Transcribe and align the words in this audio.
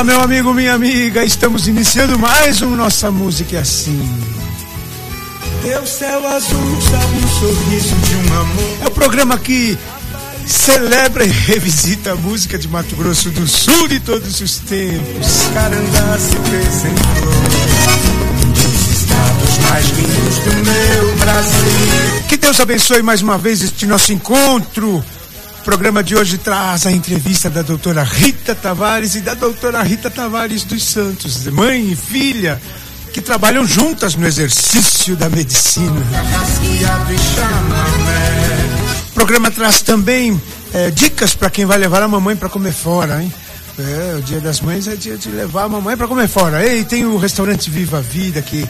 Olá, 0.00 0.04
meu 0.06 0.20
amigo, 0.22 0.54
minha 0.54 0.72
amiga. 0.72 1.22
Estamos 1.22 1.68
iniciando 1.68 2.18
mais 2.18 2.62
um 2.62 2.74
Nossa 2.74 3.10
Música 3.10 3.56
é 3.56 3.60
Assim. 3.60 4.00
Teu 5.62 5.86
céu 5.86 6.26
azul 6.26 6.80
sabe 6.90 7.18
o 7.22 7.28
sorriso 7.28 7.94
de 7.96 8.14
um 8.14 8.40
amor. 8.40 8.78
É 8.82 8.86
o 8.86 8.90
programa 8.92 9.38
que 9.38 9.76
celebra 10.46 11.22
e 11.22 11.28
revisita 11.28 12.12
a 12.12 12.16
música 12.16 12.56
de 12.56 12.66
Mato 12.66 12.96
Grosso 12.96 13.28
do 13.28 13.46
Sul 13.46 13.88
de 13.88 14.00
todos 14.00 14.40
os 14.40 14.56
tempos. 14.60 15.50
Carandá 15.52 16.18
se 16.18 16.36
fez 16.48 16.84
em 16.86 16.96
flor. 17.20 17.34
Um 18.42 18.52
dos 18.52 19.02
estados 19.02 19.58
mais 19.68 19.84
lindos 19.84 20.38
do 20.38 20.64
meu 20.64 21.16
Brasil. 21.18 22.26
Que 22.26 22.38
Deus 22.38 22.58
abençoe 22.58 23.02
mais 23.02 23.20
uma 23.20 23.36
vez 23.36 23.60
este 23.60 23.84
nosso 23.84 24.14
encontro. 24.14 25.04
O 25.60 25.62
programa 25.62 26.02
de 26.02 26.16
hoje 26.16 26.38
traz 26.38 26.86
a 26.86 26.90
entrevista 26.90 27.50
da 27.50 27.60
doutora 27.60 28.02
Rita 28.02 28.54
Tavares 28.54 29.14
e 29.14 29.20
da 29.20 29.34
doutora 29.34 29.82
Rita 29.82 30.10
Tavares 30.10 30.64
dos 30.64 30.82
Santos, 30.82 31.46
mãe 31.48 31.92
e 31.92 31.94
filha, 31.94 32.60
que 33.12 33.20
trabalham 33.20 33.66
juntas 33.66 34.14
no 34.14 34.26
exercício 34.26 35.14
da 35.16 35.28
medicina. 35.28 36.00
O 39.10 39.12
programa 39.12 39.50
traz 39.50 39.82
também 39.82 40.40
é, 40.72 40.90
dicas 40.90 41.34
para 41.34 41.50
quem 41.50 41.66
vai 41.66 41.76
levar 41.76 42.02
a 42.02 42.08
mamãe 42.08 42.34
para 42.34 42.48
comer 42.48 42.72
fora, 42.72 43.22
hein? 43.22 43.32
É, 43.78 44.16
o 44.18 44.22
dia 44.22 44.40
das 44.40 44.62
mães 44.62 44.88
é 44.88 44.96
dia 44.96 45.18
de 45.18 45.28
levar 45.28 45.64
a 45.64 45.68
mamãe 45.68 45.94
para 45.94 46.08
comer 46.08 46.26
fora. 46.26 46.64
E 46.74 46.84
tem 46.84 47.04
o 47.04 47.18
restaurante 47.18 47.70
Viva 47.70 47.98
a 47.98 48.00
Vida, 48.00 48.40
que 48.40 48.66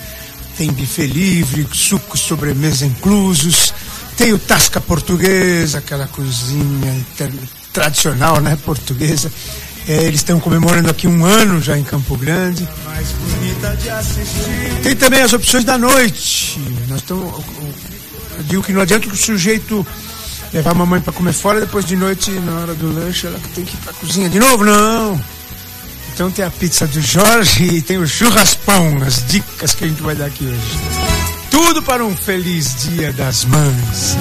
tem 0.58 0.72
buffet 0.72 1.06
livre, 1.06 1.68
suco, 1.72 2.18
sobremesa 2.18 2.84
inclusos. 2.84 3.72
Tem 4.20 4.34
o 4.34 4.38
Tasca 4.38 4.82
Portuguesa, 4.82 5.78
aquela 5.78 6.06
cozinha 6.06 7.06
tradicional, 7.72 8.38
né, 8.38 8.54
portuguesa. 8.66 9.32
É, 9.88 10.02
eles 10.02 10.20
estão 10.20 10.38
comemorando 10.38 10.90
aqui 10.90 11.08
um 11.08 11.24
ano 11.24 11.58
já 11.58 11.78
em 11.78 11.82
Campo 11.82 12.18
Grande. 12.18 12.68
Tem 14.82 14.94
também 14.94 15.22
as 15.22 15.32
opções 15.32 15.64
da 15.64 15.78
noite. 15.78 16.60
Nós 16.86 16.98
estamos. 16.98 17.32
Eu 18.36 18.42
digo 18.44 18.62
que 18.62 18.74
não 18.74 18.82
adianta 18.82 19.06
que 19.06 19.14
o 19.14 19.16
sujeito 19.16 19.86
levar 20.52 20.72
a 20.72 20.74
mamãe 20.74 21.00
para 21.00 21.14
comer 21.14 21.32
fora, 21.32 21.58
depois 21.58 21.86
de 21.86 21.96
noite, 21.96 22.30
na 22.30 22.60
hora 22.60 22.74
do 22.74 22.92
lanche, 22.92 23.26
ela 23.26 23.40
tem 23.54 23.64
que 23.64 23.74
ir 23.74 23.80
para 23.80 23.94
cozinha 23.94 24.28
de 24.28 24.38
novo. 24.38 24.62
Não! 24.66 25.18
Então 26.12 26.30
tem 26.30 26.44
a 26.44 26.50
pizza 26.50 26.86
do 26.86 27.00
Jorge 27.00 27.64
e 27.64 27.80
tem 27.80 27.96
o 27.96 28.06
churraspão, 28.06 29.02
as 29.02 29.26
dicas 29.26 29.74
que 29.74 29.86
a 29.86 29.88
gente 29.88 30.02
vai 30.02 30.14
dar 30.14 30.26
aqui 30.26 30.44
hoje. 30.44 30.99
Tudo 31.70 31.82
para 31.84 32.04
um 32.04 32.16
feliz 32.16 32.74
Dia 32.82 33.12
das 33.12 33.44
Mães. 33.44 34.16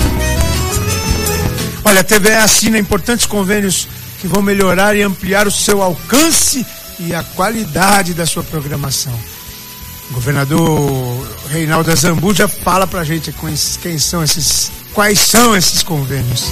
Olha, 1.83 2.01
a 2.01 2.03
TVE 2.03 2.33
assina 2.33 2.77
importantes 2.77 3.25
convênios 3.25 3.87
que 4.21 4.27
vão 4.27 4.43
melhorar 4.43 4.95
e 4.95 5.01
ampliar 5.01 5.47
o 5.47 5.51
seu 5.51 5.81
alcance 5.81 6.63
e 6.99 7.11
a 7.11 7.23
qualidade 7.23 8.13
da 8.13 8.27
sua 8.27 8.43
programação. 8.43 9.19
O 10.11 10.13
governador 10.13 11.27
Reinaldo 11.49 11.91
Azambu 11.91 12.35
já 12.35 12.47
fala 12.47 12.85
pra 12.85 13.03
gente 13.03 13.33
quem 13.81 13.97
são 13.97 14.23
esses, 14.23 14.71
quais 14.93 15.17
são 15.17 15.55
esses 15.55 15.81
convênios. 15.81 16.51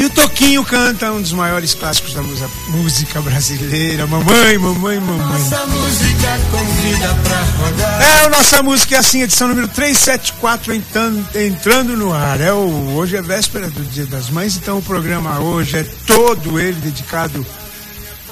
E 0.00 0.06
o 0.06 0.08
Toquinho 0.08 0.64
canta 0.64 1.12
um 1.12 1.20
dos 1.20 1.32
maiores 1.32 1.74
clássicos 1.74 2.14
da 2.14 2.22
música 2.68 3.20
brasileira. 3.20 4.06
Mamãe, 4.06 4.56
mamãe, 4.56 4.98
mamãe. 4.98 5.18
Nossa 5.18 5.66
música 5.66 6.40
convida 6.50 7.14
pra 7.22 7.42
rodar. 7.42 8.02
É, 8.02 8.24
a 8.24 8.30
nossa 8.30 8.62
música 8.62 8.96
é 8.96 8.98
assim, 8.98 9.20
edição 9.20 9.48
número 9.48 9.68
374 9.68 10.74
entrando, 10.74 11.26
entrando 11.36 11.96
no 11.98 12.14
ar. 12.14 12.40
É 12.40 12.50
o, 12.50 12.94
hoje 12.94 13.18
é 13.18 13.20
véspera 13.20 13.68
do 13.68 13.84
Dia 13.84 14.06
das 14.06 14.30
Mães, 14.30 14.56
então 14.56 14.78
o 14.78 14.82
programa 14.82 15.38
hoje 15.38 15.76
é 15.76 15.84
todo 16.06 16.58
ele 16.58 16.80
dedicado 16.80 17.44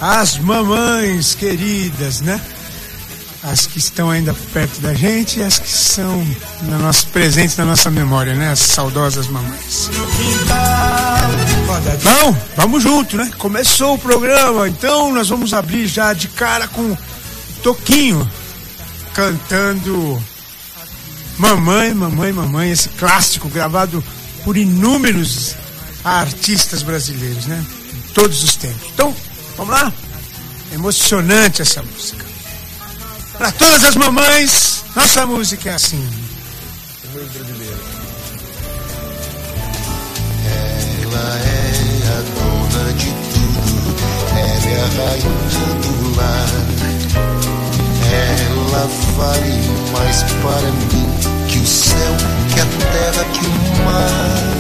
às 0.01 0.39
mamães 0.39 1.35
queridas, 1.35 2.23
né? 2.23 2.41
As 3.43 3.67
que 3.67 3.79
estão 3.79 4.11
ainda 4.11 4.35
perto 4.55 4.81
da 4.81 4.95
gente 4.95 5.41
e 5.41 5.43
as 5.43 5.59
que 5.59 5.71
são 5.71 6.27
na 6.63 6.79
nossa, 6.79 7.07
presentes 7.09 7.59
na 7.59 7.67
nossa 7.67 7.91
memória, 7.91 8.35
né? 8.35 8.53
As 8.53 8.59
saudosas 8.59 9.29
mamães. 9.29 9.91
Bom, 11.69 12.37
vamos 12.57 12.83
junto, 12.83 13.17
né? 13.17 13.31
Começou 13.37 13.95
o 13.95 13.99
programa, 13.99 14.67
então 14.67 15.13
nós 15.13 15.29
vamos 15.29 15.53
abrir 15.53 15.87
já 15.87 16.15
de 16.15 16.27
cara 16.29 16.67
com 16.67 16.97
Toquinho 17.63 18.29
cantando 19.13 20.23
Mamãe, 21.37 21.93
Mamãe, 21.93 22.33
Mamãe, 22.33 22.71
esse 22.71 22.89
clássico 22.91 23.49
gravado 23.49 24.03
por 24.45 24.57
inúmeros 24.57 25.55
artistas 26.03 26.83
brasileiros, 26.83 27.47
né? 27.47 27.63
Em 27.93 28.13
todos 28.13 28.43
os 28.43 28.57
tempos. 28.57 28.89
Então, 28.95 29.15
vamos 29.57 29.75
lá? 29.75 29.93
Emocionante 30.73 31.61
essa 31.61 31.83
música. 31.83 32.25
Para 33.37 33.53
todas 33.53 33.85
as 33.85 33.95
mamães, 33.95 34.85
nossa 34.97 35.27
música 35.27 35.71
é 35.71 35.75
assim. 35.75 36.09
Ela 41.11 41.41
é 41.41 41.73
a 42.07 42.21
dona 42.37 42.93
de 42.93 43.07
tudo, 43.07 43.97
ela 44.31 44.69
é 44.69 44.77
a 44.77 44.89
rainha 45.09 45.69
do 45.81 45.93
lar. 46.17 46.53
Ela 48.13 48.85
vale 49.17 49.57
mais 49.91 50.23
para 50.23 50.69
mim 50.71 51.09
que 51.49 51.59
o 51.61 51.67
céu, 51.67 52.15
que 52.53 52.61
a 52.61 52.67
terra, 52.93 53.25
que 53.33 53.47
o 53.47 53.51
mar. 53.87 54.59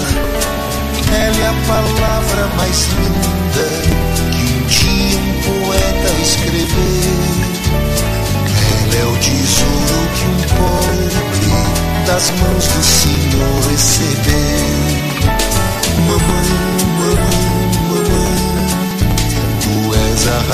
Ela 1.12 1.36
é 1.36 1.48
a 1.48 1.56
palavra 1.66 2.42
mais 2.56 2.78
linda 2.96 3.66
que 4.32 4.42
um 4.54 4.64
dia 4.68 5.18
um 5.18 5.32
poeta 5.42 6.10
escreveu. 6.22 7.28
Ela 8.84 8.96
é 8.96 9.04
o 9.04 9.16
tesouro 9.18 10.00
que 10.14 10.24
um 10.24 10.40
pobre 10.56 11.18
das 12.06 12.30
mãos 12.40 12.57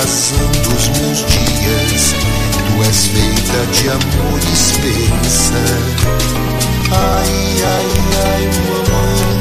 razão 0.05 0.51
dos 0.61 0.87
meus 0.99 1.25
dias, 1.25 2.13
tu 2.67 2.83
és 2.83 3.07
feita 3.07 3.59
de 3.73 3.89
amor 3.89 4.39
e 4.39 4.53
esperança. 4.53 5.61
Ai, 6.91 7.63
ai, 7.65 7.89
ai, 8.25 8.43
mamãe, 8.67 9.39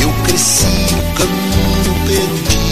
eu 0.00 0.10
cresci, 0.24 0.94
o 0.94 1.02
caminho 1.14 1.92
perdi, 2.06 2.66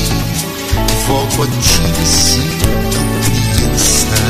volto 1.06 1.42
a 1.42 1.46
ti 1.46 1.80
me 1.98 2.06
sinto 2.06 3.00
criança. 3.24 4.20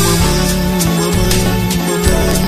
Mamãe, 0.00 0.50
mamãe, 0.98 1.38
mamãe, 1.86 2.38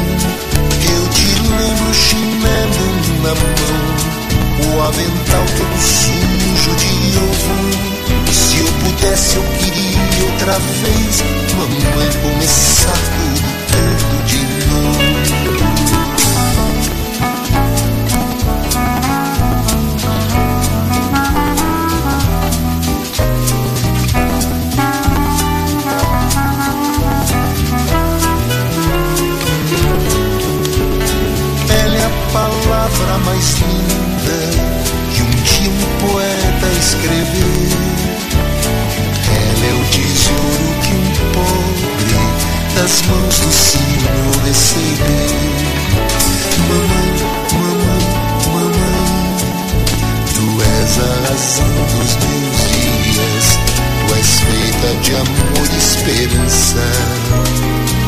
eu 0.93 1.05
te 1.11 1.29
lembro 1.51 1.95
chinelo 1.95 2.87
na 3.23 3.33
mão 3.35 3.87
o 4.75 4.83
avental 4.83 5.47
sujo 5.57 5.76
pudesse, 9.17 9.37
eu 9.37 9.43
queria 9.59 10.31
outra 10.31 10.59
vez, 10.59 11.23
mamãe, 11.57 12.11
começar 12.23 12.93
tudo 12.93 13.36
das 42.87 43.03
mãos 43.03 43.41
do 43.41 43.53
Senhor 43.53 44.45
receber. 44.45 45.27
Mamãe, 46.69 47.11
mamãe, 47.53 48.05
mamãe, 48.47 49.37
tu 50.33 50.47
és 50.63 50.93
a 50.99 51.11
razão 51.29 51.75
dos 51.91 52.13
meus 52.23 52.59
dias, 52.71 53.47
tu 53.99 54.15
és 54.15 54.31
feita 54.39 54.89
de 55.03 55.13
amor 55.17 55.69
e 55.73 55.77
esperança. 55.77 56.87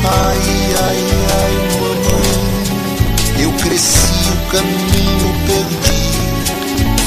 Ai, 0.04 0.46
ai, 0.86 1.02
ai, 1.42 1.54
mamãe, 1.80 3.42
eu 3.42 3.52
cresci 3.54 4.30
o 4.30 4.50
caminho 4.52 5.28
perdi, 5.48 6.02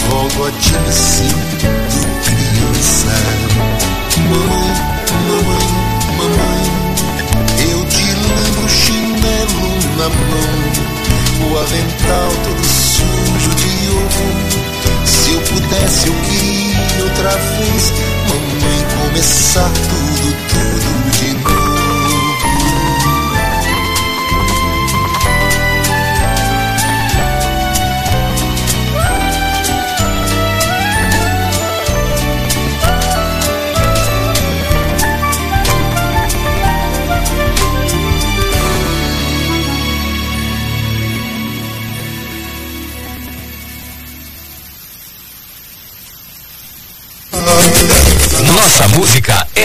volto 0.09 0.43
a 0.43 0.51
ti 0.59 0.73
me 0.73 0.91
sinto 0.91 1.80
avental 11.71 12.31
todo 12.43 12.63
sujo 12.65 13.55
de 13.55 13.89
ovo. 13.89 15.05
Se 15.05 15.31
eu 15.31 15.41
pudesse, 15.41 16.07
eu 16.07 16.13
queria 16.15 17.03
outra 17.03 17.29
vez, 17.29 17.93
mamãe, 18.27 18.85
começar 19.01 19.71
tudo, 19.89 20.35
tudo 20.49 21.00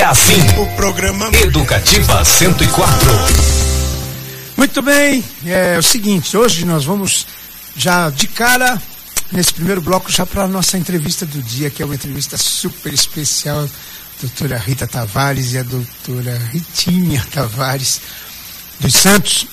assim. 0.08 0.40
O 0.58 0.66
programa 0.76 1.28
Educativa 1.42 2.24
104. 2.24 3.10
Muito 4.56 4.80
bem, 4.80 5.24
é 5.44 5.76
o 5.78 5.82
seguinte, 5.82 6.36
hoje 6.36 6.64
nós 6.64 6.84
vamos 6.84 7.26
já 7.76 8.08
de 8.10 8.28
cara 8.28 8.80
nesse 9.32 9.52
primeiro 9.52 9.80
bloco 9.80 10.10
já 10.10 10.24
para 10.24 10.44
a 10.44 10.48
nossa 10.48 10.78
entrevista 10.78 11.26
do 11.26 11.42
dia, 11.42 11.70
que 11.70 11.82
é 11.82 11.84
uma 11.84 11.94
entrevista 11.94 12.38
super 12.38 12.92
especial, 12.92 13.68
doutora 14.20 14.56
Rita 14.56 14.86
Tavares 14.86 15.52
e 15.52 15.58
a 15.58 15.62
doutora 15.62 16.38
Ritinha 16.52 17.26
Tavares 17.32 18.00
dos 18.78 18.94
Santos. 18.94 19.46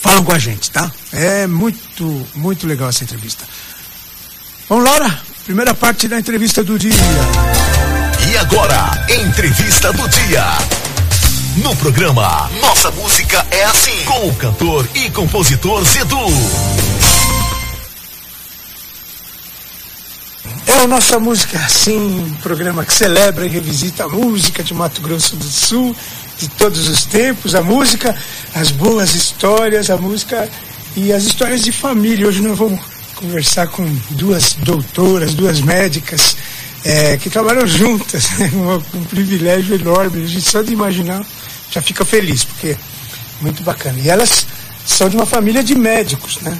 Falam 0.00 0.22
com 0.22 0.32
a 0.32 0.38
gente, 0.38 0.70
tá? 0.70 0.92
É 1.12 1.46
muito, 1.46 2.26
muito 2.34 2.66
legal 2.66 2.90
essa 2.90 3.04
entrevista. 3.04 3.44
Vamos, 4.68 4.84
Laura? 4.84 5.18
Primeira 5.44 5.74
parte 5.74 6.08
da 6.08 6.18
entrevista 6.18 6.62
do 6.62 6.78
dia. 6.78 6.92
E 8.34 8.36
agora, 8.36 8.90
entrevista 9.08 9.92
do 9.92 10.08
dia. 10.08 10.44
No 11.62 11.76
programa 11.76 12.50
Nossa 12.60 12.90
Música 12.90 13.46
é 13.48 13.62
Assim, 13.62 14.04
com 14.06 14.26
o 14.26 14.34
cantor 14.34 14.88
e 14.92 15.08
compositor 15.10 15.84
Zedu. 15.84 16.26
É 20.66 20.72
a 20.82 20.88
nossa 20.88 21.20
música 21.20 21.60
assim, 21.60 21.96
um 21.96 22.34
programa 22.42 22.84
que 22.84 22.92
celebra 22.92 23.46
e 23.46 23.48
revisita 23.48 24.02
a 24.02 24.08
música 24.08 24.64
de 24.64 24.74
Mato 24.74 25.00
Grosso 25.00 25.36
do 25.36 25.44
Sul, 25.44 25.94
de 26.36 26.48
todos 26.48 26.88
os 26.88 27.04
tempos, 27.04 27.54
a 27.54 27.62
música, 27.62 28.16
as 28.52 28.72
boas 28.72 29.14
histórias, 29.14 29.90
a 29.90 29.96
música 29.96 30.50
e 30.96 31.12
as 31.12 31.22
histórias 31.22 31.62
de 31.62 31.70
família. 31.70 32.26
Hoje 32.26 32.42
nós 32.42 32.58
vamos 32.58 32.80
conversar 33.14 33.68
com 33.68 33.88
duas 34.10 34.54
doutoras, 34.54 35.34
duas 35.34 35.60
médicas 35.60 36.36
é, 36.84 37.16
que 37.16 37.30
trabalham 37.30 37.66
juntas, 37.66 38.30
né? 38.38 38.50
um, 38.54 38.98
um 38.98 39.04
privilégio 39.04 39.74
enorme. 39.74 40.22
A 40.22 40.26
gente 40.26 40.48
só 40.48 40.62
de 40.62 40.72
imaginar 40.72 41.24
já 41.70 41.80
fica 41.80 42.04
feliz, 42.04 42.44
porque 42.44 42.68
é 42.68 42.76
muito 43.40 43.62
bacana. 43.62 43.98
E 43.98 44.08
elas 44.08 44.46
são 44.86 45.08
de 45.08 45.16
uma 45.16 45.26
família 45.26 45.64
de 45.64 45.74
médicos, 45.74 46.38
né? 46.40 46.56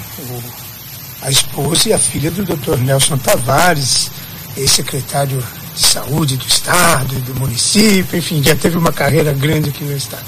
A 1.22 1.30
esposa 1.30 1.90
e 1.90 1.92
a 1.92 1.98
filha 1.98 2.30
do 2.30 2.44
Dr. 2.44 2.78
Nelson 2.78 3.18
Tavares, 3.18 4.10
ex-secretário 4.56 5.42
de 5.74 5.86
saúde 5.86 6.36
do 6.36 6.46
estado, 6.46 7.14
do 7.20 7.34
município, 7.34 8.18
enfim, 8.18 8.42
já 8.42 8.54
teve 8.54 8.76
uma 8.76 8.92
carreira 8.92 9.32
grande 9.32 9.70
aqui 9.70 9.84
no 9.84 9.96
estado. 9.96 10.26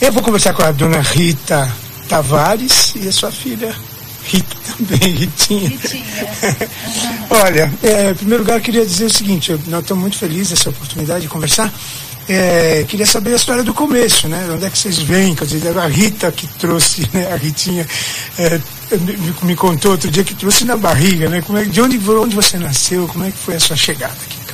Eu 0.00 0.12
vou 0.12 0.22
conversar 0.22 0.52
com 0.52 0.62
a 0.62 0.70
dona 0.70 1.00
Rita 1.00 1.70
Tavares 2.08 2.94
e 2.96 3.08
a 3.08 3.12
sua 3.12 3.32
filha 3.32 3.74
Rita 4.28 4.56
também, 4.76 5.14
Ritinha. 5.14 5.68
Ritinha. 5.70 6.04
Olha, 7.30 7.72
é, 7.82 8.10
em 8.10 8.14
primeiro 8.14 8.42
lugar, 8.42 8.60
queria 8.60 8.84
dizer 8.84 9.06
o 9.06 9.10
seguinte: 9.10 9.50
eu, 9.50 9.60
nós 9.66 9.80
estamos 9.80 10.02
muito 10.02 10.18
felizes 10.18 10.50
dessa 10.50 10.70
oportunidade 10.70 11.22
de 11.22 11.28
conversar. 11.28 11.72
É, 12.28 12.84
queria 12.86 13.06
saber 13.06 13.32
a 13.32 13.36
história 13.36 13.62
do 13.64 13.72
começo, 13.72 14.28
né? 14.28 14.46
Onde 14.52 14.66
é 14.66 14.70
que 14.70 14.76
vocês 14.76 14.98
vêm? 14.98 15.34
Quer 15.34 15.46
dizer, 15.46 15.78
a 15.78 15.86
Rita 15.86 16.30
que 16.30 16.46
trouxe, 16.46 17.08
né? 17.14 17.32
A 17.32 17.36
Ritinha 17.36 17.86
é, 18.38 18.60
me, 18.98 19.34
me, 19.44 19.56
contou 19.56 19.92
outro 19.92 20.10
dia 20.10 20.22
que 20.22 20.34
trouxe 20.34 20.66
na 20.66 20.76
barriga, 20.76 21.30
né? 21.30 21.40
Como 21.40 21.56
é, 21.56 21.64
de 21.64 21.80
onde, 21.80 21.98
onde 22.10 22.36
você 22.36 22.58
nasceu? 22.58 23.08
Como 23.08 23.24
é 23.24 23.30
que 23.30 23.38
foi 23.38 23.56
a 23.56 23.60
sua 23.60 23.76
chegada 23.76 24.12
aqui 24.12 24.47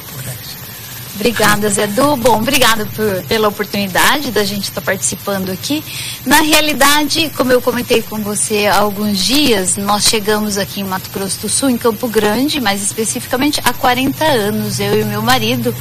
Obrigada, 1.14 1.68
Zedu. 1.68 2.16
Bom, 2.16 2.38
obrigada 2.38 2.86
por, 2.86 3.22
pela 3.26 3.48
oportunidade 3.48 4.32
da 4.32 4.44
gente 4.44 4.64
estar 4.64 4.80
tá 4.80 4.84
participando 4.84 5.50
aqui. 5.50 5.82
Na 6.26 6.40
realidade, 6.40 7.30
como 7.36 7.52
eu 7.52 7.62
comentei 7.62 8.02
com 8.02 8.18
você 8.18 8.66
há 8.66 8.78
alguns 8.78 9.18
dias, 9.18 9.76
nós 9.76 10.04
chegamos 10.04 10.58
aqui 10.58 10.80
em 10.80 10.84
Mato 10.84 11.10
Grosso 11.10 11.40
do 11.40 11.48
Sul, 11.48 11.70
em 11.70 11.78
Campo 11.78 12.08
Grande, 12.08 12.60
mais 12.60 12.82
especificamente 12.82 13.60
há 13.64 13.72
40 13.72 14.24
anos, 14.24 14.80
eu 14.80 15.00
e 15.00 15.04
meu 15.04 15.22
marido. 15.22 15.74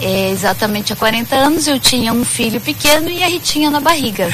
É, 0.00 0.30
exatamente 0.30 0.92
há 0.92 0.96
40 0.96 1.36
anos 1.36 1.68
eu 1.68 1.78
tinha 1.78 2.12
um 2.12 2.24
filho 2.24 2.60
pequeno 2.60 3.08
e 3.08 3.22
a 3.22 3.28
Ritinha 3.28 3.70
na 3.70 3.80
barriga. 3.80 4.28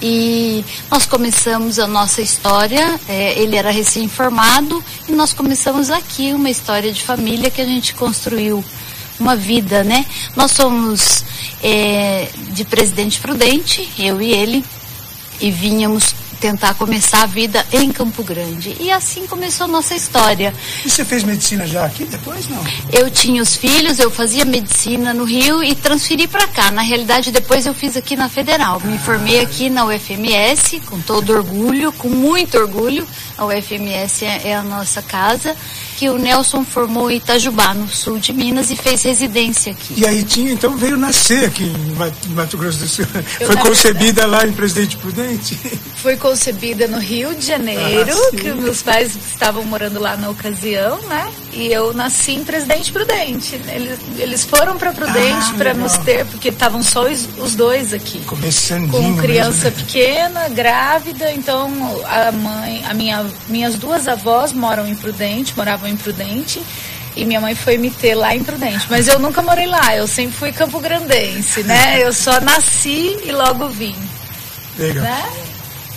E 0.00 0.64
nós 0.90 1.04
começamos 1.04 1.78
a 1.78 1.86
nossa 1.86 2.22
história, 2.22 2.98
é, 3.08 3.38
ele 3.38 3.56
era 3.56 3.70
recém-formado 3.70 4.82
e 5.08 5.12
nós 5.12 5.32
começamos 5.32 5.90
aqui 5.90 6.32
uma 6.32 6.48
história 6.48 6.92
de 6.92 7.02
família 7.02 7.50
que 7.50 7.60
a 7.60 7.66
gente 7.66 7.94
construiu 7.94 8.64
uma 9.18 9.36
vida, 9.36 9.82
né? 9.82 10.06
Nós 10.36 10.52
somos 10.52 11.24
é, 11.62 12.28
de 12.52 12.64
Presidente 12.64 13.20
Prudente, 13.20 13.88
eu 13.98 14.20
e 14.20 14.32
ele, 14.32 14.64
e 15.40 15.50
vínhamos 15.50 16.14
tentar 16.38 16.74
começar 16.74 17.22
a 17.22 17.26
vida 17.26 17.64
em 17.72 17.90
Campo 17.90 18.22
Grande. 18.22 18.76
E 18.80 18.90
assim 18.90 19.26
começou 19.26 19.64
a 19.64 19.68
nossa 19.68 19.94
história. 19.94 20.54
E 20.84 20.90
você 20.90 21.04
fez 21.04 21.24
medicina 21.24 21.66
já 21.66 21.84
aqui 21.84 22.04
depois, 22.04 22.48
não? 22.48 22.62
Eu 22.92 23.10
tinha 23.10 23.42
os 23.42 23.56
filhos, 23.56 23.98
eu 23.98 24.10
fazia 24.10 24.44
medicina 24.44 25.12
no 25.12 25.24
Rio 25.24 25.62
e 25.62 25.74
transferi 25.74 26.26
para 26.26 26.46
cá. 26.46 26.70
Na 26.70 26.82
realidade, 26.82 27.30
depois 27.30 27.66
eu 27.66 27.74
fiz 27.74 27.96
aqui 27.96 28.16
na 28.16 28.28
Federal. 28.28 28.80
Me 28.84 28.98
formei 28.98 29.40
aqui 29.40 29.68
na 29.68 29.84
UFMS, 29.84 30.80
com 30.86 31.00
todo 31.00 31.32
orgulho, 31.32 31.92
com 31.92 32.08
muito 32.08 32.56
orgulho. 32.56 33.06
A 33.36 33.46
UFMS 33.46 34.24
é, 34.24 34.48
é 34.48 34.56
a 34.56 34.62
nossa 34.62 35.02
casa 35.02 35.54
que 35.98 36.08
o 36.08 36.16
Nelson 36.16 36.64
formou 36.64 37.10
em 37.10 37.16
Itajubá, 37.16 37.74
no 37.74 37.88
sul 37.88 38.20
de 38.20 38.32
Minas, 38.32 38.70
e 38.70 38.76
fez 38.76 39.02
residência 39.02 39.72
aqui. 39.72 39.94
E 39.96 40.06
aí 40.06 40.22
tinha, 40.22 40.52
então 40.52 40.76
veio 40.76 40.96
nascer 40.96 41.44
aqui 41.46 41.64
em 41.64 42.34
Mato 42.34 42.56
Grosso 42.56 42.78
do 42.78 42.88
Sul. 42.88 43.04
Eu 43.40 43.48
Foi 43.48 43.56
concebida 43.56 44.22
verdade, 44.22 44.30
lá 44.30 44.46
em 44.46 44.52
Presidente 44.52 44.96
Prudente? 44.96 45.56
Foi 45.96 46.16
concebida 46.28 46.86
no 46.86 46.98
Rio 46.98 47.34
de 47.34 47.46
Janeiro, 47.46 48.12
ah, 48.12 48.36
que 48.36 48.52
meus 48.52 48.82
pais 48.82 49.16
estavam 49.16 49.64
morando 49.64 49.98
lá 49.98 50.14
na 50.14 50.28
ocasião, 50.28 51.00
né? 51.08 51.32
E 51.54 51.72
eu 51.72 51.94
nasci 51.94 52.32
em 52.32 52.44
Presidente 52.44 52.92
Prudente. 52.92 53.54
Eles, 53.66 53.98
eles 54.18 54.44
foram 54.44 54.76
para 54.76 54.92
Prudente 54.92 55.46
ah, 55.52 55.54
para 55.56 55.72
nos 55.72 55.96
ter, 55.98 56.26
porque 56.26 56.50
estavam 56.50 56.82
só 56.82 57.04
os, 57.04 57.26
os, 57.38 57.54
dois 57.54 57.94
aqui. 57.94 58.20
Começando. 58.26 58.90
Com 58.90 59.16
criança 59.16 59.70
mesmo, 59.70 59.86
pequena, 59.86 60.50
grávida, 60.50 61.32
então 61.32 61.70
a 62.04 62.30
mãe, 62.30 62.84
a 62.84 62.92
minha, 62.92 63.24
minhas 63.48 63.76
duas 63.76 64.06
avós 64.06 64.52
moram 64.52 64.86
em 64.86 64.94
Prudente, 64.94 65.56
moravam 65.56 65.88
em 65.88 65.96
Prudente. 65.96 66.60
E 67.16 67.24
minha 67.24 67.40
mãe 67.40 67.54
foi 67.54 67.78
me 67.78 67.90
ter 67.90 68.14
lá 68.14 68.36
em 68.36 68.44
Prudente. 68.44 68.86
Mas 68.90 69.08
eu 69.08 69.18
nunca 69.18 69.40
morei 69.40 69.66
lá, 69.66 69.96
eu 69.96 70.06
sempre 70.06 70.36
fui 70.36 70.52
Campo 70.52 70.78
Grandense, 70.78 71.62
né? 71.64 72.02
Eu 72.02 72.12
só 72.12 72.38
nasci 72.38 73.18
e 73.24 73.32
logo 73.32 73.66
vim. 73.70 73.96
Legal. 74.78 75.02
Né? 75.02 75.47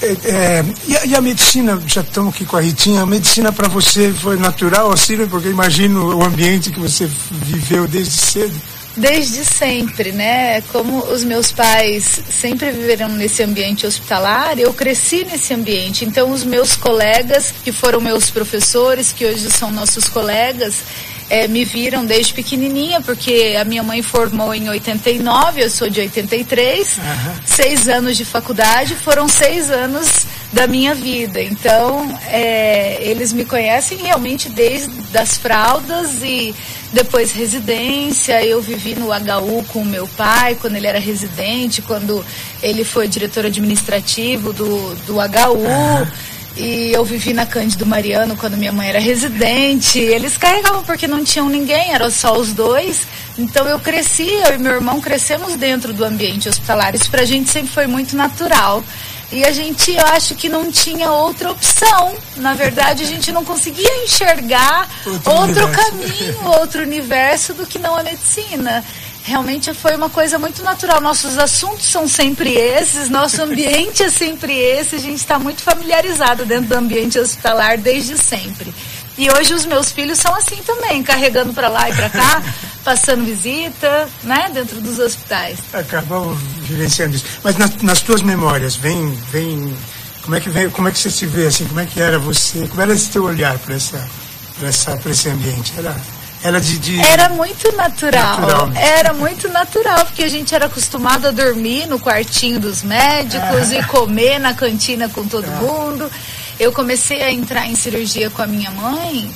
É, 0.02 0.08
é, 0.30 0.66
e, 0.88 0.98
a, 0.98 1.06
e, 1.06 1.16
a, 1.16 1.22
medicina, 1.22 1.80
já 1.86 2.02
estamos 2.02 2.34
aqui 2.34 2.44
com 2.44 2.58
a 2.58 2.62
Ritinha, 2.62 3.04
a 3.04 3.06
medicina 3.06 3.52
para 3.52 3.68
você 3.68 4.12
foi 4.12 4.36
natural, 4.36 4.92
assim, 4.92 5.28
porque 5.28 5.50
imagino 5.50 6.18
o 6.18 6.24
ambiente 6.24 6.72
que 6.72 6.80
você 6.80 7.08
viveu 7.32 7.88
desde 7.88 8.14
cedo. 8.14 8.62
Desde 8.98 9.46
sempre, 9.46 10.12
né? 10.12 10.60
Como 10.62 11.00
os 11.06 11.24
meus 11.24 11.52
pais 11.52 12.22
sempre 12.30 12.72
viveram 12.72 13.08
nesse 13.10 13.42
ambiente 13.42 13.86
hospitalar, 13.86 14.60
eu 14.60 14.74
cresci 14.74 15.24
nesse 15.24 15.54
ambiente. 15.54 16.04
Então, 16.04 16.32
os 16.32 16.44
meus 16.44 16.76
colegas, 16.76 17.54
que 17.64 17.72
foram 17.72 18.02
meus 18.02 18.30
professores, 18.30 19.14
que 19.14 19.26
hoje 19.26 19.50
são 19.50 19.72
nossos 19.72 20.10
colegas, 20.10 20.84
é, 21.32 21.48
me 21.48 21.64
viram 21.64 22.06
desde 22.06 22.34
pequenininha, 22.34 23.00
porque 23.00 23.56
a 23.58 23.64
minha 23.64 23.82
mãe 23.82 24.02
formou 24.02 24.54
em 24.54 24.68
89, 24.68 25.64
eu 25.64 25.70
sou 25.70 25.90
de 25.90 26.02
83, 26.02 26.98
uhum. 26.98 27.04
seis 27.46 27.88
anos 27.88 28.18
de 28.18 28.26
faculdade, 28.26 28.96
foram 28.96 29.30
seis 29.30 29.72
anos 29.72 30.26
da 30.52 30.68
minha 30.68 30.94
vida. 30.94 31.42
Então, 31.42 32.14
é, 32.28 32.98
eles 33.02 33.32
me 33.32 33.46
conhecem 33.46 33.98
realmente 34.00 34.50
desde 34.50 34.92
das 35.14 35.38
fraldas 35.38 36.22
e 36.22 36.54
depois 36.92 37.32
residência. 37.32 38.44
Eu 38.46 38.62
vivi 38.62 38.94
no 38.96 39.08
HU 39.08 39.64
com 39.70 39.84
o 39.84 39.86
meu 39.86 40.10
pai 40.10 40.58
quando 40.60 40.76
ele 40.76 40.88
era 40.88 41.00
residente, 41.00 41.82
quando 41.82 42.26
ele 42.62 42.84
foi 42.84 43.08
diretor 43.08 43.46
administrativo 43.46 44.52
do, 44.52 44.96
do 45.06 45.16
HU. 45.16 46.08
E 46.56 46.92
eu 46.92 47.06
vivi 47.06 47.34
na 47.34 47.46
Cândido 47.46 47.86
Mariano 47.86 48.36
quando 48.36 48.58
minha 48.58 48.72
mãe 48.72 48.90
era 48.90 49.00
residente. 49.00 50.00
Eles 50.00 50.38
carregavam 50.38 50.84
porque 50.84 51.08
não 51.08 51.24
tinham 51.24 51.48
ninguém, 51.48 51.94
eram 51.94 52.12
só 52.12 52.38
os 52.38 52.52
dois. 52.54 53.08
Então 53.38 53.68
eu 53.68 53.80
cresci, 53.80 54.28
eu 54.28 54.56
e 54.56 54.58
meu 54.58 54.74
irmão 54.74 55.00
crescemos 55.00 55.56
dentro 55.56 55.94
do 55.94 56.04
ambiente 56.04 56.50
hospitalar. 56.50 56.94
Isso 56.94 57.10
pra 57.10 57.24
gente 57.24 57.50
sempre 57.50 57.72
foi 57.72 57.88
muito 57.88 58.16
natural. 58.16 58.84
E 59.32 59.46
a 59.46 59.52
gente, 59.52 59.96
eu 59.96 60.06
acho 60.08 60.36
que 60.36 60.50
não 60.50 60.70
tinha 60.70 61.10
outra 61.10 61.52
opção. 61.52 62.14
Na 62.36 62.54
verdade, 62.54 63.04
a 63.04 63.08
gente 63.08 63.32
não 63.32 63.46
conseguia 63.46 64.04
enxergar 64.04 64.90
outro, 65.06 65.32
outro 65.32 65.70
caminho, 65.70 66.46
outro 66.60 66.82
universo 66.82 67.54
do 67.54 67.66
que 67.66 67.80
não 67.80 67.96
a 67.96 68.04
medicina 68.04 68.84
realmente 69.24 69.74
foi 69.74 69.96
uma 69.96 70.10
coisa 70.10 70.40
muito 70.40 70.64
natural. 70.64 71.02
Nossos 71.02 71.38
assuntos 71.38 71.86
são 71.86 72.08
sempre 72.08 72.52
esses, 72.52 73.10
nosso 73.10 73.42
ambiente 73.44 74.04
é 74.04 74.10
sempre 74.10 74.54
esse, 74.54 74.96
a 74.96 75.00
gente 75.00 75.18
está 75.18 75.38
muito 75.38 75.62
familiarizado 75.62 76.46
dentro 76.46 76.68
do 76.68 76.76
ambiente 76.76 77.20
hospitalar 77.20 77.78
desde 77.78 78.18
sempre. 78.18 78.74
E 79.18 79.30
hoje 79.30 79.54
os 79.54 79.66
meus 79.66 79.92
filhos 79.92 80.20
são 80.20 80.34
assim 80.34 80.58
também, 80.66 81.04
carregando 81.04 81.54
para 81.54 81.68
lá 81.68 81.90
e 81.90 81.94
para 81.94 82.10
cá, 82.10 82.42
passando 82.84 83.26
visita, 83.26 84.10
né, 84.24 84.50
dentro 84.54 84.80
dos 84.82 84.98
hospitais. 85.00 85.60
Acabam 85.74 86.34
vivenciando 86.62 87.16
isso. 87.16 87.26
Mas 87.44 87.58
nas, 87.58 87.76
nas 87.82 88.02
tuas 88.02 88.22
memórias, 88.22 88.76
vem, 88.76 89.12
vem, 89.32 89.78
como 90.24 90.36
é 90.36 90.40
que 90.40 90.50
vem, 90.50 90.70
como 90.70 90.88
é 90.88 90.92
que 90.92 90.98
você 90.98 91.12
se 91.12 91.26
vê 91.26 91.46
assim, 91.46 91.66
como 91.66 91.80
é 91.82 91.86
que 91.86 92.02
era 92.02 92.18
você, 92.18 92.68
como 92.68 92.82
era 92.82 92.94
esse 92.94 93.10
teu 93.10 93.24
olhar 93.24 93.58
para 93.60 93.76
essa, 93.76 94.10
para 94.58 94.70
essa, 94.70 94.98
para 94.98 95.12
esse 95.12 95.30
ambiente? 95.30 95.74
Era 95.78 95.96
era 96.44 96.60
de, 96.60 96.80
de... 96.80 97.00
Era 97.00 97.30
muito 97.30 97.76
natural. 97.76 98.42
natural 98.42 98.68
né? 98.68 98.82
Era 99.00 99.14
muito 99.14 99.48
natural, 99.50 100.06
porque 100.06 100.24
a 100.24 100.30
gente 100.30 100.54
era 100.56 100.66
acostumado 100.66 101.28
a 101.28 101.32
dormir 101.32 101.88
no 101.88 102.00
quartinho 102.00 102.60
dos 102.60 102.84
médicos 102.84 103.72
é. 103.72 103.80
e 103.80 103.84
comer 103.84 104.40
na 104.40 104.54
cantina 104.54 105.08
com 105.10 105.28
todo 105.28 105.46
é. 105.46 105.56
mundo. 105.56 106.12
Eu 106.60 106.72
comecei 106.72 107.22
a 107.22 107.32
entrar 107.32 107.68
em 107.68 107.76
cirurgia 107.76 108.30
com 108.30 108.42
a 108.42 108.48
minha 108.48 108.72
mãe 108.72 109.34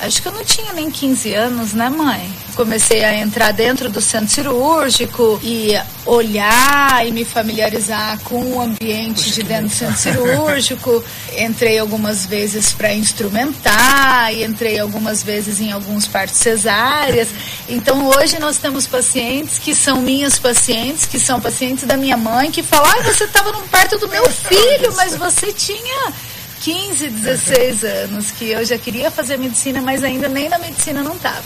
Acho 0.00 0.22
que 0.22 0.28
eu 0.28 0.32
não 0.32 0.44
tinha 0.44 0.72
nem 0.72 0.88
15 0.90 1.34
anos, 1.34 1.72
né, 1.72 1.88
mãe? 1.88 2.32
Comecei 2.54 3.04
a 3.04 3.16
entrar 3.16 3.52
dentro 3.52 3.90
do 3.90 4.00
centro 4.00 4.28
cirúrgico 4.28 5.40
e 5.42 5.72
olhar 6.06 7.04
e 7.04 7.10
me 7.10 7.24
familiarizar 7.24 8.18
com 8.20 8.40
o 8.40 8.60
ambiente 8.60 9.32
de 9.32 9.42
dentro 9.42 9.68
do 9.68 9.74
centro 9.74 9.98
cirúrgico. 9.98 11.04
Entrei 11.36 11.78
algumas 11.80 12.26
vezes 12.26 12.72
para 12.72 12.94
instrumentar 12.94 14.32
e 14.32 14.44
entrei 14.44 14.78
algumas 14.78 15.22
vezes 15.22 15.60
em 15.60 15.72
alguns 15.72 16.06
partos 16.06 16.36
cesáreas. 16.36 17.28
Então 17.68 18.06
hoje 18.08 18.38
nós 18.38 18.58
temos 18.58 18.86
pacientes 18.86 19.58
que 19.58 19.74
são 19.74 20.00
minhas 20.00 20.38
pacientes, 20.38 21.06
que 21.06 21.18
são 21.18 21.40
pacientes 21.40 21.84
da 21.84 21.96
minha 21.96 22.16
mãe, 22.16 22.52
que 22.52 22.62
falam: 22.62 22.88
ah, 22.88 23.02
você 23.02 23.24
estava 23.24 23.50
no 23.50 23.62
parto 23.68 23.98
do 23.98 24.08
meu 24.08 24.28
filho, 24.30 24.94
mas 24.96 25.16
você 25.16 25.52
tinha 25.52 26.12
15, 26.60 27.10
16 27.10 27.84
anos, 27.84 28.30
que 28.30 28.50
eu 28.50 28.64
já 28.64 28.78
queria 28.78 29.10
fazer 29.10 29.36
medicina, 29.36 29.80
mas 29.80 30.02
ainda 30.02 30.28
nem 30.28 30.48
na 30.48 30.58
medicina 30.58 31.02
não 31.02 31.14
estava. 31.14 31.44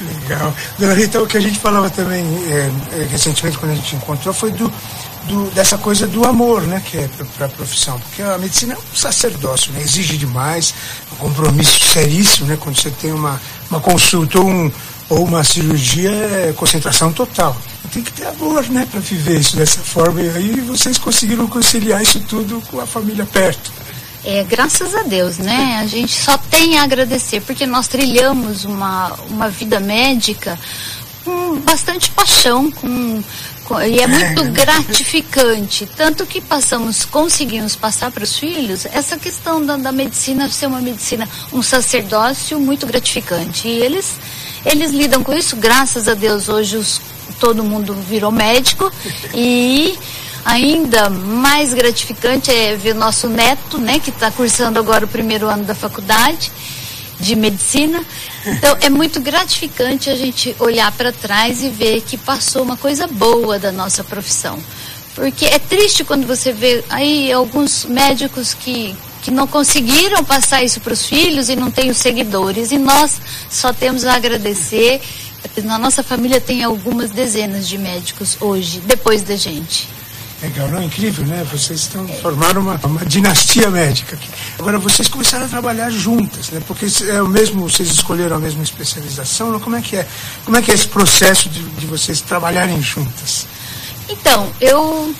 Legal. 0.00 0.54
Dona 0.78 0.94
Rita, 0.94 1.22
o 1.22 1.26
que 1.26 1.36
a 1.36 1.40
gente 1.40 1.58
falava 1.58 1.90
também 1.90 2.24
é, 2.50 2.70
recentemente 3.10 3.58
quando 3.58 3.72
a 3.72 3.74
gente 3.74 3.96
encontrou 3.96 4.32
foi 4.32 4.50
do, 4.52 4.72
do, 5.26 5.50
dessa 5.50 5.76
coisa 5.76 6.06
do 6.06 6.24
amor, 6.24 6.62
né, 6.62 6.82
que 6.84 6.96
é 6.98 7.08
para 7.36 7.46
a 7.46 7.48
profissão, 7.48 7.98
porque 8.00 8.22
a 8.22 8.38
medicina 8.38 8.74
é 8.74 8.76
um 8.76 8.96
sacerdócio, 8.96 9.72
né, 9.72 9.80
exige 9.82 10.16
demais, 10.16 10.74
um 11.12 11.16
compromisso 11.16 11.80
seríssimo, 11.92 12.46
né, 12.46 12.56
quando 12.58 12.80
você 12.80 12.90
tem 12.90 13.12
uma, 13.12 13.40
uma 13.70 13.80
consulta 13.80 14.38
ou, 14.38 14.48
um, 14.48 14.72
ou 15.10 15.24
uma 15.24 15.44
cirurgia, 15.44 16.10
é 16.10 16.54
concentração 16.56 17.12
total. 17.12 17.56
Tem 17.92 18.02
que 18.02 18.12
ter 18.12 18.26
amor, 18.26 18.64
né, 18.68 18.86
para 18.90 19.00
viver 19.00 19.38
isso 19.38 19.56
dessa 19.56 19.80
forma, 19.80 20.20
e 20.20 20.28
aí 20.28 20.60
vocês 20.60 20.98
conseguiram 20.98 21.46
conciliar 21.46 22.02
isso 22.02 22.20
tudo 22.20 22.60
com 22.68 22.80
a 22.80 22.86
família 22.86 23.24
perto. 23.24 23.75
É, 24.26 24.42
graças 24.42 24.92
a 24.92 25.04
Deus, 25.04 25.38
né? 25.38 25.78
A 25.80 25.86
gente 25.86 26.12
só 26.12 26.36
tem 26.36 26.78
a 26.78 26.82
agradecer, 26.82 27.40
porque 27.42 27.64
nós 27.64 27.86
trilhamos 27.86 28.64
uma, 28.64 29.12
uma 29.30 29.48
vida 29.48 29.78
médica 29.78 30.58
com 31.24 31.60
bastante 31.60 32.10
paixão, 32.10 32.68
com, 32.72 33.22
com 33.64 33.80
e 33.80 34.00
é 34.00 34.06
muito 34.08 34.42
gratificante. 34.50 35.88
Tanto 35.96 36.26
que 36.26 36.40
passamos, 36.40 37.04
conseguimos 37.04 37.76
passar 37.76 38.10
para 38.10 38.24
os 38.24 38.36
filhos 38.36 38.84
essa 38.86 39.16
questão 39.16 39.64
da, 39.64 39.76
da 39.76 39.92
medicina 39.92 40.48
ser 40.48 40.66
uma 40.66 40.80
medicina, 40.80 41.28
um 41.52 41.62
sacerdócio 41.62 42.58
muito 42.58 42.84
gratificante. 42.84 43.68
E 43.68 43.78
eles, 43.78 44.14
eles 44.64 44.90
lidam 44.90 45.22
com 45.22 45.32
isso, 45.32 45.54
graças 45.54 46.08
a 46.08 46.14
Deus, 46.14 46.48
hoje 46.48 46.76
os, 46.76 47.00
todo 47.38 47.62
mundo 47.62 47.94
virou 47.94 48.32
médico 48.32 48.90
e 49.32 49.96
ainda 50.46 51.10
mais 51.10 51.74
gratificante 51.74 52.52
é 52.52 52.76
ver 52.76 52.94
nosso 52.94 53.28
neto, 53.28 53.78
né, 53.78 53.98
que 53.98 54.10
está 54.10 54.30
cursando 54.30 54.78
agora 54.78 55.04
o 55.04 55.08
primeiro 55.08 55.48
ano 55.48 55.64
da 55.64 55.74
faculdade 55.74 56.52
de 57.18 57.34
medicina. 57.34 58.00
Então 58.46 58.76
é 58.80 58.88
muito 58.88 59.20
gratificante 59.20 60.08
a 60.08 60.14
gente 60.14 60.54
olhar 60.60 60.92
para 60.92 61.10
trás 61.10 61.64
e 61.64 61.68
ver 61.68 62.00
que 62.02 62.16
passou 62.16 62.62
uma 62.62 62.76
coisa 62.76 63.08
boa 63.08 63.58
da 63.58 63.72
nossa 63.72 64.04
profissão. 64.04 64.56
Porque 65.16 65.46
é 65.46 65.58
triste 65.58 66.04
quando 66.04 66.26
você 66.26 66.52
vê 66.52 66.84
aí 66.90 67.32
alguns 67.32 67.84
médicos 67.84 68.54
que, 68.54 68.94
que 69.22 69.32
não 69.32 69.48
conseguiram 69.48 70.22
passar 70.22 70.62
isso 70.62 70.80
para 70.80 70.92
os 70.92 71.04
filhos 71.06 71.48
e 71.48 71.56
não 71.56 71.72
têm 71.72 71.90
os 71.90 71.96
seguidores. 71.96 72.70
E 72.70 72.78
nós 72.78 73.20
só 73.50 73.72
temos 73.72 74.04
a 74.04 74.14
agradecer. 74.14 75.00
Na 75.64 75.78
nossa 75.78 76.02
família 76.02 76.40
tem 76.40 76.62
algumas 76.62 77.10
dezenas 77.10 77.66
de 77.66 77.78
médicos 77.78 78.36
hoje, 78.40 78.80
depois 78.80 79.22
da 79.22 79.34
gente. 79.34 79.95
Legal, 80.42 80.68
não? 80.68 80.82
Incrível, 80.82 81.24
né? 81.26 81.46
Vocês 81.50 81.80
estão 81.80 82.06
formando 82.06 82.60
uma, 82.60 82.78
uma 82.84 83.04
dinastia 83.06 83.70
médica 83.70 84.16
aqui. 84.16 84.28
Agora, 84.58 84.78
vocês 84.78 85.08
começaram 85.08 85.46
a 85.46 85.48
trabalhar 85.48 85.90
juntas, 85.90 86.50
né? 86.50 86.60
Porque 86.66 86.86
é 87.08 87.22
o 87.22 87.28
mesmo, 87.28 87.68
vocês 87.68 87.88
escolheram 87.88 88.36
a 88.36 88.38
mesma 88.38 88.62
especialização, 88.62 89.50
não? 89.50 89.60
como 89.60 89.76
é 89.76 89.80
que 89.80 89.96
é? 89.96 90.06
Como 90.44 90.56
é 90.56 90.62
que 90.62 90.70
é 90.70 90.74
esse 90.74 90.88
processo 90.88 91.48
de, 91.48 91.62
de 91.62 91.86
vocês 91.86 92.20
trabalharem 92.20 92.82
juntas? 92.82 93.46
Então, 94.08 94.52
eu 94.60 95.14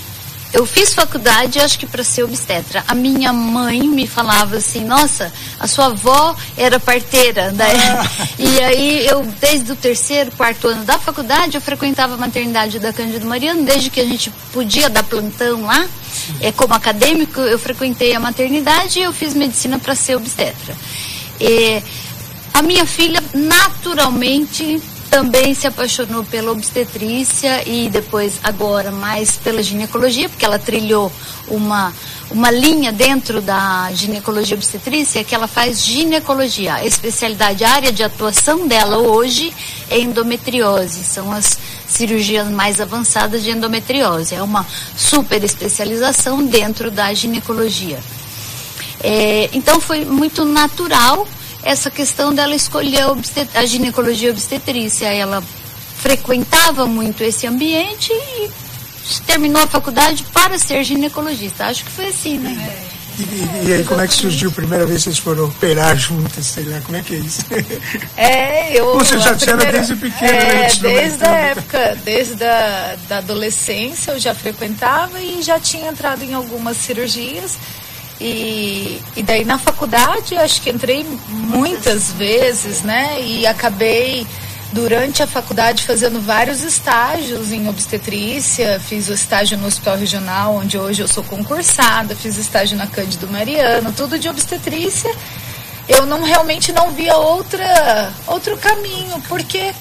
eu 0.57 0.65
fiz 0.65 0.95
faculdade, 0.95 1.61
acho 1.61 1.79
que 1.79 1.87
para 1.87 2.03
ser 2.03 2.23
obstetra. 2.23 2.83
A 2.89 2.95
minha 2.95 3.31
mãe 3.31 3.87
me 3.87 4.07
falava 4.07 4.57
assim: 4.57 4.83
Nossa, 4.85 5.31
a 5.61 5.67
sua 5.67 5.87
avó 5.87 6.35
era 6.57 6.81
parteira. 6.81 7.55
Ah. 7.59 8.27
E 8.39 8.61
aí, 8.63 9.07
eu, 9.07 9.23
desde 9.41 9.73
o 9.73 9.77
terceiro, 9.77 10.31
quarto 10.33 10.69
ano 10.69 10.85
da 10.85 10.99
faculdade, 10.99 11.57
eu 11.57 11.61
frequentava 11.61 12.15
a 12.15 12.17
maternidade 12.17 12.79
da 12.79 12.93
Cândido 12.93 13.27
Mariano, 13.27 13.65
desde 13.65 13.91
que 13.91 14.01
a 14.01 14.05
gente 14.05 14.31
podia 14.53 14.89
dar 14.89 15.03
plantão 15.03 15.63
lá. 15.63 15.87
É, 16.41 16.53
como 16.53 16.75
acadêmico, 16.75 17.41
eu 17.41 17.59
frequentei 17.59 18.15
a 18.15 18.21
maternidade 18.21 18.99
e 18.99 19.03
eu 19.03 19.13
fiz 19.13 19.35
medicina 19.35 19.79
para 19.79 19.95
ser 19.95 20.17
obstetra. 20.17 20.75
E, 21.41 21.83
a 22.55 22.63
minha 22.63 22.87
filha, 22.87 23.23
naturalmente, 23.35 24.83
também 25.11 25.55
se 25.55 25.67
apaixonou 25.67 26.25
pela 26.25 26.53
obstetrícia 26.53 27.67
e 27.69 27.89
depois 27.89 28.41
agora 28.43 28.91
mais 28.91 29.37
pela 29.37 29.63
ginecologia, 29.63 30.29
porque 30.29 30.45
ela 30.45 30.59
trilhou 30.59 31.11
uma 31.49 31.93
uma 32.31 32.51
linha 32.51 32.93
dentro 32.93 33.41
da 33.41 33.89
ginecologia 33.93 34.57
obstetrícia 34.57 35.23
que 35.23 35.35
ela 35.35 35.47
faz 35.47 35.85
ginecologia. 35.85 36.75
A 36.75 36.85
especialidade, 36.85 37.65
a 37.65 37.71
área 37.71 37.93
de 37.93 38.03
atuação 38.03 38.67
dela 38.67 38.99
hoje 38.99 39.55
é 39.89 39.99
endometriose. 40.01 41.05
São 41.05 41.33
as 41.33 41.57
cirurgias 41.87 42.49
mais 42.49 42.81
avançadas 42.81 43.45
de 43.45 43.51
endometriose. 43.51 44.35
É 44.35 44.43
uma 44.43 44.67
super 44.97 45.43
especialização 45.45 46.45
dentro 46.45 46.91
da 46.91 47.15
ginecologia. 47.15 48.01
É, 49.03 49.49
então 49.53 49.81
foi 49.81 50.05
muito 50.05 50.45
natural 50.45 51.29
essa 51.67 51.91
questão 51.91 52.33
dela 52.33 52.55
escolher 52.55 53.03
a, 53.03 53.61
a 53.61 53.67
ginecologia 53.67 54.31
obstetrícia. 54.31 55.07
Ela 55.07 55.43
frequentava 55.99 56.87
muito 56.87 57.25
esse 57.25 57.47
ambiente 57.47 58.13
e 58.13 58.49
terminou 59.27 59.63
a 59.63 59.67
faculdade 59.67 60.25
para 60.33 60.59
ser 60.59 60.85
ginecologista. 60.85 61.67
Acho 61.67 61.85
que 61.85 61.91
foi 61.91 62.07
assim, 62.07 62.39
né? 62.39 62.57
É. 62.93 62.97
E, 63.19 63.69
e, 63.69 63.73
aí, 63.73 63.85
como 63.85 64.03
é 64.03 64.07
que 64.07 64.13
surgiu 64.13 64.51
a 64.51 64.53
primeira 64.53 64.85
vez 64.85 64.99
que 64.99 65.05
vocês 65.05 65.19
foram 65.19 65.47
operar 65.47 65.97
juntas? 65.97 66.47
Sei 66.47 66.65
lá, 66.65 66.81
como 66.83 66.99
é 66.99 67.03
que 67.03 67.15
é 67.15 67.19
isso? 67.19 67.41
É, 68.15 68.79
eu. 68.79 68.99
Você 68.99 69.19
já 69.19 69.35
tinha 69.35 69.57
desde 69.57 69.97
pequena, 69.97 70.31
é, 70.31 70.63
né? 70.63 70.69
Desde 70.81 71.25
a 71.25 71.31
época, 71.31 71.99
desde 72.05 72.45
a 72.45 72.97
da 73.09 73.19
adolescência 73.19 74.13
eu 74.13 74.19
já 74.19 74.35
frequentava 74.35 75.19
e 75.19 75.43
já 75.43 75.59
tinha 75.59 75.89
entrado 75.89 76.23
em 76.23 76.35
algumas 76.35 76.77
cirurgias. 76.77 77.57
E, 78.21 79.01
e 79.15 79.23
daí 79.23 79.45
na 79.45 79.59
faculdade 79.59 80.37
acho 80.37 80.63
que 80.63 80.71
entrei 80.71 81.07
muitas 81.29 82.13
vezes, 82.13 82.83
né? 82.83 83.21
E 83.21 83.47
acabei 83.47 84.27
durante 84.73 85.23
a 85.23 85.27
faculdade 85.27 85.85
fazendo 85.85 86.21
vários 86.21 86.63
estágios 86.63 87.53
em 87.53 87.69
obstetrícia, 87.69 88.81
fiz 88.81 89.09
o 89.09 89.13
estágio 89.13 89.57
no 89.59 89.67
Hospital 89.67 89.97
Regional, 89.97 90.57
onde 90.57 90.79
hoje 90.79 91.03
eu 91.03 91.09
sou 91.09 91.23
concursada, 91.25 92.15
fiz 92.15 92.37
estágio 92.37 92.77
na 92.77 92.87
Cândido 92.87 93.29
Mariano, 93.29 93.93
tudo 93.93 94.19
de 94.19 94.29
obstetrícia. 94.29 95.15
Eu 95.89 96.05
não 96.05 96.23
realmente 96.25 96.73
não 96.73 96.91
via 96.91 97.17
outra 97.17 98.13
outro 98.27 98.57
caminho, 98.57 99.23
porque 99.29 99.73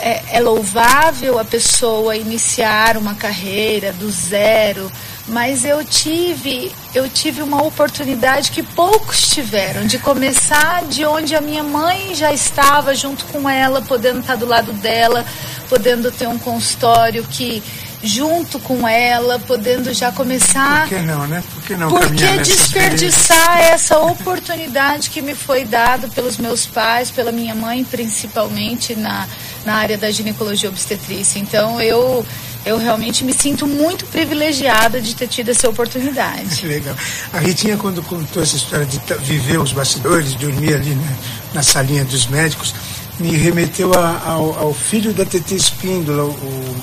é, 0.00 0.22
é 0.32 0.40
louvável 0.40 1.38
a 1.38 1.44
pessoa 1.44 2.16
iniciar 2.16 2.96
uma 2.96 3.14
carreira 3.14 3.92
do 3.92 4.10
zero, 4.10 4.90
mas 5.28 5.64
eu 5.64 5.84
tive, 5.84 6.72
eu 6.94 7.08
tive 7.08 7.42
uma 7.42 7.62
oportunidade 7.62 8.50
que 8.50 8.62
poucos 8.62 9.28
tiveram 9.30 9.86
de 9.86 9.98
começar 9.98 10.84
de 10.84 11.04
onde 11.04 11.34
a 11.34 11.40
minha 11.40 11.62
mãe 11.62 12.14
já 12.14 12.32
estava 12.32 12.94
junto 12.94 13.24
com 13.26 13.48
ela, 13.48 13.80
podendo 13.82 14.20
estar 14.20 14.36
do 14.36 14.46
lado 14.46 14.72
dela, 14.72 15.24
podendo 15.68 16.10
ter 16.10 16.26
um 16.26 16.38
consultório 16.38 17.24
que 17.24 17.62
junto 18.02 18.58
com 18.58 18.86
ela, 18.86 19.38
podendo 19.38 19.94
já 19.94 20.10
começar. 20.10 20.88
Por 20.88 20.96
que 20.96 21.02
não, 21.02 21.26
né? 21.28 21.42
Por 21.54 21.62
que 21.62 21.76
não 21.76 21.88
Por 21.88 22.12
que 22.12 22.38
desperdiçar 22.38 23.60
essa 23.60 23.98
oportunidade 23.98 25.08
que 25.08 25.22
me 25.22 25.34
foi 25.34 25.64
dada 25.64 26.08
pelos 26.08 26.36
meus 26.36 26.66
pais, 26.66 27.10
pela 27.10 27.30
minha 27.30 27.54
mãe, 27.54 27.84
principalmente 27.84 28.96
na, 28.96 29.28
na 29.64 29.74
área 29.74 29.96
da 29.96 30.10
ginecologia 30.10 30.68
obstetrícia? 30.68 31.38
Então 31.38 31.80
eu 31.80 32.26
eu 32.64 32.78
realmente 32.78 33.24
me 33.24 33.32
sinto 33.32 33.66
muito 33.66 34.06
privilegiada 34.06 35.00
de 35.00 35.14
ter 35.14 35.26
tido 35.26 35.50
essa 35.50 35.68
oportunidade. 35.68 36.64
Legal. 36.66 36.94
A 37.32 37.38
Ritinha, 37.38 37.76
quando 37.76 38.02
contou 38.02 38.42
essa 38.42 38.56
história 38.56 38.86
de 38.86 39.00
viver 39.24 39.58
os 39.58 39.72
bastidores, 39.72 40.34
dormir 40.34 40.74
ali 40.74 40.94
né, 40.94 41.16
na 41.54 41.62
salinha 41.62 42.04
dos 42.04 42.26
médicos, 42.26 42.74
me 43.18 43.36
remeteu 43.36 43.92
a, 43.94 44.22
ao, 44.24 44.58
ao, 44.58 44.74
filho 44.74 45.12
da 45.12 45.24
TT 45.24 45.54
Espíndola, 45.54 46.24
o 46.24 46.76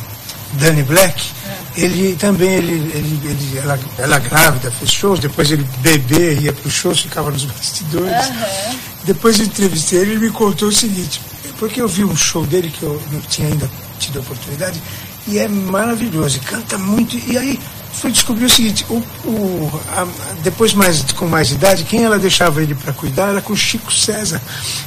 Danny 0.53 0.83
Black, 0.83 1.31
é. 1.75 1.81
ele 1.81 2.15
também, 2.15 2.49
ele, 2.49 2.73
ele, 2.93 3.19
ele, 3.23 3.57
ela, 3.57 3.79
ela 3.97 4.19
grávida, 4.19 4.71
fez 4.71 4.91
shows, 4.91 5.19
depois 5.19 5.51
ele 5.51 5.65
bebê, 5.79 6.39
ia 6.39 6.53
para 6.53 6.67
os 6.67 6.73
shows, 6.73 7.01
ficava 7.01 7.31
nos 7.31 7.45
bastidores. 7.45 8.27
Uhum. 8.27 8.79
Depois 9.05 9.39
eu 9.39 9.45
entrevistei 9.45 9.99
ele, 9.99 10.11
ele 10.11 10.19
me 10.19 10.29
contou 10.29 10.69
o 10.69 10.73
seguinte, 10.73 11.21
porque 11.57 11.81
eu 11.81 11.87
vi 11.87 12.03
um 12.03 12.15
show 12.15 12.45
dele 12.45 12.69
que 12.69 12.83
eu 12.83 13.01
não 13.11 13.21
tinha 13.21 13.47
ainda 13.47 13.69
tido 13.99 14.19
a 14.19 14.21
oportunidade, 14.21 14.81
e 15.29 15.37
é 15.37 15.47
maravilhoso, 15.47 16.37
e 16.37 16.39
canta 16.39 16.77
muito, 16.77 17.17
e 17.29 17.37
aí 17.37 17.59
fui 17.93 18.11
descobrir 18.11 18.45
o 18.45 18.49
seguinte, 18.49 18.85
o, 18.89 18.95
o 19.25 19.81
a, 19.95 20.07
depois 20.41 20.73
mais, 20.73 21.03
com 21.13 21.27
mais 21.27 21.51
idade, 21.51 21.83
quem 21.83 22.03
ela 22.03 22.17
deixava 22.17 22.61
ele 22.61 22.75
para 22.75 22.93
cuidar 22.93 23.29
era 23.29 23.41
com 23.41 23.53
o 23.53 23.57
Chico 23.57 23.91
César, 23.91 24.41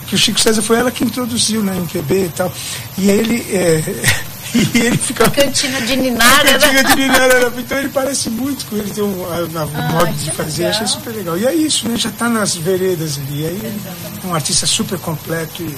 que 0.07 0.15
o 0.15 0.19
Chico 0.19 0.41
César 0.41 0.63
foi 0.63 0.77
ela 0.77 0.91
que 0.91 1.05
introduziu 1.05 1.63
na 1.63 1.73
né, 1.73 1.79
MPB 1.79 2.27
e 2.27 2.29
tal, 2.31 2.53
e 2.99 3.11
ele... 3.11 3.47
É, 3.51 3.83
E 4.55 4.79
ele 4.79 4.99
fica. 4.99 5.29
Cantina 5.31 5.81
de 5.81 5.97
Ninara. 5.97 6.59
Cantina 6.59 6.85
de 6.85 6.97
Ninara. 6.97 7.53
Então 7.57 7.79
ele 7.79 7.89
parece 7.89 8.29
muito 8.29 8.67
com 8.67 8.77
ele, 8.77 8.91
tem 8.91 9.03
um, 9.03 9.25
um 9.25 9.93
modo 9.93 10.13
de 10.13 10.31
fazer, 10.31 10.65
legal. 10.65 10.83
achei 10.83 10.87
super 10.87 11.11
legal. 11.15 11.39
E 11.39 11.47
é 11.47 11.55
isso, 11.55 11.89
né? 11.89 11.97
Já 11.97 12.11
está 12.11 12.29
nas 12.29 12.55
veredas 12.55 13.19
ali. 13.19 13.47
Aí 13.47 13.81
um 14.25 14.35
artista 14.35 14.67
super 14.67 14.99
completo. 14.99 15.63
E, 15.63 15.75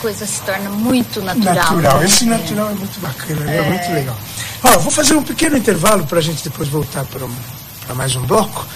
coisa 0.00 0.26
se 0.26 0.40
torna 0.40 0.70
muito 0.70 1.20
natural. 1.22 1.54
Natural. 1.54 1.98
Né? 1.98 2.06
Esse 2.06 2.24
natural 2.24 2.70
é 2.70 2.74
muito 2.74 3.00
bacana, 3.00 3.50
é, 3.50 3.56
é 3.56 3.62
muito 3.62 3.92
legal. 3.92 4.16
Ó, 4.64 4.78
vou 4.78 4.90
fazer 4.90 5.14
um 5.14 5.22
pequeno 5.22 5.56
intervalo 5.56 6.06
para 6.06 6.18
a 6.18 6.22
gente 6.22 6.42
depois 6.42 6.68
voltar 6.68 7.04
para 7.04 7.94
mais 7.94 8.16
um 8.16 8.22
bloco. 8.22 8.66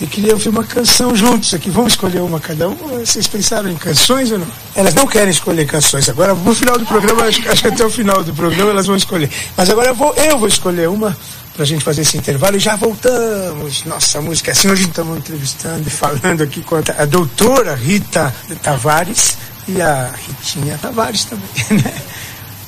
E 0.00 0.06
queria 0.06 0.32
ouvir 0.32 0.48
uma 0.48 0.64
canção 0.64 1.14
juntos 1.14 1.54
aqui. 1.54 1.70
Vamos 1.70 1.92
escolher 1.92 2.20
uma 2.20 2.40
cada 2.40 2.68
um? 2.68 2.74
Vocês 2.74 3.28
pensaram 3.28 3.70
em 3.70 3.76
canções 3.76 4.32
ou 4.32 4.38
não? 4.38 4.46
Elas 4.74 4.94
não 4.94 5.06
querem 5.06 5.30
escolher 5.30 5.64
canções. 5.64 6.08
Agora, 6.08 6.34
no 6.34 6.54
final 6.54 6.76
do 6.76 6.84
programa, 6.84 7.24
acho, 7.24 7.48
acho 7.48 7.62
que 7.62 7.68
até 7.68 7.84
o 7.84 7.90
final 7.90 8.24
do 8.24 8.34
programa 8.34 8.70
elas 8.70 8.86
vão 8.86 8.96
escolher. 8.96 9.30
Mas 9.56 9.70
agora 9.70 9.90
eu 9.90 9.94
vou, 9.94 10.12
eu 10.14 10.38
vou 10.38 10.48
escolher 10.48 10.88
uma 10.88 11.16
para 11.54 11.62
a 11.62 11.66
gente 11.66 11.84
fazer 11.84 12.00
esse 12.00 12.16
intervalo 12.16 12.56
e 12.56 12.58
já 12.58 12.74
voltamos. 12.74 13.84
Nossa, 13.84 14.20
música 14.20 14.50
é 14.50 14.52
assim. 14.52 14.68
Hoje 14.68 14.84
estamos 14.84 15.18
entrevistando 15.18 15.86
e 15.86 15.90
falando 15.90 16.42
aqui 16.42 16.62
com 16.62 16.76
a, 16.76 16.82
a 16.98 17.04
doutora 17.04 17.76
Rita 17.76 18.34
Tavares 18.60 19.36
e 19.68 19.80
a 19.80 20.10
Ritinha 20.10 20.78
Tavares 20.78 21.24
também, 21.24 21.46
né? 21.82 22.02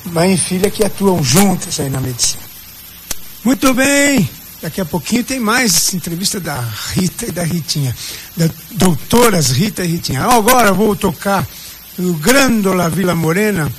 Mãe 0.06 0.34
e 0.34 0.38
filha 0.38 0.70
que 0.70 0.84
atuam 0.84 1.22
juntas 1.22 1.80
aí 1.80 1.88
na 1.88 2.00
medicina. 2.00 2.42
Muito 3.42 3.72
bem. 3.74 4.28
Daqui 4.62 4.80
a 4.80 4.84
pouquinho 4.84 5.22
tem 5.22 5.38
mais 5.38 5.92
entrevista 5.92 6.40
da 6.40 6.58
Rita 6.94 7.26
e 7.26 7.30
da 7.30 7.42
Ritinha, 7.42 7.94
da 8.34 8.48
doutoras 8.70 9.50
Rita 9.50 9.84
e 9.84 9.88
Ritinha. 9.88 10.22
Agora 10.22 10.72
vou 10.72 10.96
tocar 10.96 11.46
o 11.98 12.14
Grândola 12.14 12.88
Vila 12.88 13.14
Morena 13.14 13.70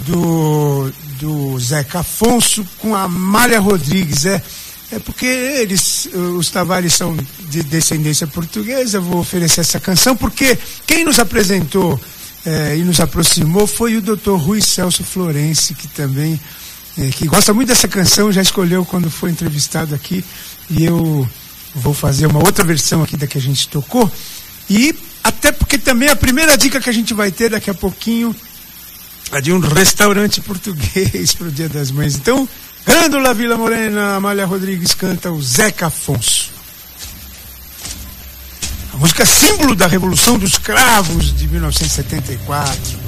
do, 0.00 0.92
do 1.18 1.58
Zeca 1.58 2.00
Afonso 2.00 2.66
com 2.78 2.94
a 2.94 3.04
Amália 3.04 3.58
Rodrigues. 3.58 4.26
É, 4.26 4.42
é 4.92 4.98
porque 4.98 5.24
eles, 5.24 6.08
os 6.12 6.50
Tavares, 6.50 6.92
são 6.92 7.16
de 7.48 7.62
descendência 7.62 8.26
portuguesa. 8.26 9.00
Vou 9.00 9.20
oferecer 9.20 9.62
essa 9.62 9.80
canção 9.80 10.14
porque 10.14 10.58
quem 10.86 11.04
nos 11.04 11.18
apresentou 11.18 11.98
é, 12.44 12.76
e 12.76 12.84
nos 12.84 13.00
aproximou 13.00 13.66
foi 13.66 13.96
o 13.96 14.02
doutor 14.02 14.36
Rui 14.36 14.60
Celso 14.60 15.02
Florense, 15.02 15.74
que 15.74 15.88
também 15.88 16.38
é, 16.98 17.08
que 17.08 17.26
gosta 17.26 17.52
muito 17.52 17.68
dessa 17.68 17.88
canção, 17.88 18.30
já 18.30 18.42
escolheu 18.42 18.84
quando 18.84 19.10
foi 19.10 19.30
entrevistado 19.30 19.94
aqui, 19.94 20.24
e 20.70 20.84
eu 20.84 21.28
vou 21.74 21.92
fazer 21.92 22.26
uma 22.26 22.38
outra 22.38 22.64
versão 22.64 23.02
aqui 23.02 23.16
da 23.16 23.26
que 23.26 23.38
a 23.38 23.40
gente 23.40 23.68
tocou. 23.68 24.10
E 24.70 24.94
até 25.22 25.50
porque 25.50 25.76
também 25.76 26.08
a 26.08 26.16
primeira 26.16 26.56
dica 26.56 26.80
que 26.80 26.88
a 26.88 26.92
gente 26.92 27.12
vai 27.12 27.30
ter 27.30 27.50
daqui 27.50 27.68
a 27.68 27.74
pouquinho 27.74 28.34
é 29.32 29.40
de 29.40 29.52
um 29.52 29.58
restaurante 29.58 30.40
português 30.40 31.34
para 31.34 31.48
o 31.48 31.50
Dia 31.50 31.68
das 31.68 31.90
Mães. 31.90 32.14
Então, 32.14 32.48
Grândola 32.86 33.34
Vila 33.34 33.56
Morena, 33.56 34.16
Amália 34.16 34.46
Rodrigues 34.46 34.94
canta 34.94 35.32
o 35.32 35.42
Zeca 35.42 35.86
Afonso. 35.86 36.53
A 38.94 38.96
música 38.96 39.26
símbolo 39.26 39.74
da 39.74 39.88
Revolução 39.88 40.38
dos 40.38 40.56
Cravos 40.56 41.36
de 41.36 41.48
1974. 41.48 43.03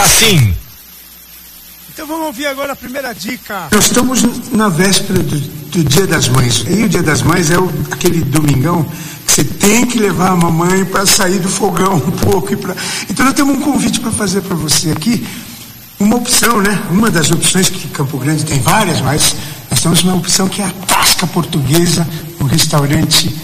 Assim. 0.00 0.54
Então 1.92 2.06
vamos 2.06 2.26
ouvir 2.26 2.46
agora 2.46 2.72
a 2.72 2.76
primeira 2.76 3.12
dica. 3.12 3.68
Nós 3.72 3.86
estamos 3.86 4.22
na 4.52 4.68
véspera 4.68 5.22
do, 5.22 5.38
do 5.38 5.84
Dia 5.84 6.06
das 6.06 6.28
Mães. 6.28 6.64
E 6.68 6.84
o 6.84 6.88
Dia 6.88 7.02
das 7.02 7.22
Mães 7.22 7.50
é 7.50 7.58
o, 7.58 7.70
aquele 7.90 8.22
domingão 8.22 8.84
que 9.26 9.32
você 9.32 9.44
tem 9.44 9.86
que 9.86 9.98
levar 9.98 10.30
a 10.30 10.36
mamãe 10.36 10.84
para 10.84 11.04
sair 11.04 11.38
do 11.38 11.48
fogão 11.48 11.96
um 11.96 12.10
pouco. 12.10 12.56
Pra... 12.56 12.74
Então 13.08 13.26
nós 13.26 13.34
temos 13.34 13.56
um 13.56 13.60
convite 13.60 14.00
para 14.00 14.10
fazer 14.10 14.40
para 14.42 14.56
você 14.56 14.90
aqui. 14.90 15.26
Uma 15.98 16.16
opção, 16.16 16.62
né? 16.62 16.80
Uma 16.90 17.10
das 17.10 17.30
opções 17.30 17.68
que 17.68 17.88
Campo 17.88 18.16
Grande 18.16 18.44
tem 18.44 18.58
várias, 18.60 19.02
mas 19.02 19.36
nós 19.70 19.80
temos 19.80 20.02
uma 20.02 20.14
opção 20.14 20.48
que 20.48 20.62
é 20.62 20.64
a 20.64 20.70
Tasca 20.70 21.26
Portuguesa, 21.26 22.08
um 22.40 22.44
restaurante 22.44 23.36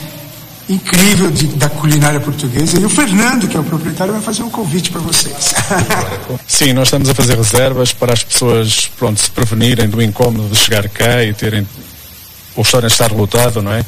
incrível 0.69 1.31
de, 1.31 1.47
da 1.49 1.69
culinária 1.69 2.21
portuguesa. 2.21 2.79
E 2.79 2.85
o 2.85 2.91
Fernando, 2.91 3.49
que 3.49 3.57
é 3.57 3.61
o 3.61 3.65
proprietário, 3.65 4.13
vai 4.13 4.23
fazer 4.23 4.43
um 4.43 4.51
convite 4.51 4.91
para 4.91 5.01
vocês. 5.01 5.55
Sim, 6.47 6.73
nós 6.73 6.89
estamos 6.89 7.09
a 7.09 7.15
fazer 7.15 7.37
reservas 7.37 7.93
para 7.93 8.13
as 8.13 8.25
pessoas 8.25 8.91
pronto, 8.97 9.21
se 9.21 9.31
prevenirem 9.31 9.89
do 9.89 10.03
incómodo 10.03 10.49
de 10.49 10.57
chegar 10.57 10.89
cá 10.89 11.23
e 11.23 11.33
terem 11.33 11.67
o 12.57 12.63
restaurante 12.63 12.93
estar 12.93 13.13
lotado, 13.13 13.63
não 13.63 13.73
é? 13.73 13.85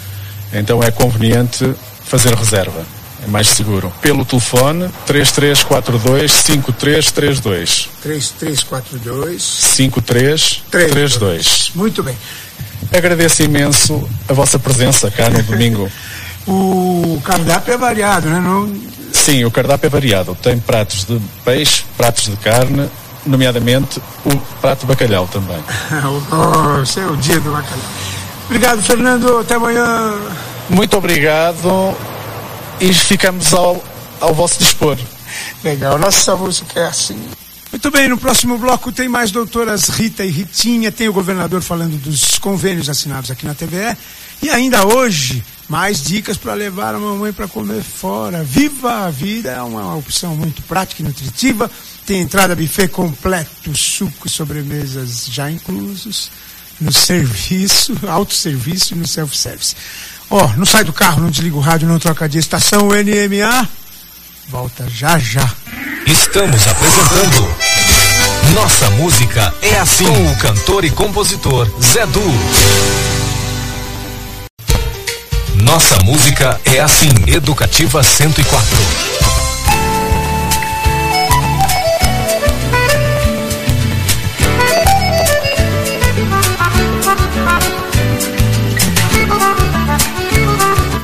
Então 0.53 0.83
é 0.83 0.91
conveniente 0.91 1.75
fazer 2.05 2.35
reserva. 2.35 2.87
É 3.25 3.27
mais 3.27 3.49
seguro. 3.49 3.93
Pelo 4.01 4.25
telefone 4.25 4.89
3342 5.07 6.31
5332. 6.31 7.89
3342 8.01 9.43
5332. 9.43 11.73
Muito 11.75 12.03
bem. 12.03 12.17
Agradeço 12.97 13.43
imenso 13.43 14.09
a 14.29 14.33
vossa 14.33 14.59
presença 14.59 15.11
cá 15.11 15.29
no 15.29 15.43
domingo. 15.43 15.91
O 16.49 17.21
cardápio 17.23 17.75
é 17.75 17.77
variado, 17.77 18.29
né? 18.29 18.41
Não... 18.41 18.73
Sim, 19.13 19.45
o 19.45 19.51
cardápio 19.51 19.87
é 19.87 19.91
variado. 19.91 20.35
Tem 20.43 20.59
pratos 20.59 21.05
de 21.05 21.21
peixe, 21.45 21.85
pratos 21.97 22.25
de 22.25 22.37
carne, 22.37 22.89
nomeadamente 23.27 24.01
o 24.25 24.37
prato 24.61 24.81
de 24.81 24.87
bacalhau 24.87 25.29
também. 25.29 25.63
oh, 26.33 26.83
esse 26.83 27.01
é 27.01 27.07
o 27.07 27.17
dia 27.17 27.39
do 27.39 27.51
bacalhau. 27.51 27.85
Obrigado, 28.47 28.83
Fernando. 28.83 29.39
Até 29.39 29.57
amanhã. 29.57 30.15
Muito 30.71 30.97
obrigado 30.97 31.95
e 32.81 32.93
ficamos 32.93 33.53
ao, 33.53 33.83
ao 34.21 34.35
vosso 34.35 34.59
dispor. 34.59 34.97
Legal, 35.63 35.99
nossa 35.99 36.35
música 36.37 36.81
é 36.81 36.87
assim. 36.87 37.19
Muito 37.71 37.91
bem, 37.91 38.09
no 38.09 38.17
próximo 38.17 38.57
bloco 38.57 38.91
tem 38.91 39.09
mais 39.09 39.31
doutoras 39.31 39.89
Rita 39.89 40.25
e 40.25 40.31
Ritinha, 40.31 40.91
tem 40.91 41.09
o 41.09 41.13
governador 41.13 41.61
falando 41.61 42.01
dos 42.01 42.39
convênios 42.39 42.89
assinados 42.89 43.31
aqui 43.31 43.45
na 43.45 43.55
TVE. 43.55 43.97
E 44.43 44.51
ainda 44.51 44.87
hoje, 44.87 45.45
mais 45.69 46.03
dicas 46.03 46.37
para 46.37 46.55
levar 46.55 46.95
a 46.95 46.99
mamãe 46.99 47.33
para 47.33 47.47
comer 47.47 47.83
fora. 47.83 48.43
Viva 48.43 49.07
a 49.07 49.11
vida 49.11 49.51
é 49.51 49.63
uma 49.63 49.95
opção 49.97 50.35
muito 50.35 50.63
prática 50.63 51.03
e 51.03 51.05
nutritiva. 51.05 51.71
Tem 52.07 52.21
entrada 52.21 52.57
buffet 52.57 52.89
completo, 52.89 53.77
suco 53.77 54.27
e 54.27 54.31
sobremesas 54.31 55.27
já 55.27 55.51
inclusos 55.51 56.31
no 56.81 56.93
serviço, 56.93 57.95
autosserviço 58.09 58.95
e 58.95 58.97
no 58.97 59.07
self-service. 59.07 59.75
Ó, 60.31 60.45
oh, 60.45 60.57
não 60.57 60.67
sai 60.67 60.85
do 60.85 60.93
carro, 60.93 61.23
não 61.23 61.31
desliga 61.31 61.57
o 61.57 61.61
rádio, 61.61 61.89
não 61.89 61.99
troca 61.99 62.29
de 62.29 62.39
estação, 62.39 62.89
o 62.89 62.93
NMA 62.93 63.69
volta 64.49 64.89
já 64.89 65.19
já. 65.19 65.49
Estamos 66.07 66.67
apresentando 66.67 67.55
Nossa 68.55 68.89
Música 68.91 69.55
é 69.61 69.79
Assim, 69.79 70.07
com 70.07 70.33
o 70.33 70.37
cantor 70.37 70.85
e 70.85 70.91
compositor 70.91 71.71
Zé 71.83 72.07
Du. 72.07 73.08
Nossa 75.69 75.99
música 76.03 76.59
é 76.65 76.81
assim. 76.81 77.11
Educativa 77.27 78.03
104. 78.03 78.79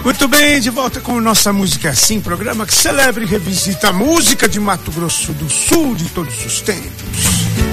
Muito 0.02 0.28
bem, 0.28 0.58
de 0.58 0.70
volta 0.70 0.98
com 0.98 1.20
Nossa 1.20 1.52
Música 1.52 1.88
é 1.88 1.90
Assim, 1.90 2.18
programa 2.18 2.64
que 2.64 2.74
celebra 2.74 3.22
e 3.22 3.26
revisita 3.26 3.88
a 3.88 3.92
música 3.92 4.48
de 4.48 4.58
Mato 4.58 4.90
Grosso 4.90 5.34
do 5.34 5.50
Sul 5.50 5.94
de 5.94 6.06
todos 6.06 6.42
os 6.46 6.62
tempos. 6.62 7.18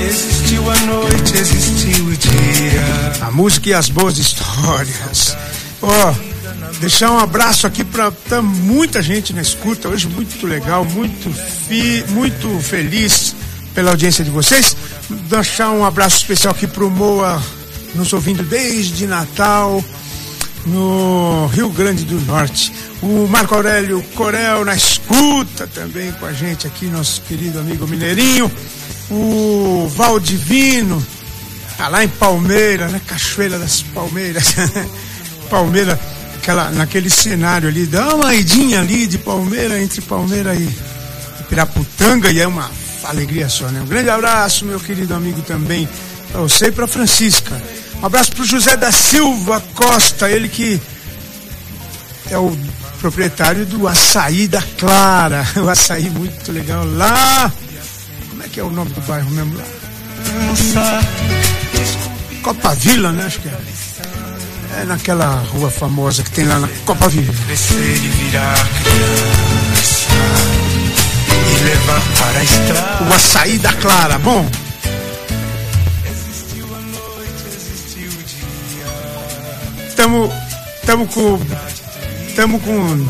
Existiu 0.02 0.70
a 0.70 0.76
noite, 0.82 1.38
existiu 1.38 2.06
o 2.06 2.18
dia. 2.18 3.14
A 3.22 3.32
música 3.32 3.70
e 3.70 3.74
as 3.74 3.88
boas 3.88 4.18
histórias. 4.18 5.38
Ó, 5.82 5.88
oh, 5.88 6.31
Deixar 6.80 7.12
um 7.12 7.20
abraço 7.20 7.68
aqui 7.68 7.84
para 7.84 8.12
tá 8.12 8.42
muita 8.42 9.02
gente 9.02 9.34
na 9.34 9.42
escuta 9.42 9.90
hoje, 9.90 10.08
muito 10.08 10.46
legal, 10.48 10.86
muito, 10.86 11.32
fi, 11.32 12.04
muito 12.10 12.48
feliz 12.60 13.36
pela 13.74 13.92
audiência 13.92 14.24
de 14.24 14.30
vocês. 14.30 14.76
Deixar 15.30 15.72
um 15.72 15.86
abraço 15.86 16.18
especial 16.18 16.54
aqui 16.54 16.68
para 16.68 16.84
o 16.84 16.90
Moa, 16.90 17.42
nos 17.94 18.14
ouvindo 18.14 18.44
desde 18.44 19.06
Natal, 19.06 19.84
no 20.66 21.48
Rio 21.48 21.70
Grande 21.70 22.04
do 22.04 22.20
Norte. 22.22 22.72
O 23.02 23.28
Marco 23.28 23.56
Aurélio 23.56 24.02
Corel 24.16 24.64
na 24.66 24.76
escuta 24.76 25.68
também 25.68 26.12
com 26.14 26.26
a 26.26 26.34
gente 26.34 26.68
aqui, 26.68 26.86
nosso 26.86 27.22
querido 27.22 27.60
amigo 27.60 27.88
Mineirinho. 27.88 28.52
O 29.10 29.88
Valdivino, 29.96 31.06
tá 31.78 31.88
lá 31.88 32.04
em 32.04 32.08
Palmeiras, 32.08 32.92
né? 32.92 33.02
Cachoeira 33.06 33.60
das 33.60 33.82
Palmeiras. 33.82 34.56
Palmeira 35.50 36.00
naquela, 36.42 36.72
naquele 36.72 37.10
cenário 37.10 37.70
ali, 37.70 37.86
dá 37.86 38.16
uma 38.16 38.34
idinha 38.34 38.82
ali 38.82 39.06
de 39.06 39.20
Palmeira, 39.20 39.80
entre 39.80 40.02
Palmeira 40.02 40.56
e, 40.56 40.68
Piraputanga, 41.48 42.32
e 42.32 42.40
é 42.40 42.48
uma 42.48 42.70
alegria 43.04 43.48
só, 43.48 43.68
né? 43.68 43.80
Um 43.82 43.86
grande 43.86 44.10
abraço, 44.10 44.66
meu 44.66 44.80
querido 44.80 45.14
amigo 45.14 45.42
também, 45.42 45.88
para 46.32 46.42
você 46.42 46.68
e 46.68 46.72
para 46.72 46.88
Francisca. 46.88 47.62
Um 48.02 48.06
abraço 48.08 48.32
para 48.32 48.42
o 48.42 48.46
José 48.46 48.76
da 48.76 48.92
Silva 48.92 49.62
Costa, 49.76 50.32
ele 50.32 50.50
que 50.50 50.82
é 52.32 52.38
o 52.38 52.58
proprietário 53.00 53.64
do 53.66 53.88
Açaí 53.88 54.48
da 54.48 54.64
Clara. 54.80 55.46
O 55.62 55.70
açaí 55.70 56.10
muito 56.10 56.52
legal 56.52 56.84
lá. 56.86 57.52
Como 58.30 58.42
é 58.42 58.48
que 58.48 58.60
é 58.60 58.64
o 58.64 58.72
nome 58.72 58.92
do 58.94 59.02
bairro 59.02 59.30
mesmo 59.30 59.56
lá? 59.58 61.02
Copa 62.42 62.74
Vila, 62.74 63.12
né? 63.12 63.26
Acho 63.26 63.40
que 63.42 63.50
é. 63.50 63.58
É 64.80 64.86
naquela 64.86 65.36
rua 65.52 65.70
famosa 65.70 66.24
que 66.24 66.32
tem 66.32 66.46
lá 66.46 66.60
na 66.60 66.68
Copa 66.86 67.08
Viva. 67.10 67.34
Crescer 67.46 67.96
e 67.96 68.08
virar 68.08 68.68
criança 68.84 70.08
e 71.50 71.64
levar 71.64 72.02
para 72.18 72.40
a 72.40 72.44
estrada. 72.44 73.04
O 73.04 73.14
açaí 73.14 73.60
da 73.60 73.74
Clara, 73.74 74.18
bom. 74.20 74.50
Existiu 76.06 76.66
a 76.66 76.80
noite, 76.80 77.44
existiu 77.48 78.10
o 78.10 78.24
dia. 78.24 79.88
Estamos 79.90 80.32
estamos 80.82 81.14
com 81.14 81.40
estamos 82.28 82.64
com 82.64 83.08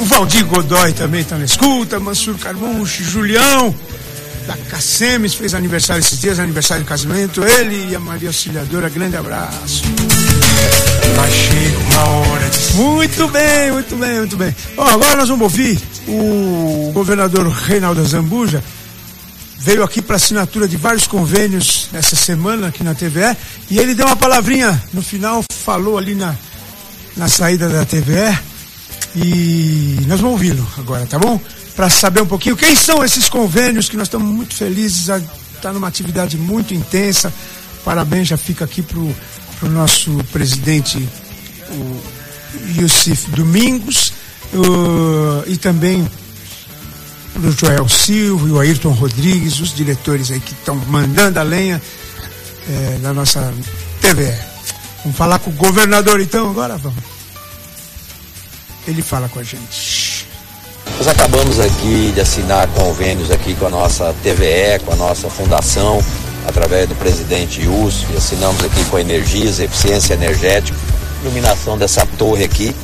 o 0.00 0.04
Valdir 0.06 0.44
Godoy 0.46 0.92
também 0.92 1.20
está 1.20 1.38
na 1.38 1.44
escuta, 1.44 2.00
Mansur 2.00 2.36
Carmucho, 2.38 3.04
Julião 3.04 3.74
da 4.46 4.56
Cacemes 4.68 5.34
fez 5.34 5.54
aniversário 5.54 6.00
esses 6.00 6.20
dias, 6.20 6.38
aniversário 6.38 6.82
de 6.82 6.88
casamento. 6.88 7.42
Ele 7.42 7.90
e 7.90 7.96
a 7.96 8.00
Maria 8.00 8.28
Auxiliadora, 8.28 8.88
grande 8.88 9.16
abraço. 9.16 9.84
Muito 12.74 13.28
bem, 13.28 13.72
muito 13.72 13.96
bem, 13.96 14.18
muito 14.18 14.36
bem. 14.36 14.54
Ó, 14.76 14.84
agora 14.84 15.16
nós 15.16 15.28
vamos 15.28 15.42
ouvir 15.44 15.80
o 16.08 16.90
governador 16.92 17.46
Reinaldo 17.48 18.04
Zambuja. 18.04 18.62
Veio 19.58 19.82
aqui 19.82 20.02
para 20.02 20.16
assinatura 20.16 20.68
de 20.68 20.76
vários 20.76 21.06
convênios 21.06 21.88
essa 21.92 22.16
semana 22.16 22.66
aqui 22.66 22.82
na 22.82 22.94
TVE 22.94 23.36
e 23.70 23.78
ele 23.78 23.94
deu 23.94 24.06
uma 24.06 24.16
palavrinha 24.16 24.82
no 24.92 25.00
final, 25.00 25.42
falou 25.64 25.96
ali 25.96 26.14
na, 26.14 26.34
na 27.16 27.28
saída 27.28 27.68
da 27.68 27.84
TVE 27.84 28.36
e 29.16 30.00
nós 30.06 30.20
vamos 30.20 30.34
ouvi-lo 30.34 30.66
agora, 30.76 31.06
tá 31.06 31.18
bom? 31.18 31.40
Para 31.76 31.88
saber 31.88 32.20
um 32.20 32.26
pouquinho 32.26 32.56
quem 32.56 32.74
são 32.74 33.04
esses 33.04 33.28
convênios 33.28 33.88
que 33.88 33.96
nós 33.96 34.08
estamos 34.08 34.28
muito 34.28 34.54
felizes 34.54 35.08
a 35.08 35.18
estar 35.18 35.30
tá 35.62 35.72
numa 35.72 35.88
atividade 35.88 36.36
muito 36.36 36.74
intensa. 36.74 37.32
Parabéns 37.84 38.28
já 38.28 38.36
fica 38.36 38.64
aqui 38.64 38.82
para 38.82 38.98
o 38.98 39.14
nosso 39.62 40.16
presidente 40.32 41.08
o 41.70 42.02
Yusuf 42.80 43.30
Domingos 43.30 44.12
e 45.46 45.56
também 45.56 46.08
para 47.32 47.48
o 47.48 47.52
Joel 47.52 47.88
Silva 47.88 48.48
e 48.48 48.50
o 48.52 48.60
Ayrton 48.60 48.92
Rodrigues, 48.92 49.58
os 49.60 49.74
diretores 49.74 50.30
aí 50.30 50.40
que 50.40 50.52
estão 50.52 50.76
mandando 50.76 51.40
a 51.40 51.42
lenha 51.42 51.82
é, 52.68 52.98
na 53.00 53.12
nossa 53.12 53.52
TVE. 54.00 54.34
Vamos 55.02 55.18
falar 55.18 55.38
com 55.40 55.50
o 55.50 55.54
governador 55.54 56.20
então 56.20 56.48
agora? 56.50 56.76
Vamos. 56.76 57.02
Ele 58.86 59.02
fala 59.02 59.28
com 59.28 59.40
a 59.40 59.42
gente. 59.42 60.26
Nós 60.98 61.08
acabamos 61.08 61.58
aqui 61.58 62.12
de 62.14 62.20
assinar 62.20 62.68
convênios 62.68 63.30
aqui 63.30 63.54
com 63.54 63.66
a 63.66 63.70
nossa 63.70 64.14
TVE, 64.22 64.78
com 64.84 64.92
a 64.92 64.96
nossa 64.96 65.28
fundação, 65.28 66.02
através 66.46 66.88
do 66.88 66.94
presidente 66.94 67.62
Yus, 67.62 68.04
e 68.12 68.16
assinamos 68.16 68.62
aqui 68.64 68.84
com 68.84 68.98
Energias, 68.98 69.60
Eficiência 69.60 70.14
Energética, 70.14 70.76
iluminação 71.22 71.78
dessa 71.78 72.06
torre 72.18 72.44
aqui. 72.44 72.74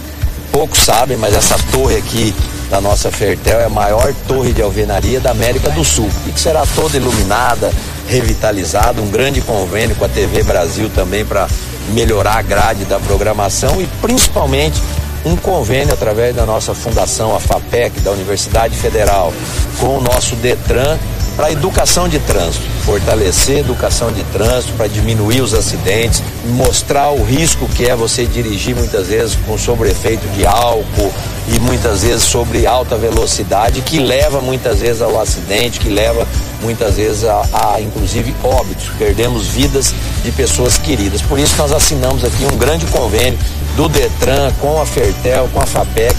Poucos 0.51 0.81
sabem, 0.81 1.16
mas 1.16 1.35
essa 1.35 1.57
torre 1.70 1.96
aqui 1.96 2.35
da 2.70 2.81
nossa 2.81 3.11
Fertel 3.11 3.61
é 3.61 3.64
a 3.64 3.68
maior 3.68 4.14
torre 4.29 4.53
de 4.53 4.62
alvenaria 4.62 5.20
da 5.20 5.33
América 5.33 5.70
do 5.70 5.85
Sul 5.85 6.09
e 6.27 6.31
que 6.31 6.40
será 6.40 6.64
toda 6.75 6.96
iluminada, 6.96 7.73
revitalizada, 8.09 9.03
um 9.03 9.11
grande 9.11 9.40
convênio 9.40 9.96
com 9.96 10.05
a 10.05 10.09
TV 10.09 10.42
Brasil 10.42 10.88
também 10.94 11.25
para 11.25 11.49
melhorar 11.92 12.38
a 12.38 12.42
grade 12.42 12.85
da 12.85 12.99
programação 13.01 13.81
e 13.81 13.87
principalmente 14.01 14.81
um 15.25 15.37
convênio 15.37 15.92
através 15.92 16.35
da 16.35 16.46
nossa 16.46 16.75
fundação, 16.75 17.35
a 17.35 17.40
FAPEC, 17.40 18.01
da 18.01 18.11
Universidade 18.12 18.77
Federal, 18.77 19.33
com 19.79 19.99
o 19.99 20.01
nosso 20.01 20.35
Detran 20.37 20.96
para 21.37 21.53
educação 21.53 22.09
de 22.09 22.18
trânsito, 22.20 22.64
fortalecer 22.81 23.57
a 23.57 23.61
educação 23.61 24.12
de 24.12 24.23
trânsito 24.25 24.73
para 24.75 24.88
diminuir 24.88 25.40
os 25.40 25.55
acidentes, 25.55 26.23
mostrar 26.47 27.11
o 27.11 27.23
risco 27.23 27.69
que 27.69 27.87
é 27.87 27.95
você 27.95 28.27
dirigir 28.27 28.75
muitas 28.75 29.09
vezes 29.09 29.37
com 29.47 29.57
efeito 29.87 30.27
de 30.29 30.47
álcool 30.47 31.12
e 31.49 31.59
muitas 31.61 32.03
vezes 32.03 32.23
sobre 32.23 32.66
alta 32.66 32.97
velocidade, 32.97 33.81
que 33.83 33.99
leva 33.99 34.40
muitas 34.40 34.81
vezes 34.81 35.03
ao 35.03 35.21
acidente, 35.21 35.81
que 35.81 35.88
leva 35.88 36.27
muitas 36.62 36.97
vezes 36.97 37.25
a, 37.25 37.43
a 37.53 37.81
inclusive 37.81 38.35
óbitos. 38.43 38.90
Perdemos 38.99 39.49
vidas 39.49 39.95
de 40.23 40.31
pessoas 40.33 40.79
queridas. 40.79 41.23
Por 41.23 41.38
isso 41.38 41.57
nós 41.57 41.73
assinamos 41.73 42.25
aqui 42.25 42.45
um 42.45 42.57
grande 42.57 42.87
convênio 42.87 43.38
do 43.77 43.88
Detran 43.88 44.53
com 44.61 44.81
a 44.81 44.87
Fertel, 44.87 45.49
com 45.53 45.61
a 45.61 45.66
FAPEC 45.66 46.16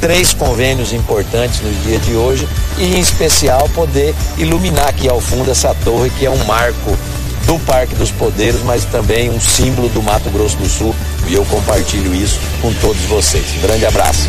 três 0.00 0.32
convênios 0.32 0.92
importantes 0.92 1.60
no 1.60 1.70
dia 1.82 1.98
de 1.98 2.14
hoje 2.14 2.48
e, 2.78 2.96
em 2.96 3.00
especial, 3.00 3.68
poder 3.70 4.14
iluminar 4.38 4.88
aqui 4.88 5.08
ao 5.08 5.20
fundo 5.20 5.50
essa 5.50 5.74
torre 5.84 6.10
que 6.10 6.24
é 6.26 6.30
um 6.30 6.44
marco 6.44 6.96
do 7.46 7.58
Parque 7.60 7.94
dos 7.94 8.10
Poderes, 8.10 8.62
mas 8.62 8.84
também 8.86 9.30
um 9.30 9.40
símbolo 9.40 9.88
do 9.88 10.02
Mato 10.02 10.30
Grosso 10.30 10.56
do 10.56 10.68
Sul. 10.68 10.94
E 11.28 11.34
eu 11.34 11.44
compartilho 11.46 12.14
isso 12.14 12.38
com 12.60 12.72
todos 12.74 13.02
vocês. 13.02 13.44
Um 13.56 13.60
grande 13.60 13.86
abraço. 13.86 14.28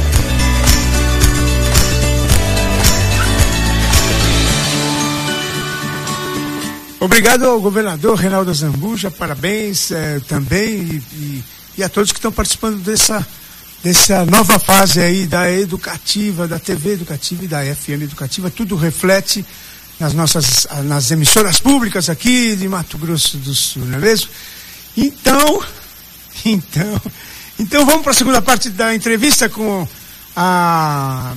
Obrigado 7.00 7.46
ao 7.46 7.60
governador 7.60 8.16
Reinaldo 8.16 8.54
Zambuja, 8.54 9.10
parabéns 9.10 9.92
eh, 9.92 10.22
também 10.28 10.70
e, 10.70 11.04
e, 11.14 11.44
e 11.80 11.84
a 11.84 11.90
todos 11.90 12.12
que 12.12 12.20
estão 12.20 12.32
participando 12.32 12.78
dessa 12.78 13.26
dessa 13.84 14.26
nova 14.26 14.60
fase 14.60 15.00
aí 15.02 15.26
da 15.26 15.52
educativa, 15.52 16.48
da 16.48 16.60
TV 16.60 16.94
educativa 16.94 17.44
e 17.44 17.48
da 17.48 17.64
FM 17.64 18.04
educativa, 18.04 18.50
tudo 18.50 18.76
reflete 18.76 19.46
nas 20.00 20.14
nossas 20.14 20.68
nas 20.84 21.12
emissoras 21.12 21.60
públicas 21.60 22.10
aqui 22.10 22.56
de 22.56 22.68
Mato 22.68 22.98
Grosso 22.98 23.38
do 23.38 23.54
Sul, 23.54 23.86
não 23.86 23.98
é 23.98 24.02
mesmo? 24.02 24.30
Então, 24.96 25.64
então, 26.46 27.02
então 27.60 27.86
vamos 27.86 28.02
para 28.02 28.12
a 28.12 28.16
segunda 28.16 28.42
parte 28.42 28.70
da 28.70 28.94
entrevista 28.94 29.50
com 29.50 29.88
a, 30.36 31.34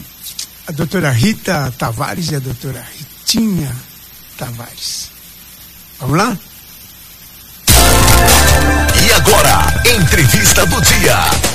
a 0.67 0.73
doutora 0.73 1.11
Rita 1.11 1.73
Tavares 1.79 2.31
e 2.31 2.37
a 2.37 2.41
doutora 2.41 2.85
Ritinha 2.99 3.75
Tavares. 4.37 5.11
Vamos 6.01 6.19
lá? 6.19 6.39
E 9.07 9.13
agora, 9.13 9.83
entrevista 9.99 10.65
do 10.67 10.81
dia. 10.81 11.54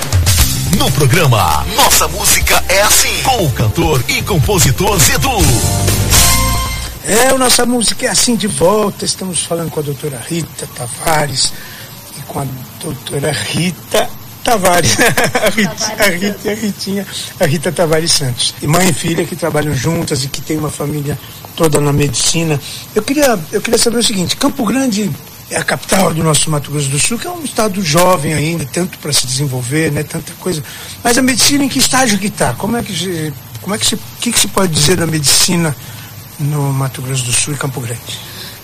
No 0.77 0.91
programa 0.91 1.65
Nossa 1.75 2.07
Música 2.07 2.63
é 2.69 2.81
Assim, 2.81 3.23
com 3.23 3.45
o 3.45 3.51
cantor 3.51 4.03
e 4.07 4.21
compositor 4.21 4.99
Zedu. 4.99 5.29
É, 7.03 7.33
o 7.33 7.37
Nossa 7.37 7.65
Música 7.65 8.05
é 8.05 8.09
Assim 8.09 8.35
de 8.35 8.47
volta. 8.47 9.05
Estamos 9.05 9.43
falando 9.43 9.71
com 9.71 9.79
a 9.79 9.83
doutora 9.83 10.21
Rita 10.27 10.67
Tavares 10.75 11.53
e 12.17 12.21
com 12.23 12.39
a 12.41 12.45
doutora 12.81 13.31
Rita 13.31 14.09
Tavares. 14.43 14.97
a, 14.99 15.49
Rita, 15.49 16.03
a 16.03 16.09
Rita 16.09 16.39
e 16.45 16.49
a 16.49 16.55
Ritinha, 16.55 17.07
a 17.39 17.45
Rita 17.45 17.71
Tavares 17.71 18.11
Santos. 18.11 18.53
E 18.61 18.67
mãe 18.67 18.89
e 18.89 18.93
filha 18.93 19.25
que 19.25 19.35
trabalham 19.35 19.73
juntas 19.73 20.23
e 20.23 20.27
que 20.27 20.41
tem 20.41 20.57
uma 20.57 20.69
família 20.69 21.17
toda 21.55 21.81
na 21.81 21.91
medicina. 21.91 22.59
Eu 22.93 23.01
queria, 23.01 23.39
eu 23.51 23.61
queria 23.61 23.79
saber 23.79 23.97
o 23.97 24.03
seguinte: 24.03 24.35
Campo 24.37 24.65
Grande 24.65 25.09
é 25.49 25.57
a 25.57 25.63
capital 25.63 26.13
do 26.13 26.23
nosso 26.23 26.49
Mato 26.49 26.71
Grosso 26.71 26.89
do 26.89 26.99
Sul, 26.99 27.17
que 27.17 27.27
é 27.27 27.31
um 27.31 27.43
estado 27.43 27.81
jovem 27.81 28.33
ainda, 28.33 28.65
tanto 28.65 28.97
para 28.99 29.11
se 29.11 29.25
desenvolver, 29.25 29.91
né, 29.91 30.03
tanta 30.03 30.31
coisa. 30.33 30.63
Mas 31.03 31.17
a 31.17 31.21
medicina 31.21 31.63
em 31.63 31.69
que 31.69 31.79
estágio 31.79 32.19
que 32.19 32.27
está? 32.27 32.53
Como 32.53 32.77
é 32.77 32.83
que 32.83 32.95
se, 32.95 33.33
como 33.61 33.73
é 33.75 33.77
que 33.77 33.85
se, 33.85 33.97
que, 34.19 34.31
que 34.31 34.39
se 34.39 34.47
pode 34.47 34.73
dizer 34.73 34.97
da 34.97 35.07
medicina 35.07 35.75
no 36.39 36.71
Mato 36.71 37.01
Grosso 37.01 37.23
do 37.23 37.33
Sul 37.33 37.53
e 37.53 37.57
Campo 37.57 37.81
Grande? 37.81 38.19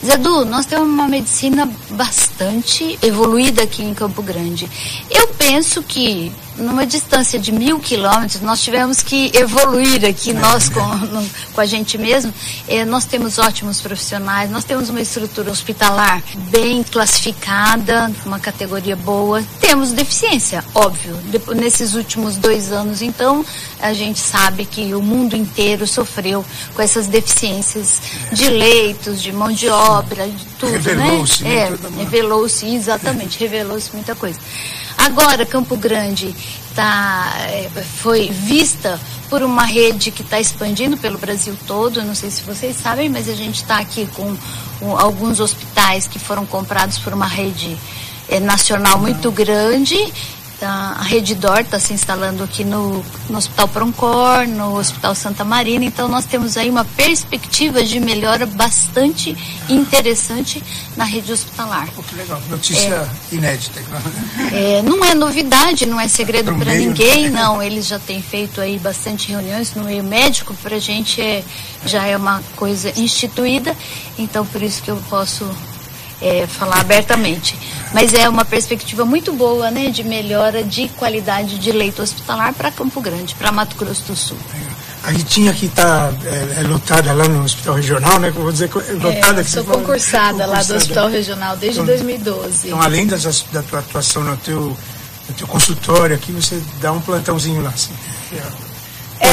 Zedu, 0.05 0.45
nós 0.45 0.67
temos 0.67 0.87
uma 0.87 1.07
medicina 1.07 1.67
bastante 1.91 2.99
evoluída 3.01 3.63
aqui 3.63 3.81
em 3.83 3.93
Campo 3.93 4.21
Grande. 4.21 4.69
Eu 5.09 5.29
penso 5.29 5.81
que 5.81 6.31
numa 6.57 6.85
distância 6.85 7.39
de 7.39 7.51
mil 7.51 7.79
quilômetros, 7.79 8.41
nós 8.41 8.61
tivemos 8.61 9.01
que 9.01 9.31
evoluir 9.33 10.05
aqui, 10.05 10.33
nós 10.33 10.69
com, 10.69 10.85
no, 10.85 11.29
com 11.53 11.61
a 11.61 11.65
gente 11.65 11.97
mesmo. 11.97 12.33
É, 12.67 12.85
nós 12.85 13.05
temos 13.05 13.37
ótimos 13.37 13.81
profissionais, 13.81 14.49
nós 14.49 14.63
temos 14.63 14.89
uma 14.89 15.01
estrutura 15.01 15.51
hospitalar 15.51 16.21
bem 16.49 16.83
classificada, 16.83 18.11
uma 18.25 18.39
categoria 18.39 18.95
boa. 18.95 19.43
Temos 19.59 19.91
deficiência, 19.91 20.63
óbvio. 20.73 21.15
De, 21.25 21.39
nesses 21.55 21.93
últimos 21.93 22.37
dois 22.37 22.71
anos, 22.71 23.01
então, 23.01 23.45
a 23.79 23.93
gente 23.93 24.19
sabe 24.19 24.65
que 24.65 24.93
o 24.93 25.01
mundo 25.01 25.35
inteiro 25.35 25.85
sofreu 25.85 26.45
com 26.73 26.81
essas 26.81 27.07
deficiências 27.07 28.01
de 28.31 28.49
leitos, 28.49 29.21
de 29.21 29.31
mão 29.31 29.51
de 29.51 29.69
obra, 29.69 30.27
de 30.27 30.45
tudo, 30.59 30.71
revelou-se, 30.71 31.43
né? 31.43 31.55
É, 31.55 31.73
revelou-se, 31.99 32.65
exatamente, 32.65 33.39
revelou-se 33.39 33.89
muita 33.93 34.15
coisa. 34.15 34.39
Agora, 34.97 35.45
Campo 35.45 35.75
Grande 35.77 36.36
tá, 36.73 37.34
é, 37.47 37.69
foi 38.01 38.29
vista 38.29 38.99
por 39.29 39.41
uma 39.43 39.63
rede 39.63 40.12
que 40.12 40.21
está 40.21 40.39
expandindo 40.39 40.97
pelo 40.97 41.17
Brasil 41.17 41.58
todo. 41.67 42.03
Não 42.03 42.15
sei 42.15 42.29
se 42.29 42.41
vocês 42.43 42.75
sabem, 42.75 43.10
mas 43.10 43.27
a 43.29 43.36
gente 43.36 43.62
está 43.62 43.79
aqui 43.79 44.08
com, 44.15 44.36
com, 44.79 44.97
alguns 44.97 45.39
hospitais 45.39 46.08
que 46.08 46.19
foram 46.19 46.45
comprados 46.45 46.97
por 46.97 47.13
uma 47.13 47.27
rede 47.27 47.77
é, 48.29 48.39
nacional 48.39 48.99
muito 48.99 49.31
grande 49.31 49.97
Tá, 50.59 50.95
a 50.97 51.03
Redidor 51.03 51.59
está 51.59 51.77
se 51.81 51.91
instalando 51.91 52.41
aqui 52.41 52.63
no, 52.63 53.03
no 53.29 53.37
Hospital 53.37 53.67
Proncor, 53.67 54.47
no 54.47 54.77
Hospital 54.77 55.13
Santa 55.13 55.43
Marina, 55.43 55.83
então 55.83 56.07
nós 56.07 56.23
temos 56.23 56.55
aí 56.55 56.69
uma 56.69 56.85
perspectiva 56.85 57.83
de 57.83 57.99
melhora 57.99 58.45
bastante 58.45 59.35
interessante 59.67 60.63
na 60.95 61.03
rede 61.03 61.29
hospitalar. 61.33 61.89
Que 61.89 62.15
legal, 62.15 62.41
notícia 62.49 63.09
é, 63.31 63.35
inédita. 63.35 63.81
É, 64.53 64.81
não 64.81 65.03
é 65.03 65.13
novidade, 65.13 65.85
não 65.85 65.99
é 65.99 66.07
segredo 66.07 66.55
para 66.55 66.73
ninguém, 66.73 67.29
não. 67.29 67.61
Eles 67.61 67.87
já 67.87 67.99
têm 67.99 68.21
feito 68.21 68.61
aí 68.61 68.79
bastante 68.79 69.31
reuniões 69.31 69.75
no 69.75 69.83
meio 69.83 70.05
médico, 70.05 70.53
para 70.63 70.77
a 70.77 70.79
gente 70.79 71.21
é, 71.21 71.43
já 71.85 72.05
é 72.05 72.15
uma 72.15 72.41
coisa 72.55 72.97
instituída, 72.97 73.75
então 74.17 74.45
por 74.45 74.61
isso 74.61 74.81
que 74.81 74.89
eu 74.89 74.97
posso 75.09 75.45
é, 76.21 76.47
falar 76.47 76.80
abertamente. 76.80 77.58
Mas 77.93 78.13
é 78.13 78.28
uma 78.28 78.43
perspectiva 78.43 79.06
muito 79.06 79.32
boa, 79.34 79.71
né, 79.71 79.89
de 79.89 80.04
melhora 80.04 80.63
de 80.63 80.89
qualidade 80.89 81.58
de 81.58 81.71
leito 81.71 82.01
hospitalar 82.01 82.54
para 82.54 82.71
Campo 82.71 82.99
Grande, 83.01 83.36
para 83.36 83.51
Mato 83.51 83.75
Grosso 83.75 84.04
do 84.04 84.15
Sul. 84.15 84.38
A 85.04 85.12
Ritinha 85.12 85.54
que 85.54 85.67
está 85.67 86.12
é, 86.25 86.62
é, 86.62 86.67
lotada 86.67 87.13
lá 87.13 87.28
no 87.28 87.43
Hospital 87.43 87.75
Regional, 87.75 88.19
né? 88.19 88.32
Vou 88.32 88.51
dizer, 88.51 88.71
é 88.89 88.93
lotada 88.93 89.41
é, 89.41 89.43
Sou 89.43 89.63
concursada, 89.63 90.39
fala, 90.39 90.58
lá 90.58 90.63
do 90.63 90.75
Hospital 90.75 91.10
Regional 91.10 91.56
desde 91.58 91.80
então, 91.80 91.95
2012. 91.95 92.67
Então, 92.67 92.82
além 92.82 93.06
das, 93.06 93.45
da 93.51 93.62
tua 93.62 93.80
atuação 93.80 94.23
no 94.23 94.36
teu, 94.38 94.75
no 95.30 95.36
teu 95.38 95.45
consultório 95.45 96.15
aqui, 96.15 96.32
você 96.32 96.60
dá 96.82 96.91
um 96.91 96.99
plantãozinho 97.01 97.62
lá, 97.62 97.69
assim. 97.69 97.93
É, 98.34 98.41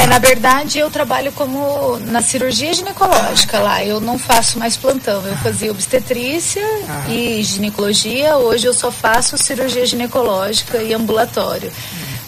na 0.07 0.19
verdade 0.19 0.79
eu 0.79 0.89
trabalho 0.89 1.31
como 1.31 1.97
na 1.99 2.21
cirurgia 2.21 2.73
ginecológica 2.73 3.59
lá. 3.59 3.83
Eu 3.83 3.99
não 3.99 4.17
faço 4.17 4.59
mais 4.59 4.77
plantão. 4.77 5.25
Eu 5.25 5.37
fazia 5.37 5.71
obstetrícia 5.71 6.63
ah. 6.87 7.09
e 7.09 7.41
ginecologia. 7.43 8.37
Hoje 8.37 8.67
eu 8.67 8.73
só 8.73 8.91
faço 8.91 9.37
cirurgia 9.37 9.85
ginecológica 9.85 10.77
e 10.81 10.93
ambulatório. 10.93 11.71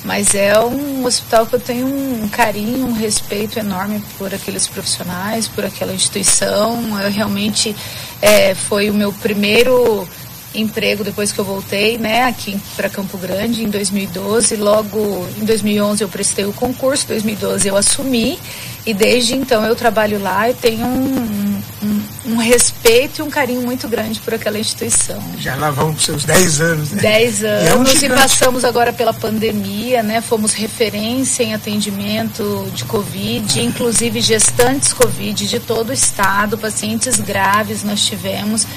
Mas 0.04 0.36
é 0.36 0.58
um 0.60 1.04
hospital 1.04 1.47
que 1.47 1.56
eu 1.56 1.60
tenho 1.60 1.88
um 1.88 2.30
carinho, 2.30 2.86
um 2.86 2.93
respeito 2.93 3.58
enorme 3.58 4.04
por 4.19 4.34
aqueles 4.34 4.67
profissionais, 4.67 5.47
por 5.47 5.65
aquela 5.65 5.93
instituição. 5.93 7.01
Eu 7.01 7.12
realmente 7.12 7.75
é, 8.21 8.54
foi 8.54 8.89
o 8.89 8.93
meu 8.93 9.12
primeiro 9.12 10.08
emprego 10.56 11.04
depois 11.04 11.32
que 11.32 11.39
eu 11.39 11.46
voltei, 11.46 11.98
né, 11.98 12.24
aqui 12.24 12.60
para 12.76 12.89
Campo 12.89 13.18
Grande 13.18 13.63
em 13.63 13.70
2012. 13.70 14.56
Logo 14.56 15.28
em 15.39 15.46
2011 15.46 16.04
eu 16.04 16.10
prestei 16.10 16.46
o 16.46 16.54
concurso, 16.54 17.08
2012 17.08 17.68
eu 17.68 17.76
assumi 17.76 18.39
e 18.86 18.94
desde 18.94 19.36
então 19.36 19.65
eu 19.65 19.76
trabalho 19.76 20.22
lá 20.22 20.50
e 20.50 20.54
tenho 20.54 20.86
um, 20.86 21.62
um, 21.84 22.04
um 22.34 22.38
respeito 22.38 23.20
e 23.20 23.22
um 23.24 23.30
carinho 23.30 23.62
muito 23.62 23.88
grande 23.88 24.20
por 24.20 24.34
aquela 24.34 24.60
instituição. 24.60 25.22
Já 25.39 25.56
lá 25.56 25.72
vão 25.72 25.98
seus 25.98 26.24
10 26.24 26.62
anos, 26.62 26.91
né? 26.91 27.02
10 27.02 27.44
anos 27.44 27.63
e, 27.63 27.68
é 27.68 27.76
um 27.76 28.06
e 28.06 28.10
passamos 28.15 28.63
agora 28.63 28.94
pela 28.94 29.13
pandemia, 29.13 30.04
né? 30.04 30.22
Fomos 30.22 30.54
referência 30.54 31.44
em 31.44 31.54
atendimento 31.54 32.70
de 32.76 32.86
Covid, 32.86 33.62
inclusive 33.62 34.22
gestantes 34.22 34.94
Covid 34.94 35.48
de 35.48 35.60
todo 35.60 35.89
o 35.89 35.94
estado, 35.94 36.58
pacientes 36.58 37.20
graves 37.20 37.84
nós 37.84 38.06
tivemos. 38.06 38.68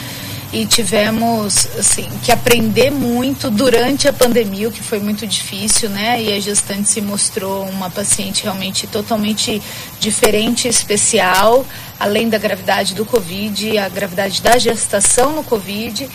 E 0.52 0.64
tivemos 0.64 1.68
assim 1.78 2.08
que 2.22 2.32
aprender 2.32 2.90
muito 2.90 3.50
durante 3.50 4.08
a 4.08 4.12
pandemia, 4.12 4.68
o 4.68 4.72
que 4.72 4.82
foi 4.82 4.98
muito 4.98 5.26
difícil, 5.26 5.90
né? 5.90 6.22
E 6.22 6.32
a 6.32 6.40
gestante 6.40 6.88
se 6.88 7.00
mostrou 7.00 7.64
uma 7.64 7.90
paciente 7.90 8.44
realmente 8.44 8.87
totalmente 8.87 9.62
diferente, 10.00 10.66
especial, 10.66 11.66
além 12.00 12.28
da 12.28 12.38
gravidade 12.38 12.94
do 12.94 13.04
Covid, 13.04 13.76
a 13.76 13.88
gravidade 13.88 14.40
da 14.40 14.56
gestação 14.56 15.32
no 15.32 15.44
Covid. 15.44 16.08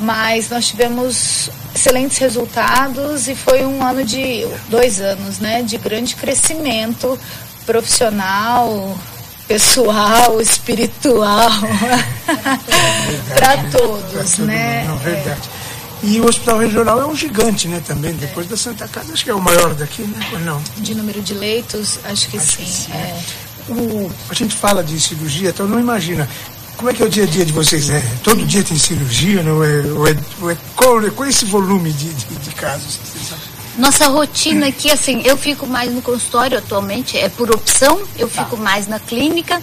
Mas 0.00 0.50
nós 0.50 0.68
tivemos 0.68 1.50
excelentes 1.74 2.18
resultados 2.18 3.26
e 3.26 3.34
foi 3.34 3.64
um 3.64 3.82
ano 3.82 4.04
de 4.04 4.46
dois 4.68 5.00
anos, 5.00 5.38
né? 5.38 5.62
De 5.62 5.78
grande 5.78 6.14
crescimento 6.14 7.18
profissional, 7.64 8.96
pessoal, 9.48 10.40
espiritual, 10.40 11.50
para 13.34 13.56
todos, 13.70 14.38
né? 14.38 14.84
Não, 14.86 14.98
verdade. 14.98 15.48
E 16.02 16.20
o 16.20 16.26
Hospital 16.26 16.58
Regional 16.58 17.00
é 17.00 17.06
um 17.06 17.16
gigante, 17.16 17.66
né, 17.66 17.82
também, 17.84 18.12
depois 18.12 18.46
da 18.46 18.56
Santa 18.56 18.86
Casa, 18.86 19.12
acho 19.12 19.24
que 19.24 19.30
é 19.30 19.34
o 19.34 19.40
maior 19.40 19.74
daqui, 19.74 20.02
né, 20.02 20.28
ou 20.32 20.38
não? 20.40 20.62
De 20.76 20.94
número 20.94 21.20
de 21.20 21.34
leitos, 21.34 21.98
acho 22.04 22.28
que 22.28 22.36
Acho 22.36 22.52
sim. 22.52 22.62
que 22.62 22.70
sim, 22.70 22.92
é. 22.92 23.20
O, 23.68 24.10
a 24.30 24.34
gente 24.34 24.54
fala 24.54 24.84
de 24.84 25.00
cirurgia, 25.00 25.48
então 25.48 25.66
não 25.66 25.80
imagina. 25.80 26.28
Como 26.76 26.90
é 26.90 26.94
que 26.94 27.02
é 27.02 27.06
o 27.06 27.08
dia 27.08 27.24
a 27.24 27.26
dia 27.26 27.44
de 27.44 27.52
vocês? 27.52 27.90
É, 27.90 28.00
todo 28.22 28.46
dia 28.46 28.62
tem 28.62 28.78
cirurgia, 28.78 29.42
não 29.42 29.64
é? 29.64 29.82
Ou 29.82 30.06
é, 30.06 30.16
ou 30.40 30.50
é 30.50 30.56
qual, 30.76 31.02
qual 31.10 31.26
é 31.26 31.30
esse 31.30 31.44
volume 31.44 31.92
de, 31.92 32.14
de, 32.14 32.36
de 32.36 32.50
casos? 32.52 33.00
Nossa 33.78 34.08
rotina 34.08 34.66
aqui, 34.66 34.90
assim, 34.90 35.22
eu 35.24 35.36
fico 35.36 35.64
mais 35.64 35.92
no 35.92 36.02
consultório 36.02 36.58
atualmente, 36.58 37.16
é 37.16 37.28
por 37.28 37.48
opção, 37.48 38.02
eu 38.18 38.28
fico 38.28 38.56
mais 38.56 38.88
na 38.88 38.98
clínica. 38.98 39.62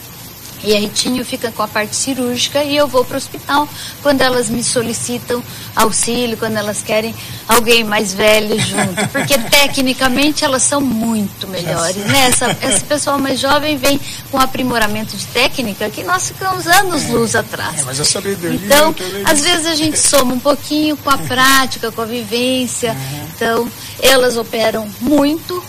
E 0.66 0.76
a 0.76 0.80
Ritinho 0.80 1.24
fica 1.24 1.52
com 1.52 1.62
a 1.62 1.68
parte 1.68 1.96
cirúrgica 1.96 2.64
e 2.64 2.76
eu 2.76 2.88
vou 2.88 3.06
para 3.06 3.16
o 3.16 3.18
hospital 3.18 3.68
quando 4.02 4.22
elas 4.22 4.50
me 4.50 4.64
solicitam 4.64 5.44
auxílio, 5.76 6.38
quando 6.38 6.58
elas 6.58 6.82
querem 6.82 7.14
alguém 7.48 7.84
mais 7.84 8.14
velho 8.14 8.60
junto. 8.60 9.08
Porque 9.10 9.38
tecnicamente 9.50 10.44
elas 10.44 10.64
são 10.64 10.82
muito 10.82 11.48
melhores, 11.48 11.98
né? 11.98 12.28
Essa, 12.28 12.58
esse 12.64 12.84
pessoal 12.84 13.20
mais 13.20 13.40
jovem 13.40 13.78
vem 13.78 14.00
com 14.32 14.40
aprimoramento 14.40 15.16
de 15.16 15.26
técnica 15.28 15.90
que 15.90 16.04
nós 16.04 16.30
ficamos 16.30 16.66
anos 16.68 17.08
luz 17.10 17.36
atrás. 17.36 17.80
É, 17.80 17.84
mas 17.84 18.00
a 18.00 18.06
sabedoria 18.06 18.60
Então, 18.64 18.96
às 19.26 19.42
vezes 19.42 19.68
a 19.68 19.76
gente 19.76 20.00
soma 20.00 20.34
um 20.34 20.40
pouquinho 20.40 20.98
com 20.98 21.10
a 21.10 21.18
prática, 21.18 21.92
com 21.92 22.02
a 22.02 22.06
vivência. 22.06 22.92
Uhum. 22.92 23.28
Então, 23.36 23.72
elas 24.02 24.38
operam 24.38 24.90
muito, 25.00 25.64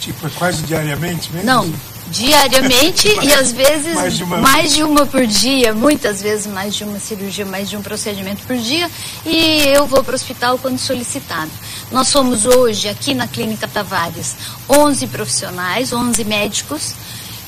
Tipo, 0.00 0.26
é 0.26 0.30
quase 0.30 0.62
diariamente 0.62 1.30
mesmo? 1.30 1.46
não, 1.46 1.70
diariamente 2.10 3.08
e 3.22 3.32
às 3.32 3.52
vezes 3.52 3.94
Mais 3.94 4.16
de 4.16 4.24
uma. 4.24 4.36
mais 4.38 4.72
de 4.74 4.82
uma 4.82 5.06
por 5.06 5.26
dia, 5.26 5.72
muitas 5.72 6.20
vezes 6.20 6.46
mais 6.46 6.74
de 6.74 6.84
uma 6.84 6.98
cirurgia, 6.98 7.46
mais 7.46 7.68
de 7.68 7.76
um 7.76 7.82
procedimento 7.82 8.42
por 8.46 8.56
dia. 8.56 8.90
E 9.24 9.68
eu 9.68 9.86
vou 9.86 10.02
para 10.02 10.12
o 10.12 10.14
hospital 10.14 10.58
quando 10.58 10.78
solicitado. 10.78 11.50
Nós 11.90 12.08
somos 12.08 12.46
hoje, 12.46 12.88
aqui 12.88 13.14
na 13.14 13.26
Clínica 13.26 13.66
Tavares, 13.66 14.36
11 14.68 15.06
profissionais, 15.06 15.92
11 15.92 16.24
médicos, 16.24 16.94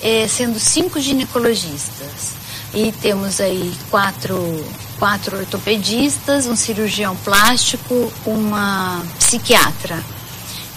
eh, 0.03 0.27
sendo 0.29 0.59
cinco 0.59 1.01
ginecologistas. 1.01 2.43
E 2.75 2.91
temos 2.91 3.41
aí 3.41 3.73
quatro, 3.91 4.65
quatro 4.99 5.37
ortopedistas, 5.37 6.47
um 6.47 6.57
cirurgião 6.57 7.15
plástico, 7.17 8.11
uma 8.25 9.03
psiquiatra. 9.19 10.03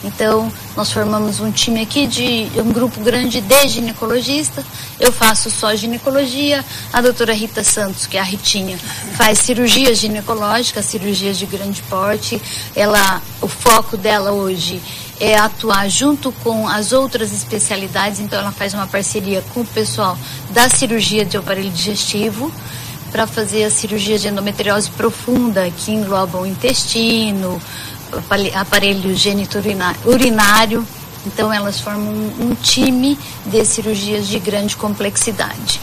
Então, 0.06 0.52
nós 0.76 0.91
formamos 0.91 1.39
um 1.39 1.52
time 1.52 1.82
aqui 1.82 2.06
de 2.06 2.48
um 2.58 2.72
grupo 2.72 3.00
grande 3.02 3.41
de 3.41 3.68
ginecologistas. 3.68 4.63
Eu 5.00 5.12
faço 5.12 5.50
só 5.50 5.76
ginecologia. 5.76 6.63
A 6.94 7.02
doutora 7.02 7.34
Rita 7.34 7.63
Santos, 7.63 8.06
que 8.06 8.15
é 8.15 8.20
a 8.20 8.24
Ritinha, 8.24 8.78
faz 9.18 9.39
cirurgia 9.39 9.94
ginecológica, 9.96 10.84
cirurgias 10.84 11.38
de 11.38 11.48
grande 11.48 11.82
porte. 11.84 12.39
Ela, 12.76 13.22
o 13.41 13.48
foco 13.48 13.98
dela 13.98 14.32
hoje 14.32 14.80
é 15.20 15.38
atuar 15.38 15.89
junto 15.89 16.32
com 16.44 16.68
as 16.68 16.91
outras 16.91 17.34
especialidades. 17.34 18.20
Então, 18.20 18.39
ela 18.39 18.52
faz 18.52 18.76
uma 18.76 18.86
parceria 18.86 19.44
com 19.54 19.62
o 19.62 19.65
pessoal 19.65 20.18
da 20.52 20.70
cirurgia 20.70 21.26
de 21.26 21.36
aparelho 21.36 21.72
digestivo 21.72 22.52
para 23.12 23.26
fazer 23.26 23.63
a 23.63 23.70
cirurgia 23.72 24.20
de 24.20 24.28
endometriose 24.28 24.89
profunda, 24.91 25.72
que 25.72 25.91
engloba 25.91 26.38
o 26.38 26.46
intestino, 26.46 27.62
aparelho 28.54 29.15
genito-urinário. 29.15 30.86
Então, 31.26 31.52
elas 31.52 31.80
formam 31.80 32.13
um, 32.13 32.52
um 32.52 32.56
time 32.56 33.18
de 33.46 33.65
cirurgias 33.65 34.28
de 34.28 34.39
grande 34.39 34.76
complexidade. 34.76 35.80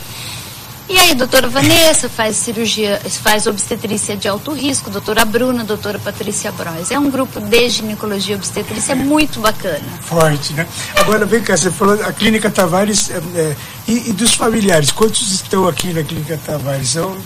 E 0.88 0.98
aí, 0.98 1.14
doutora 1.14 1.48
Vanessa 1.48 2.08
faz 2.08 2.36
cirurgia, 2.36 3.00
faz 3.22 3.46
obstetrícia 3.46 4.16
de 4.16 4.28
alto 4.28 4.52
risco, 4.52 4.90
doutora 4.90 5.24
Bruna, 5.24 5.64
doutora 5.64 5.98
Patrícia 5.98 6.52
Bros. 6.52 6.90
É 6.90 6.98
um 6.98 7.08
grupo 7.08 7.40
de 7.40 7.68
ginecologia 7.70 8.34
e 8.34 8.38
obstetrícia 8.38 8.94
muito 8.94 9.40
bacana. 9.40 9.84
Forte, 10.02 10.52
né? 10.52 10.66
Agora, 10.96 11.24
vem 11.24 11.40
cá, 11.40 11.56
você 11.56 11.70
falou 11.70 11.94
a 11.94 12.12
Clínica 12.12 12.50
Tavares, 12.50 13.10
é, 13.10 13.22
é, 13.36 13.56
e, 13.88 14.10
e 14.10 14.12
dos 14.12 14.34
familiares, 14.34 14.90
quantos 14.90 15.32
estão 15.32 15.66
aqui 15.66 15.94
na 15.94 16.02
Clínica 16.02 16.38
Tavares? 16.44 16.90
São, 16.90 17.16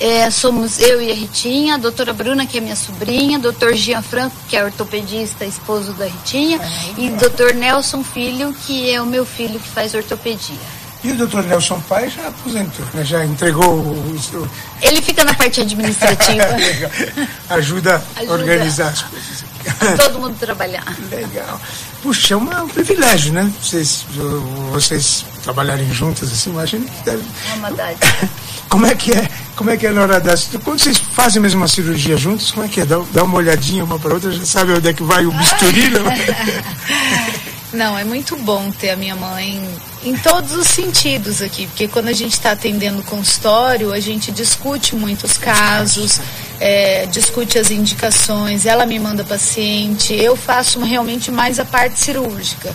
É, 0.00 0.30
somos 0.30 0.78
eu 0.78 1.02
e 1.02 1.10
a 1.10 1.14
Ritinha, 1.14 1.74
a 1.74 1.78
doutora 1.78 2.12
Bruna, 2.12 2.46
que 2.46 2.58
é 2.58 2.60
minha 2.60 2.76
sobrinha, 2.76 3.36
doutor 3.38 3.74
Gian 3.74 4.00
Franco, 4.00 4.36
que 4.48 4.56
é 4.56 4.64
ortopedista, 4.64 5.44
esposo 5.44 5.92
da 5.94 6.04
Ritinha, 6.06 6.60
e 6.96 7.10
doutor 7.10 7.52
Nelson 7.54 8.04
Filho, 8.04 8.54
que 8.64 8.88
é 8.90 9.02
o 9.02 9.06
meu 9.06 9.26
filho 9.26 9.58
que 9.58 9.68
faz 9.68 9.94
ortopedia. 9.94 10.56
e 11.02 11.10
o 11.10 11.16
doutor 11.16 11.42
Nelson 11.44 11.80
Pai 11.88 12.08
já 12.10 12.28
aposentou, 12.28 12.86
né? 12.94 13.04
já 13.04 13.24
entregou 13.24 13.64
o, 13.74 13.90
o- 14.16 14.50
Ele 14.80 15.02
fica 15.02 15.24
na 15.24 15.34
parte 15.34 15.60
administrativa, 15.62 16.46
Legal. 16.56 16.90
ajuda 17.50 18.02
a 18.16 18.20
Ajuda. 18.20 18.34
organizar 18.34 18.88
as 18.92 19.02
coisas. 19.02 19.44
todo 19.96 20.20
mundo 20.20 20.36
trabalhar. 20.38 20.84
Legal. 21.10 21.60
Puxa, 22.02 22.34
é 22.34 22.36
uma- 22.36 22.62
um 22.62 22.68
privilégio, 22.68 23.32
né? 23.32 23.52
Vocês, 23.60 24.04
vocês 24.70 25.24
trabalharem 25.42 25.92
juntas 25.92 26.32
assim, 26.32 26.50
imagina 26.50 26.84
que 26.88 27.02
deve... 27.04 27.24
É 27.50 27.54
uma 27.54 27.70
dádiva. 27.74 28.28
Como 28.68 28.86
é 28.86 28.94
que 28.94 29.12
é? 29.12 29.28
Como 29.56 29.70
é 29.70 29.76
que 29.76 29.86
é 29.86 29.90
na 29.90 30.02
hora 30.02 30.20
das. 30.20 30.48
Quando 30.62 30.78
vocês 30.78 30.98
fazem 30.98 31.42
mesmo 31.42 31.60
uma 31.60 31.68
cirurgia 31.68 32.16
juntos, 32.16 32.50
como 32.50 32.66
é 32.66 32.68
que 32.68 32.80
é? 32.80 32.86
Dá, 32.86 33.00
dá 33.12 33.24
uma 33.24 33.36
olhadinha 33.36 33.82
uma 33.84 33.98
para 33.98 34.14
outra, 34.14 34.30
já 34.30 34.44
sabe 34.44 34.72
onde 34.72 34.88
é 34.88 34.92
que 34.92 35.02
vai 35.02 35.26
o 35.26 35.32
bisturi, 35.32 35.90
não? 35.90 36.04
Não, 37.70 37.98
é 37.98 38.02
muito 38.02 38.34
bom 38.34 38.70
ter 38.70 38.90
a 38.90 38.96
minha 38.96 39.14
mãe 39.14 39.62
em 40.02 40.16
todos 40.16 40.52
os 40.52 40.66
sentidos 40.66 41.42
aqui, 41.42 41.66
porque 41.66 41.86
quando 41.86 42.08
a 42.08 42.14
gente 42.14 42.32
está 42.32 42.52
atendendo 42.52 43.02
consultório, 43.02 43.92
a 43.92 44.00
gente 44.00 44.32
discute 44.32 44.96
muitos 44.96 45.36
casos, 45.36 46.18
é, 46.58 47.04
discute 47.06 47.58
as 47.58 47.70
indicações, 47.70 48.64
ela 48.64 48.86
me 48.86 48.98
manda 48.98 49.22
paciente, 49.22 50.14
eu 50.14 50.34
faço 50.34 50.80
realmente 50.80 51.30
mais 51.30 51.58
a 51.58 51.64
parte 51.64 52.00
cirúrgica. 52.00 52.74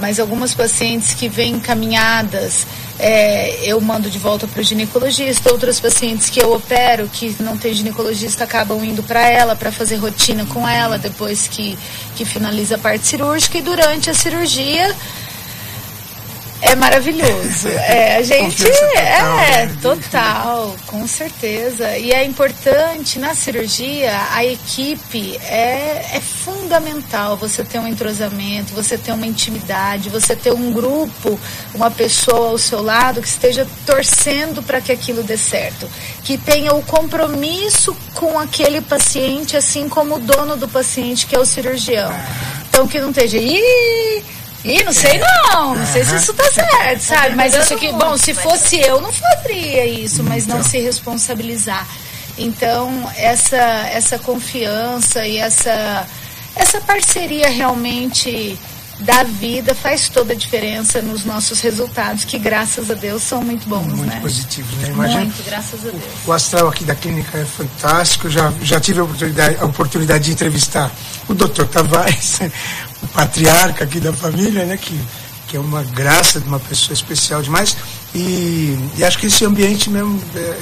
Mas 0.00 0.18
algumas 0.18 0.54
pacientes 0.54 1.12
que 1.12 1.28
vêm 1.28 1.54
encaminhadas, 1.54 2.66
é, 2.98 3.64
eu 3.64 3.80
mando 3.80 4.10
de 4.10 4.18
volta 4.18 4.46
para 4.46 4.60
o 4.60 4.62
ginecologista. 4.62 5.52
Outras 5.52 5.78
pacientes 5.78 6.30
que 6.30 6.40
eu 6.40 6.52
opero, 6.52 7.08
que 7.12 7.36
não 7.40 7.56
tem 7.56 7.74
ginecologista, 7.74 8.44
acabam 8.44 8.82
indo 8.84 9.02
para 9.02 9.28
ela 9.28 9.54
para 9.54 9.70
fazer 9.70 9.96
rotina 9.96 10.46
com 10.46 10.66
ela 10.66 10.98
depois 10.98 11.46
que, 11.46 11.78
que 12.16 12.24
finaliza 12.24 12.76
a 12.76 12.78
parte 12.78 13.06
cirúrgica. 13.06 13.58
E 13.58 13.62
durante 13.62 14.08
a 14.08 14.14
cirurgia 14.14 14.94
é 16.62 16.74
maravilhoso. 16.74 17.68
É, 17.68 18.16
a 18.16 18.22
gente 18.22 18.64
total, 18.64 18.88
é 18.96 19.66
né? 19.66 19.76
total, 19.80 20.76
com 20.86 21.06
certeza. 21.06 21.96
E 21.96 22.12
é 22.12 22.24
importante 22.24 23.18
na 23.18 23.34
cirurgia 23.34 24.12
a 24.32 24.44
equipe 24.44 25.36
é, 25.38 26.16
é 26.16 26.20
fundamental. 26.20 27.36
Você 27.38 27.64
ter 27.64 27.78
um 27.78 27.86
entrosamento, 27.86 28.74
você 28.74 28.98
ter 28.98 29.12
uma 29.12 29.26
intimidade, 29.26 30.10
você 30.10 30.36
ter 30.36 30.52
um 30.52 30.72
grupo, 30.72 31.38
uma 31.74 31.90
pessoa 31.90 32.50
ao 32.50 32.58
seu 32.58 32.82
lado 32.82 33.22
que 33.22 33.28
esteja 33.28 33.66
torcendo 33.86 34.62
para 34.62 34.80
que 34.80 34.92
aquilo 34.92 35.22
dê 35.22 35.36
certo, 35.36 35.88
que 36.22 36.36
tenha 36.36 36.74
o 36.74 36.82
compromisso 36.82 37.96
com 38.14 38.38
aquele 38.38 38.80
paciente, 38.80 39.56
assim 39.56 39.88
como 39.88 40.16
o 40.16 40.20
dono 40.20 40.56
do 40.56 40.68
paciente 40.68 41.26
que 41.26 41.34
é 41.34 41.38
o 41.38 41.46
cirurgião. 41.46 42.12
Então 42.68 42.86
que 42.86 43.00
não 43.00 43.10
esteja 43.10 43.38
Ih, 43.38 44.22
Ih, 44.64 44.84
não 44.84 44.92
sei 44.92 45.18
não, 45.18 45.74
não 45.74 45.86
sei 45.86 46.04
se 46.04 46.16
isso 46.16 46.34
tá 46.34 46.44
certo, 46.52 47.00
sabe? 47.00 47.34
Mas 47.34 47.54
isso 47.54 47.74
aqui, 47.74 47.90
bom, 47.92 48.16
se 48.18 48.34
fosse 48.34 48.78
eu, 48.78 49.00
não 49.00 49.12
faria 49.12 49.86
isso, 49.86 50.22
mas 50.22 50.46
não 50.46 50.62
se 50.62 50.78
responsabilizar. 50.78 51.86
Então, 52.36 53.10
essa, 53.16 53.56
essa 53.56 54.18
confiança 54.18 55.26
e 55.26 55.38
essa, 55.38 56.06
essa 56.56 56.80
parceria 56.80 57.48
realmente 57.48 58.58
da 59.00 59.22
vida 59.22 59.74
faz 59.74 60.08
toda 60.08 60.32
a 60.32 60.36
diferença 60.36 61.00
nos 61.00 61.24
nossos 61.24 61.60
resultados, 61.60 62.24
que 62.24 62.38
graças 62.38 62.90
a 62.90 62.94
Deus 62.94 63.22
são 63.22 63.42
muito 63.42 63.68
bons, 63.68 63.86
Muito 63.86 64.04
né? 64.04 64.20
positivo, 64.20 64.68
né? 64.76 64.88
Imagina. 64.88 65.20
Muito, 65.20 65.42
graças 65.44 65.80
a 65.80 65.90
Deus. 65.90 66.02
O 66.26 66.32
astral 66.32 66.68
aqui 66.68 66.84
da 66.84 66.94
clínica 66.94 67.38
é 67.38 67.44
fantástico. 67.44 68.28
Já, 68.28 68.52
já 68.62 68.78
tive 68.78 69.00
a 69.00 69.04
oportunidade, 69.04 69.56
a 69.58 69.64
oportunidade 69.64 70.24
de 70.24 70.32
entrevistar 70.32 70.90
o 71.28 71.34
doutor 71.34 71.66
Tavares, 71.68 72.40
o 73.02 73.08
patriarca 73.08 73.84
aqui 73.84 74.00
da 74.00 74.12
família, 74.12 74.64
né? 74.64 74.76
Que, 74.76 74.98
que 75.48 75.56
é 75.56 75.60
uma 75.60 75.82
graça 75.82 76.40
de 76.40 76.46
uma 76.48 76.60
pessoa 76.60 76.94
especial 76.94 77.42
demais. 77.42 77.76
E, 78.14 78.78
e 78.96 79.04
acho 79.04 79.18
que 79.18 79.26
esse 79.26 79.44
ambiente 79.44 79.90
mesmo 79.90 80.22
é, 80.34 80.58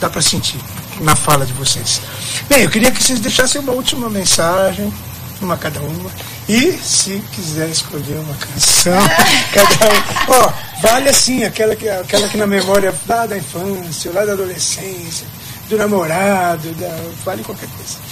dá 0.00 0.08
para 0.08 0.22
sentir. 0.22 0.60
na 1.00 1.14
fala 1.14 1.44
de 1.44 1.52
vocês. 1.52 2.00
Bem, 2.48 2.62
eu 2.62 2.70
queria 2.70 2.90
que 2.90 3.02
vocês 3.02 3.20
deixassem 3.20 3.60
uma 3.60 3.72
última 3.72 4.08
mensagem, 4.08 4.92
uma 5.40 5.56
cada 5.56 5.80
uma, 5.80 6.10
e 6.48 6.72
se 6.72 7.22
quiser 7.32 7.68
escolher 7.68 8.18
uma 8.18 8.34
canção, 8.34 8.98
cada 9.52 9.92
um. 9.92 10.32
Ó, 10.32 10.52
vale 10.80 11.08
assim, 11.08 11.44
aquela 11.44 11.74
que, 11.76 11.88
aquela 11.88 12.28
que 12.28 12.36
na 12.36 12.46
memória 12.46 12.94
lá 13.06 13.26
da 13.26 13.36
infância, 13.36 14.10
lá 14.12 14.24
da 14.24 14.32
adolescência, 14.32 15.26
do 15.68 15.76
namorado, 15.76 16.72
da, 16.74 17.10
vale 17.24 17.42
qualquer 17.42 17.68
coisa. 17.68 18.05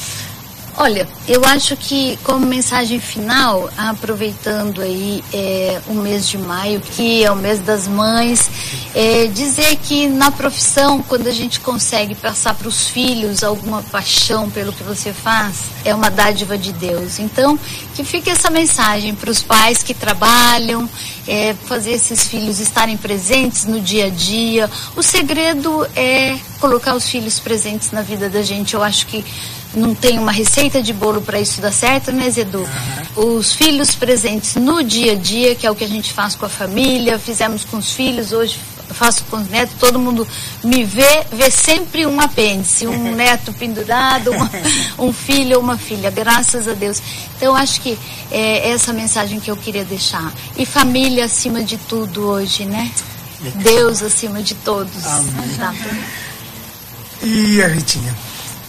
Olha, 0.76 1.06
eu 1.28 1.44
acho 1.44 1.76
que 1.76 2.18
como 2.24 2.44
mensagem 2.44 2.98
final, 2.98 3.70
aproveitando 3.76 4.82
aí 4.82 5.22
é, 5.32 5.80
o 5.86 5.94
mês 5.94 6.26
de 6.26 6.36
maio, 6.36 6.80
que 6.80 7.22
é 7.24 7.30
o 7.30 7.36
mês 7.36 7.60
das 7.60 7.86
mães, 7.86 8.50
é, 8.92 9.28
dizer 9.28 9.76
que 9.76 10.08
na 10.08 10.32
profissão, 10.32 11.00
quando 11.00 11.28
a 11.28 11.32
gente 11.32 11.60
consegue 11.60 12.16
passar 12.16 12.54
para 12.54 12.66
os 12.66 12.88
filhos 12.88 13.44
alguma 13.44 13.82
paixão 13.84 14.50
pelo 14.50 14.72
que 14.72 14.82
você 14.82 15.12
faz, 15.12 15.58
é 15.84 15.94
uma 15.94 16.10
dádiva 16.10 16.58
de 16.58 16.72
Deus. 16.72 17.20
Então, 17.20 17.56
que 17.94 18.02
fique 18.02 18.28
essa 18.28 18.50
mensagem 18.50 19.14
para 19.14 19.30
os 19.30 19.44
pais 19.44 19.80
que 19.80 19.94
trabalham, 19.94 20.90
é, 21.28 21.54
fazer 21.66 21.92
esses 21.92 22.26
filhos 22.26 22.58
estarem 22.58 22.96
presentes 22.96 23.64
no 23.64 23.80
dia 23.80 24.06
a 24.06 24.10
dia. 24.10 24.68
O 24.96 25.04
segredo 25.04 25.86
é 25.94 26.36
colocar 26.58 26.96
os 26.96 27.08
filhos 27.08 27.38
presentes 27.38 27.92
na 27.92 28.02
vida 28.02 28.28
da 28.28 28.42
gente. 28.42 28.74
Eu 28.74 28.82
acho 28.82 29.06
que 29.06 29.24
não 29.74 29.94
tem 29.94 30.18
uma 30.18 30.32
receita 30.32 30.82
de 30.82 30.92
bolo 30.92 31.20
para 31.20 31.40
isso 31.40 31.60
dar 31.60 31.72
certo, 31.72 32.12
né, 32.12 32.30
Zedu? 32.30 32.66
Uhum. 33.16 33.36
Os 33.36 33.52
filhos 33.52 33.94
presentes 33.94 34.54
no 34.56 34.82
dia 34.82 35.12
a 35.12 35.14
dia, 35.14 35.54
que 35.54 35.66
é 35.66 35.70
o 35.70 35.74
que 35.74 35.84
a 35.84 35.88
gente 35.88 36.12
faz 36.12 36.34
com 36.34 36.46
a 36.46 36.48
família, 36.48 37.18
fizemos 37.18 37.64
com 37.64 37.76
os 37.76 37.92
filhos, 37.92 38.32
hoje 38.32 38.58
faço 38.90 39.24
com 39.24 39.36
os 39.36 39.48
netos, 39.48 39.76
todo 39.78 39.98
mundo 39.98 40.26
me 40.62 40.84
vê, 40.84 41.24
vê 41.32 41.50
sempre 41.50 42.06
um 42.06 42.20
apêndice, 42.20 42.86
um 42.86 43.12
neto 43.16 43.52
pendurado, 43.52 44.30
uma, 44.30 44.50
um 44.98 45.12
filho 45.12 45.56
ou 45.56 45.62
uma 45.62 45.76
filha, 45.76 46.10
graças 46.10 46.68
a 46.68 46.74
Deus. 46.74 47.02
Então, 47.36 47.54
acho 47.56 47.80
que 47.80 47.98
é 48.30 48.70
essa 48.70 48.92
mensagem 48.92 49.40
que 49.40 49.50
eu 49.50 49.56
queria 49.56 49.84
deixar. 49.84 50.32
E 50.56 50.64
família 50.64 51.24
acima 51.24 51.62
de 51.62 51.76
tudo 51.76 52.26
hoje, 52.26 52.64
né? 52.64 52.90
Deus 53.56 54.02
acima 54.02 54.42
de 54.42 54.54
todos. 54.54 55.04
Amém. 55.04 55.56
Tá. 55.58 55.74
E 57.22 57.62
a 57.62 57.68
Ritinha? 57.68 58.14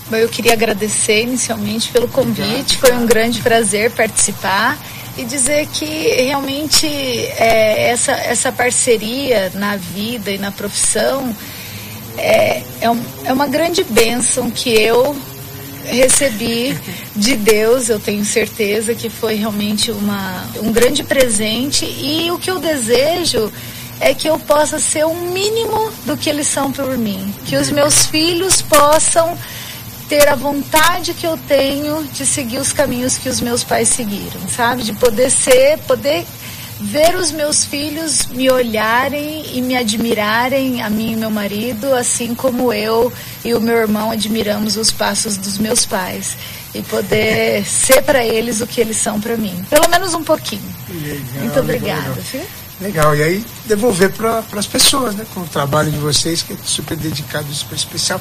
Bom, 0.07 0.17
eu 0.17 0.29
queria 0.29 0.53
agradecer 0.53 1.23
inicialmente 1.23 1.89
pelo 1.91 2.07
convite, 2.07 2.77
foi 2.77 2.93
um 2.93 3.07
grande 3.07 3.41
prazer 3.41 3.89
participar 3.89 4.77
e 5.17 5.25
dizer 5.25 5.65
que 5.67 5.85
realmente 5.85 6.85
é, 6.85 7.89
essa, 7.89 8.11
essa 8.11 8.51
parceria 8.51 9.51
na 9.55 9.77
vida 9.77 10.29
e 10.29 10.37
na 10.37 10.51
profissão 10.51 11.35
é, 12.17 12.61
é, 12.81 12.89
um, 12.89 13.03
é 13.23 13.33
uma 13.33 13.47
grande 13.47 13.83
bênção 13.83 14.51
que 14.51 14.69
eu 14.69 15.15
recebi 15.85 16.77
de 17.15 17.35
Deus, 17.35 17.89
eu 17.89 17.99
tenho 17.99 18.23
certeza 18.25 18.93
que 18.93 19.09
foi 19.09 19.35
realmente 19.35 19.91
uma, 19.91 20.45
um 20.61 20.71
grande 20.71 21.03
presente. 21.03 21.85
E 21.85 22.29
o 22.31 22.37
que 22.37 22.49
eu 22.49 22.59
desejo 22.59 23.51
é 23.99 24.13
que 24.13 24.27
eu 24.27 24.37
possa 24.37 24.79
ser 24.79 25.05
o 25.05 25.15
mínimo 25.15 25.91
do 26.05 26.17
que 26.17 26.29
eles 26.29 26.47
são 26.47 26.71
por 26.71 26.97
mim, 26.97 27.33
que 27.45 27.55
os 27.55 27.69
meus 27.71 28.05
filhos 28.05 28.61
possam 28.61 29.37
ter 30.07 30.27
a 30.27 30.35
vontade 30.35 31.13
que 31.13 31.25
eu 31.25 31.37
tenho 31.47 32.03
de 32.05 32.25
seguir 32.25 32.57
os 32.57 32.71
caminhos 32.71 33.17
que 33.17 33.29
os 33.29 33.41
meus 33.41 33.63
pais 33.63 33.89
seguiram, 33.89 34.41
sabe? 34.49 34.83
De 34.83 34.93
poder 34.93 35.29
ser, 35.29 35.77
poder 35.79 36.25
ver 36.79 37.15
os 37.15 37.31
meus 37.31 37.63
filhos 37.63 38.25
me 38.27 38.49
olharem 38.49 39.45
e 39.57 39.61
me 39.61 39.75
admirarem, 39.75 40.81
a 40.81 40.89
mim 40.89 41.13
e 41.13 41.15
meu 41.15 41.31
marido, 41.31 41.93
assim 41.93 42.35
como 42.35 42.73
eu 42.73 43.11
e 43.43 43.53
o 43.53 43.61
meu 43.61 43.77
irmão 43.77 44.11
admiramos 44.11 44.75
os 44.75 44.91
passos 44.91 45.37
dos 45.37 45.57
meus 45.57 45.85
pais. 45.85 46.37
E 46.73 46.81
poder 46.81 47.65
ser 47.65 48.01
para 48.03 48.23
eles 48.25 48.59
o 48.59 48.67
que 48.67 48.81
eles 48.81 48.97
são 48.97 49.19
para 49.19 49.37
mim. 49.37 49.65
Pelo 49.69 49.89
menos 49.89 50.13
um 50.13 50.23
pouquinho. 50.23 50.61
Legal, 50.89 51.25
Muito 51.39 51.59
obrigada. 51.59 52.09
Legal. 52.09 52.47
legal. 52.81 53.15
E 53.15 53.23
aí 53.23 53.45
devolver 53.65 54.11
para 54.11 54.43
as 54.57 54.67
pessoas, 54.67 55.15
né? 55.15 55.25
Com 55.33 55.39
o 55.39 55.47
trabalho 55.47 55.89
de 55.89 55.97
vocês, 55.97 56.43
que 56.43 56.51
é 56.51 56.57
super 56.65 56.97
dedicado, 56.97 57.51
super 57.53 57.75
especial. 57.75 58.19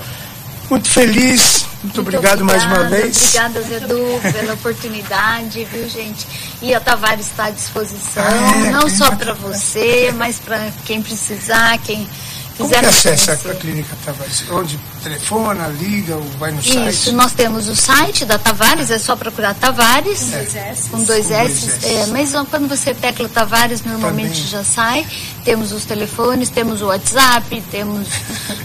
Muito 0.74 0.90
feliz, 0.90 1.66
muito, 1.84 1.84
muito 1.84 2.00
obrigado 2.00 2.42
obrigada, 2.42 2.44
mais 2.44 2.64
uma 2.64 2.88
vez. 2.88 3.16
Obrigada, 3.16 3.62
Zedu, 3.62 4.20
pela 4.32 4.54
oportunidade, 4.58 5.64
viu, 5.66 5.88
gente? 5.88 6.26
E 6.60 6.74
a 6.74 6.80
Tavares 6.80 7.26
está 7.26 7.44
à 7.44 7.50
disposição, 7.50 8.24
ah, 8.24 8.66
é, 8.66 8.70
não 8.72 8.88
só 8.88 9.14
para 9.14 9.34
você, 9.34 10.12
mas 10.16 10.40
para 10.40 10.72
quem 10.84 11.00
precisar, 11.00 11.78
quem 11.78 12.08
como 12.56 12.70
que 12.70 12.76
acessa 12.76 13.32
a 13.32 13.54
clínica 13.54 13.96
Tavares? 14.04 14.44
Onde 14.50 14.78
telefona, 15.02 15.66
liga 15.68 16.16
ou 16.16 16.22
vai 16.38 16.52
no 16.52 16.60
Isso, 16.60 16.72
site? 16.72 16.90
Isso, 16.90 17.12
nós 17.12 17.32
temos 17.32 17.68
o 17.68 17.74
site 17.74 18.24
da 18.24 18.38
Tavares, 18.38 18.90
é 18.90 18.98
só 18.98 19.16
procurar 19.16 19.54
Tavares. 19.54 20.20
Com 20.20 20.30
dois 20.30 20.54
S. 20.56 20.90
Com 20.90 21.02
dois 21.02 21.30
S. 21.30 21.86
É, 21.86 22.06
mas 22.06 22.32
quando 22.50 22.68
você 22.68 22.94
tecla 22.94 23.28
Tavares, 23.28 23.82
normalmente 23.82 24.36
Também. 24.36 24.46
já 24.48 24.62
sai. 24.62 25.06
Temos 25.44 25.72
os 25.72 25.84
telefones, 25.84 26.48
temos 26.48 26.80
o 26.80 26.86
WhatsApp, 26.86 27.60
temos 27.70 28.08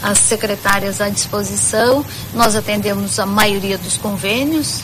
as 0.04 0.20
secretárias 0.20 1.02
à 1.02 1.10
disposição. 1.10 2.06
Nós 2.34 2.56
atendemos 2.56 3.18
a 3.20 3.26
maioria 3.26 3.78
dos 3.78 3.98
convênios 3.98 4.84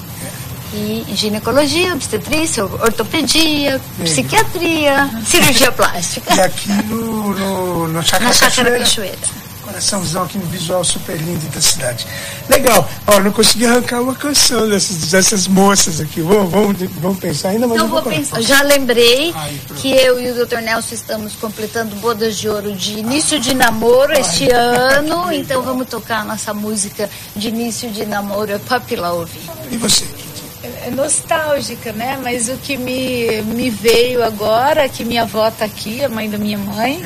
e 0.75 1.15
ginecologia, 1.15 1.93
obstetrícia, 1.93 2.65
ortopedia, 2.65 3.79
psiquiatria, 4.03 5.09
cirurgia 5.25 5.71
plástica. 5.71 6.33
E 6.35 6.41
aqui 6.41 6.69
no, 6.69 7.33
no, 7.33 7.87
no 7.87 8.03
Chácara, 8.03 8.25
Na 8.25 8.33
Chácara 8.33 8.79
Cachoeira. 8.79 9.45
Coraçãozão 9.65 10.23
aqui 10.23 10.37
no 10.37 10.45
visual 10.45 10.83
super 10.83 11.17
lindo 11.17 11.47
da 11.49 11.59
cidade. 11.59 12.05
Legal. 12.47 12.87
Ó, 13.07 13.19
não 13.19 13.31
consegui 13.31 13.65
arrancar 13.65 13.99
uma 13.99 14.13
canção 14.13 14.69
dessas, 14.69 15.09
dessas 15.09 15.47
moças 15.47 15.99
aqui. 15.99 16.21
Vamos, 16.21 16.51
vamos, 16.51 16.77
vamos 16.99 17.19
pensar 17.19 17.49
ainda, 17.49 17.67
mais. 17.67 17.81
então, 17.81 17.89
vou 17.89 18.01
pensar. 18.03 18.41
Já 18.41 18.61
lembrei 18.61 19.33
Ai, 19.35 19.59
que 19.77 19.91
eu 19.91 20.19
e 20.19 20.29
o 20.29 20.45
Dr. 20.45 20.57
Nelson 20.57 20.93
estamos 20.93 21.33
completando 21.35 21.95
bodas 21.95 22.37
de 22.37 22.47
ouro 22.47 22.73
de 22.73 22.99
início 22.99 23.39
de 23.39 23.55
namoro 23.55 24.13
Ai. 24.13 24.21
este 24.21 24.49
ano. 24.51 25.33
Então 25.33 25.63
vamos 25.63 25.87
tocar 25.89 26.19
a 26.19 26.23
nossa 26.23 26.53
música 26.53 27.09
de 27.35 27.47
início 27.47 27.89
de 27.89 28.05
namoro, 28.05 28.51
é 28.51 28.59
Pop 28.59 28.95
Love. 28.95 29.39
E 29.71 29.77
você? 29.77 30.05
É 30.85 30.91
nostálgica, 30.91 31.91
né? 31.91 32.19
Mas 32.21 32.49
o 32.49 32.57
que 32.57 32.77
me, 32.77 33.41
me 33.43 33.69
veio 33.69 34.23
agora, 34.23 34.87
que 34.89 35.03
minha 35.03 35.23
avó 35.23 35.49
tá 35.51 35.65
aqui, 35.65 36.03
a 36.03 36.09
mãe 36.09 36.29
da 36.29 36.37
minha 36.37 36.57
mãe, 36.57 37.01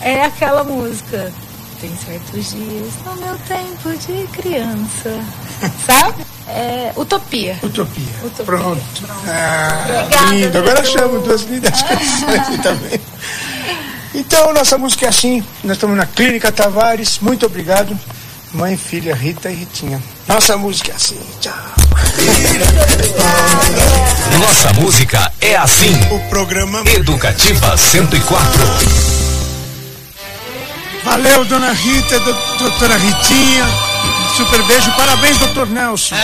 é 0.00 0.22
aquela 0.24 0.64
música. 0.64 1.32
Tem 1.80 1.94
certos 1.96 2.52
dias 2.52 2.92
no 3.04 3.16
meu 3.16 3.36
tempo 3.46 3.90
de 3.98 4.26
criança. 4.28 5.20
Sabe? 5.86 6.24
É, 6.48 6.92
utopia. 6.96 7.58
Utopia. 7.62 8.04
Utopia. 8.24 8.44
Pronto. 8.44 8.82
Ah, 9.28 9.84
Obrigada, 10.04 10.34
lindo. 10.34 10.58
Agora 10.58 10.84
chamo 10.84 11.20
duas 11.20 11.42
lindas 11.42 11.82
canções 11.82 12.62
também. 12.62 13.00
Então, 14.14 14.54
nossa 14.54 14.78
música 14.78 15.04
é 15.04 15.08
assim. 15.08 15.44
Nós 15.62 15.76
estamos 15.76 15.96
na 15.96 16.06
Clínica 16.06 16.50
Tavares. 16.50 17.18
Muito 17.18 17.44
obrigado. 17.44 17.98
Mãe, 18.56 18.74
filha, 18.74 19.14
Rita 19.14 19.50
e 19.50 19.54
Ritinha. 19.54 20.02
Nossa 20.26 20.56
música 20.56 20.90
é 20.90 20.94
assim. 20.94 21.18
Tchau. 21.42 21.52
Nossa 24.40 24.72
música 24.80 25.30
é 25.42 25.56
assim. 25.56 25.92
O 26.10 26.18
programa 26.30 26.82
Educativa 26.88 27.76
104. 27.76 28.48
Valeu, 31.04 31.44
dona 31.44 31.72
Rita, 31.72 32.18
do, 32.20 32.32
doutora 32.58 32.96
Ritinha. 32.96 33.66
Super 34.38 34.62
beijo. 34.62 34.90
Parabéns, 34.92 35.36
doutor 35.36 35.66
Nelson. 35.66 36.16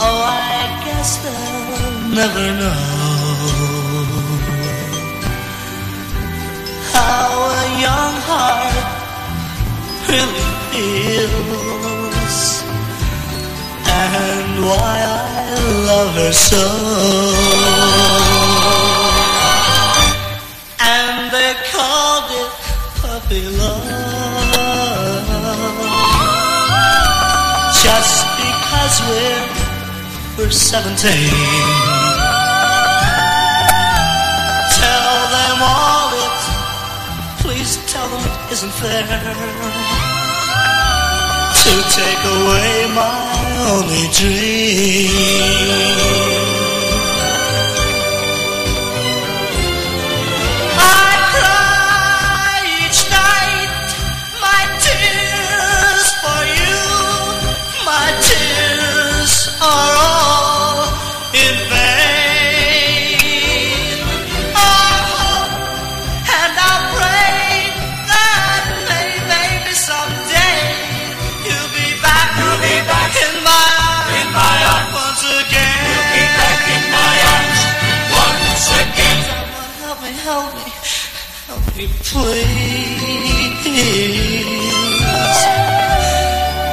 Oh, 0.00 0.22
I 0.24 0.84
guess 0.84 1.18
they'll 1.18 2.14
never 2.14 2.52
know. 2.58 3.03
How 6.94 7.28
a 7.60 7.64
young 7.86 8.16
heart 8.28 8.76
really 10.08 10.48
feels 10.70 12.44
and 13.86 14.48
why 14.68 14.96
I 15.02 15.54
love 15.90 16.12
her 16.20 16.32
so. 16.32 16.64
And 20.80 21.30
they 21.34 21.52
called 21.72 22.28
it 22.42 22.52
puppy 23.00 23.44
love 23.58 24.34
just 27.82 28.16
because 28.40 28.94
we're 29.08 29.46
we're 30.36 30.50
seventeen. 30.50 32.13
Isn't 38.54 38.70
fair 38.70 39.02
to 41.60 41.72
take 41.98 42.22
away 42.36 42.86
my 42.94 43.18
only 43.72 44.06
dream. 44.12 45.24
Me, 81.76 81.88
please. 82.02 82.44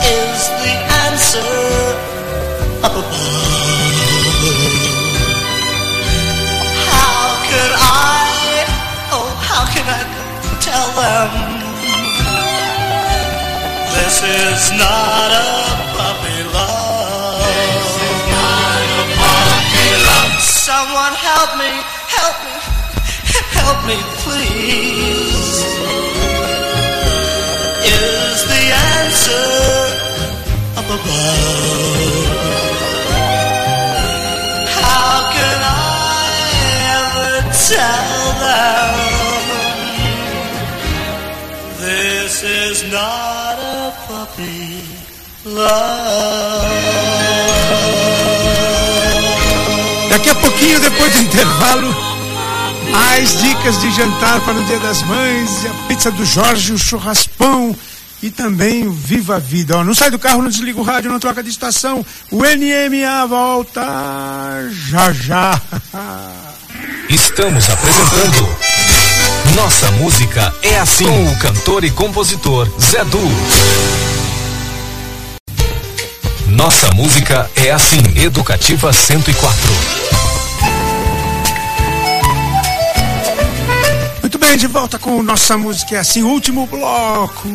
Is 0.05 0.41
the 0.61 0.73
answer 1.09 1.53
up 2.85 2.93
above? 2.93 3.09
How 6.85 7.23
could 7.49 7.73
I, 7.73 8.65
oh, 9.09 9.29
how 9.41 9.63
can 9.73 9.85
I 9.89 10.01
tell 10.61 10.89
them 10.93 11.29
this 13.97 14.21
is 14.21 14.71
not 14.77 15.29
a 15.33 15.49
puppy 15.97 16.39
love? 16.53 17.41
this 17.41 17.89
is 18.05 18.21
not 18.29 18.81
a 18.85 19.05
puppy 19.17 19.89
love? 20.05 20.41
Someone 20.41 21.13
help 21.17 21.57
me, 21.57 21.71
help 22.05 22.37
me, 22.45 22.60
help 23.71 23.87
me, 23.87 23.97
please. 24.23 25.57
Is 27.87 28.39
the 28.51 28.63
answer 28.99 29.47
up 30.79 30.87
above? 30.97 32.29
How 34.79 35.13
can 35.35 35.59
I 35.63 36.31
ever 36.99 37.31
tell 37.71 38.21
them 38.45 38.91
this 41.79 42.33
is 42.43 42.77
not 42.91 43.55
a 43.59 43.93
puppy 44.07 44.83
love? 45.45 46.71
Daqui 50.09 50.29
a 50.29 50.35
pouquinho, 50.35 50.79
depois 50.81 51.09
do 51.13 51.19
intervalo, 51.19 52.10
mais 52.91 53.37
dicas 53.39 53.79
de 53.81 53.91
jantar 53.91 54.39
para 54.41 54.53
o 54.53 54.63
Dia 54.65 54.79
das 54.79 55.01
Mães, 55.03 55.65
a 55.65 55.87
pizza 55.87 56.11
do 56.11 56.25
Jorge, 56.25 56.73
o 56.73 56.77
churraspão 56.77 57.75
e 58.21 58.29
também 58.29 58.87
o 58.87 58.91
Viva 58.91 59.37
a 59.37 59.39
Vida. 59.39 59.77
Ó, 59.77 59.83
não 59.83 59.95
sai 59.95 60.11
do 60.11 60.19
carro, 60.19 60.41
não 60.41 60.49
desliga 60.49 60.79
o 60.79 60.83
rádio, 60.83 61.11
não 61.11 61.19
troca 61.19 61.41
de 61.41 61.49
estação. 61.49 62.05
O 62.29 62.43
NMA 62.43 63.25
volta 63.27 63.81
já 64.89 65.11
já. 65.11 65.59
Estamos 67.09 67.69
apresentando 67.69 68.57
Nossa 69.55 69.91
Música 69.91 70.53
é 70.61 70.79
Assim 70.79 71.05
com 71.05 71.25
o 71.27 71.37
cantor 71.37 71.83
e 71.83 71.91
compositor 71.91 72.69
Zé 72.79 73.03
Du. 73.05 73.19
Nossa 76.47 76.89
Música 76.91 77.49
é 77.55 77.71
Assim, 77.71 78.01
Educativa 78.15 78.93
104. 78.93 80.10
Bem, 84.51 84.57
de 84.57 84.67
volta 84.67 84.99
com 84.99 85.23
Nossa 85.23 85.57
Música 85.57 85.95
é 85.95 85.99
Assim, 85.99 86.23
último 86.23 86.67
bloco. 86.67 87.47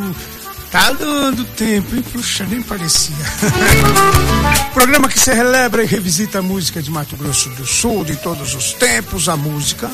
Tá 0.70 0.92
dando 0.92 1.44
tempo, 1.44 1.94
hein? 1.94 2.02
Puxa, 2.12 2.46
nem 2.48 2.62
parecia. 2.62 3.14
Programa 4.72 5.06
que 5.08 5.18
se 5.18 5.30
relembra 5.32 5.82
e 5.82 5.86
revisita 5.86 6.38
a 6.38 6.42
música 6.42 6.80
de 6.80 6.88
Mato 6.90 7.14
Grosso 7.16 7.50
do 7.50 7.66
Sul, 7.66 8.02
de 8.04 8.16
todos 8.16 8.54
os 8.54 8.72
tempos, 8.72 9.28
a 9.28 9.36
música 9.36 9.90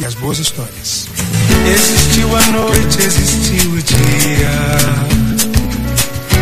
e 0.00 0.06
as 0.06 0.14
boas 0.14 0.38
histórias. 0.38 1.06
Existiu 1.70 2.34
a 2.34 2.46
noite, 2.46 2.98
existiu 2.98 3.72
o 3.72 3.82
dia. 3.82 4.48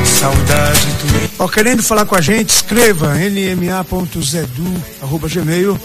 Saudade 0.05 0.87
do. 0.87 1.43
Ó, 1.43 1.49
querendo 1.49 1.83
falar 1.83 2.07
com 2.07 2.15
a 2.15 2.21
gente, 2.21 2.51
escreva 2.51 3.13
nma.zedu.gmail 3.15 5.81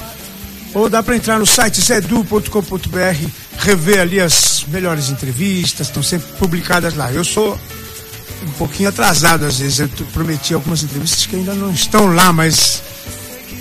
ou 0.73 0.89
dá 0.89 1.03
para 1.03 1.15
entrar 1.15 1.39
no 1.39 1.45
site 1.45 1.81
zedu.com.br, 1.81 3.29
rever 3.59 3.99
ali 3.99 4.19
as 4.19 4.65
melhores 4.67 5.09
entrevistas, 5.09 5.87
estão 5.87 6.01
sempre 6.01 6.27
publicadas 6.37 6.95
lá. 6.95 7.11
Eu 7.11 7.23
sou 7.23 7.59
um 8.43 8.51
pouquinho 8.51 8.89
atrasado 8.89 9.45
às 9.45 9.59
vezes, 9.59 9.79
eu 9.79 9.89
prometi 10.13 10.53
algumas 10.53 10.83
entrevistas 10.83 11.25
que 11.25 11.35
ainda 11.35 11.53
não 11.53 11.71
estão 11.71 12.07
lá, 12.13 12.33
mas 12.33 12.81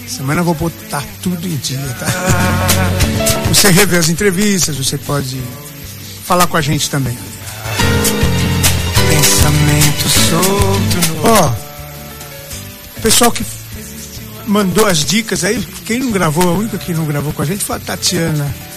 semana 0.08 0.40
eu 0.40 0.44
vou 0.44 0.54
botar 0.54 1.04
tudo 1.22 1.46
em 1.46 1.56
dia, 1.56 1.78
tá? 1.98 2.06
Você 3.48 3.70
rever 3.70 3.98
as 3.98 4.08
entrevistas, 4.08 4.76
você 4.76 4.96
pode 4.96 5.40
falar 6.24 6.46
com 6.46 6.56
a 6.56 6.62
gente 6.62 6.88
também. 6.88 7.16
Pensamento 9.08 10.08
solto. 10.08 11.00
Ó, 11.24 11.52
pessoal 13.02 13.30
que 13.30 13.44
mandou 14.46 14.86
as 14.86 15.04
dicas 15.04 15.44
aí, 15.44 15.62
quem 15.84 15.98
não 15.98 16.10
gravou, 16.10 16.48
a 16.48 16.52
única 16.52 16.78
que 16.78 16.94
não 16.94 17.04
gravou 17.04 17.32
com 17.32 17.42
a 17.42 17.44
gente 17.44 17.64
foi 17.64 17.76
a 17.76 17.80
Tatiana 17.80 18.69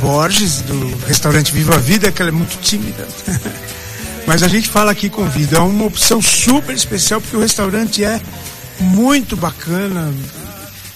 Borges, 0.00 0.62
do 0.62 1.06
restaurante 1.06 1.52
Viva 1.52 1.74
a 1.74 1.78
Vida, 1.78 2.10
que 2.10 2.20
ela 2.20 2.30
é 2.30 2.32
muito 2.32 2.58
tímida. 2.60 3.06
Mas 4.26 4.42
a 4.42 4.48
gente 4.48 4.68
fala 4.68 4.92
aqui 4.92 5.08
com 5.08 5.28
vida, 5.28 5.56
é 5.56 5.60
uma 5.60 5.86
opção 5.86 6.22
super 6.22 6.74
especial, 6.74 7.20
porque 7.20 7.36
o 7.36 7.40
restaurante 7.40 8.04
é 8.04 8.20
muito 8.80 9.36
bacana. 9.36 10.12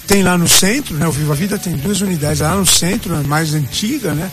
Tem 0.07 0.23
lá 0.23 0.37
no 0.39 0.47
centro, 0.47 0.95
né? 0.97 1.07
O 1.09 1.11
Viva 1.11 1.33
a 1.33 1.37
Vida 1.37 1.59
tem 1.59 1.77
duas 1.77 2.01
unidades 2.01 2.41
lá 2.41 2.55
no 2.55 2.67
centro, 2.67 3.17
a 3.17 3.23
mais 3.23 3.55
antiga, 3.55 4.13
né? 4.13 4.31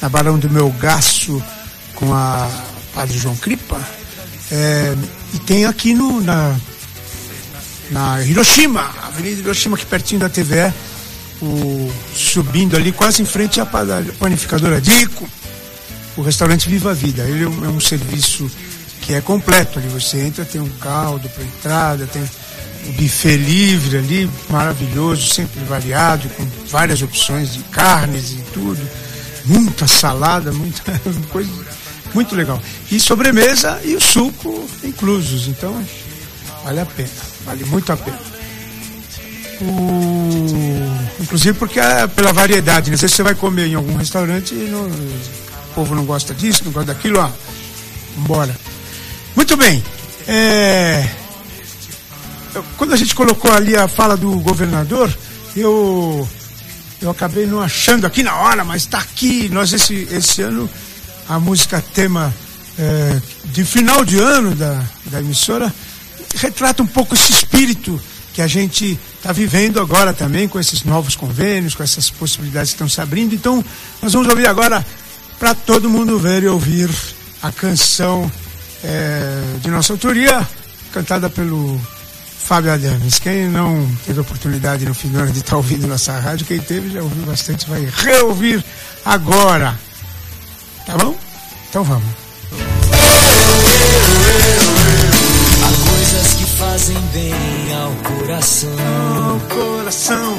Na 0.00 0.08
Barão 0.08 0.38
do 0.38 0.50
Melgaço 0.50 1.42
com 1.94 2.12
a 2.12 2.50
Padre 2.94 3.18
João 3.18 3.36
Cripa. 3.36 3.80
É, 4.50 4.94
e 5.34 5.38
tem 5.38 5.64
aqui 5.64 5.94
no, 5.94 6.20
na, 6.20 6.56
na 7.90 8.22
Hiroshima, 8.22 8.90
Avenida 9.02 9.40
Hiroshima, 9.40 9.76
aqui 9.76 9.86
pertinho 9.86 10.20
da 10.20 10.28
TVE, 10.28 10.72
o, 11.42 11.92
subindo 12.14 12.76
ali, 12.76 12.92
quase 12.92 13.22
em 13.22 13.24
frente 13.24 13.60
à 13.60 13.66
panificadora 13.66 14.80
Dico, 14.80 15.28
o 16.16 16.22
restaurante 16.22 16.68
Viva 16.68 16.92
a 16.92 16.94
Vida. 16.94 17.24
Ele 17.24 17.44
é 17.44 17.48
um, 17.48 17.64
é 17.64 17.68
um 17.68 17.80
serviço 17.80 18.50
que 19.00 19.14
é 19.14 19.20
completo 19.20 19.78
ali. 19.78 19.88
Você 19.88 20.20
entra, 20.20 20.44
tem 20.44 20.60
um 20.60 20.68
caldo 20.68 21.28
para 21.28 21.44
entrada, 21.44 22.06
tem 22.06 22.22
o 22.22 22.92
buffet 22.92 23.36
livre 23.36 23.98
ali, 23.98 24.30
maravilhoso, 24.48 25.28
sempre 25.28 25.62
variado, 25.64 26.28
com 26.30 26.46
várias 26.68 27.02
opções 27.02 27.54
de 27.54 27.62
carnes 27.64 28.32
e 28.32 28.42
tudo. 28.54 28.80
Muita 29.44 29.88
salada, 29.88 30.52
muita 30.52 30.98
coisa 31.30 31.50
muito 32.14 32.34
legal. 32.34 32.60
E 32.90 33.00
sobremesa 33.00 33.80
e 33.84 33.94
o 33.96 34.00
suco 34.00 34.68
inclusos. 34.84 35.48
Então, 35.48 35.84
vale 36.64 36.80
a 36.80 36.86
pena. 36.86 37.10
Vale 37.44 37.64
muito 37.64 37.92
a 37.92 37.96
pena. 37.96 38.31
O... 39.60 41.22
Inclusive 41.22 41.58
porque 41.58 41.78
é 41.78 42.06
pela 42.06 42.32
variedade, 42.32 42.90
né? 42.90 42.94
Às 42.94 43.02
vezes 43.02 43.16
você 43.16 43.22
vai 43.22 43.34
comer 43.34 43.66
em 43.66 43.74
algum 43.74 43.96
restaurante 43.96 44.54
e 44.54 44.68
não... 44.70 44.86
o 44.86 45.74
povo 45.74 45.94
não 45.94 46.04
gosta 46.04 46.34
disso, 46.34 46.64
não 46.64 46.72
gosta 46.72 46.92
daquilo, 46.92 47.18
ó. 47.20 47.30
Vambora. 48.16 48.56
Muito 49.36 49.56
bem. 49.56 49.82
É... 50.26 51.08
Quando 52.76 52.92
a 52.92 52.96
gente 52.96 53.14
colocou 53.14 53.52
ali 53.52 53.74
a 53.74 53.88
fala 53.88 54.16
do 54.16 54.38
governador, 54.40 55.10
eu 55.56 56.28
eu 57.00 57.10
acabei 57.10 57.46
não 57.46 57.60
achando 57.60 58.06
aqui 58.06 58.22
na 58.22 58.36
hora, 58.36 58.64
mas 58.64 58.82
está 58.82 58.98
aqui. 58.98 59.48
Nós 59.48 59.72
esse, 59.72 60.06
esse 60.10 60.42
ano 60.42 60.68
a 61.28 61.38
música 61.38 61.82
tema 61.94 62.32
é, 62.78 63.20
de 63.46 63.64
final 63.64 64.04
de 64.04 64.18
ano 64.18 64.54
da, 64.54 64.82
da 65.06 65.20
emissora 65.20 65.72
retrata 66.36 66.82
um 66.82 66.86
pouco 66.86 67.14
esse 67.14 67.32
espírito 67.32 68.00
que 68.32 68.40
a 68.40 68.46
gente 68.46 68.98
está 69.22 69.32
vivendo 69.32 69.80
agora 69.80 70.12
também 70.12 70.48
com 70.48 70.58
esses 70.58 70.82
novos 70.82 71.14
convênios, 71.14 71.76
com 71.76 71.82
essas 71.84 72.10
possibilidades 72.10 72.70
que 72.70 72.74
estão 72.74 72.88
se 72.88 73.00
abrindo. 73.00 73.36
Então, 73.36 73.64
nós 74.02 74.12
vamos 74.12 74.28
ouvir 74.28 74.48
agora 74.48 74.84
para 75.38 75.54
todo 75.54 75.88
mundo 75.88 76.18
ver 76.18 76.42
e 76.42 76.48
ouvir 76.48 76.90
a 77.40 77.52
canção 77.52 78.30
é, 78.82 79.40
de 79.60 79.70
nossa 79.70 79.92
autoria, 79.92 80.44
cantada 80.92 81.30
pelo 81.30 81.80
Fábio 82.36 82.72
Adames. 82.72 83.20
Quem 83.20 83.48
não 83.48 83.88
teve 84.04 84.18
oportunidade 84.18 84.84
no 84.84 84.94
final 84.94 85.24
de 85.26 85.38
estar 85.38 85.52
tá 85.52 85.56
ouvindo 85.56 85.86
nossa 85.86 86.18
rádio, 86.18 86.44
quem 86.44 86.58
teve 86.58 86.90
já 86.90 87.00
ouviu 87.00 87.24
bastante, 87.24 87.70
vai 87.70 87.88
reouvir 87.98 88.64
agora. 89.04 89.78
Tá 90.84 90.98
bom? 90.98 91.16
Então 91.70 91.84
vamos. 91.84 92.08
Há 95.62 95.90
coisas 95.90 96.34
que 96.34 96.44
fazem 96.56 97.00
bem 97.12 97.74
ao 97.74 97.92
coração. 98.02 99.11
Ao 99.32 99.40
coração. 99.40 100.36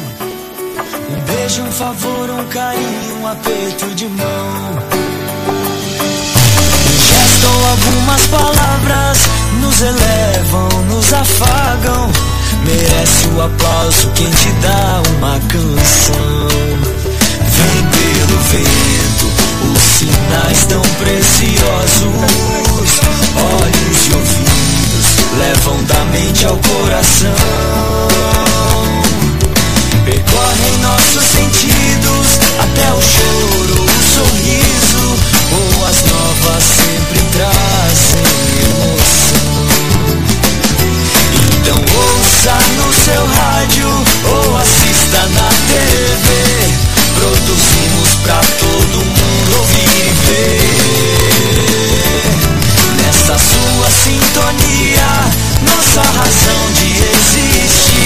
Um 1.09 1.19
beijo, 1.21 1.63
um 1.63 1.71
favor, 1.71 2.29
um 2.29 2.45
carinho, 2.49 3.15
um 3.21 3.27
aperto 3.27 3.87
de 3.95 4.05
mão. 4.05 4.77
Um 6.85 6.97
gesto 7.01 7.47
ou 7.47 7.69
algumas 7.71 8.27
palavras 8.27 9.17
nos 9.61 9.81
elevam, 9.81 10.69
nos 10.89 11.11
afagam. 11.11 12.11
Merece 12.67 13.27
o 13.29 13.41
aplauso 13.41 14.11
quem 14.11 14.29
te 14.29 14.51
dá 14.61 15.01
uma 15.17 15.39
canção. 15.39 16.49
Vem 17.49 17.81
pelo 17.89 18.37
vento 18.51 19.25
os 19.73 19.81
sinais 19.97 20.65
tão 20.67 20.81
preciosos, 21.03 22.13
olhos 23.41 24.07
e 24.07 24.13
ouvidos 24.13 24.73
levam 25.39 25.83
da 25.85 26.05
mente 26.11 26.45
ao 26.45 26.57
coração. 26.57 28.52
Percorrem 30.05 30.77
nossos 30.79 31.23
sentidos 31.23 32.27
até 32.59 32.91
o 32.91 33.01
choro, 33.01 33.85
o 33.85 33.87
sorriso. 34.13 35.05
Boas 35.49 36.03
novas 36.03 36.63
sempre 36.63 37.19
trazem 37.31 38.27
emoção. 38.65 39.47
Então 41.55 41.79
ouça 41.95 42.55
no 42.75 42.89
seu 42.93 43.25
rádio 43.25 43.87
ou 44.25 44.57
assista 44.57 45.21
na 45.29 45.49
TV. 45.69 46.27
Produzimos 47.15 48.09
pra 48.23 48.41
todo 48.59 49.05
mundo 49.05 49.51
ouvir 49.57 49.87
e 49.87 50.11
ver. 50.27 50.73
Nessa 52.97 53.37
sua 53.37 53.89
sintonia, 53.89 55.09
nossa 55.61 56.01
razão 56.01 56.61
de 56.73 56.87
existir. 56.91 58.02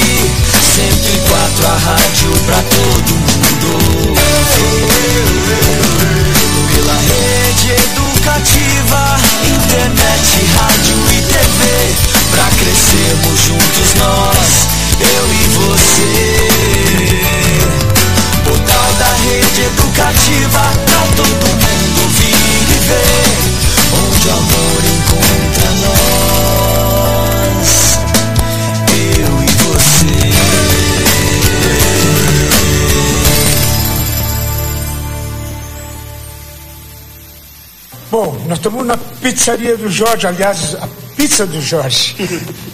104 0.78 1.66
a 1.66 1.76
rádio 1.76 2.32
pra 2.46 2.62
todo 2.62 3.16
mundo. 3.16 4.14
Pela 6.72 6.94
rede 6.94 7.72
educativa, 7.72 9.18
internet, 9.42 10.46
rádio 10.54 10.98
e 11.10 11.22
TV. 11.24 11.60
Pra 12.30 12.46
crescermos 12.60 13.40
juntos 13.40 13.90
nós, 13.96 14.68
eu 15.02 15.26
e 15.34 15.48
você. 15.58 16.22
Portal 18.44 18.94
da 19.00 19.12
rede 19.32 19.62
educativa, 19.62 20.62
pra 20.86 21.02
todo 21.16 21.48
mundo 21.58 22.02
vir 22.20 22.68
e 22.70 22.80
ver. 22.86 23.26
Onde 24.06 24.28
o 24.28 24.32
amor 24.32 24.82
encontra 24.86 25.72
nós. 25.82 26.17
Pizzaria 39.22 39.78
do 39.78 39.90
Jorge, 39.90 40.28
aliás, 40.28 40.76
a 40.76 40.88
pizza 41.16 41.46
do 41.46 41.62
Jorge. 41.62 42.16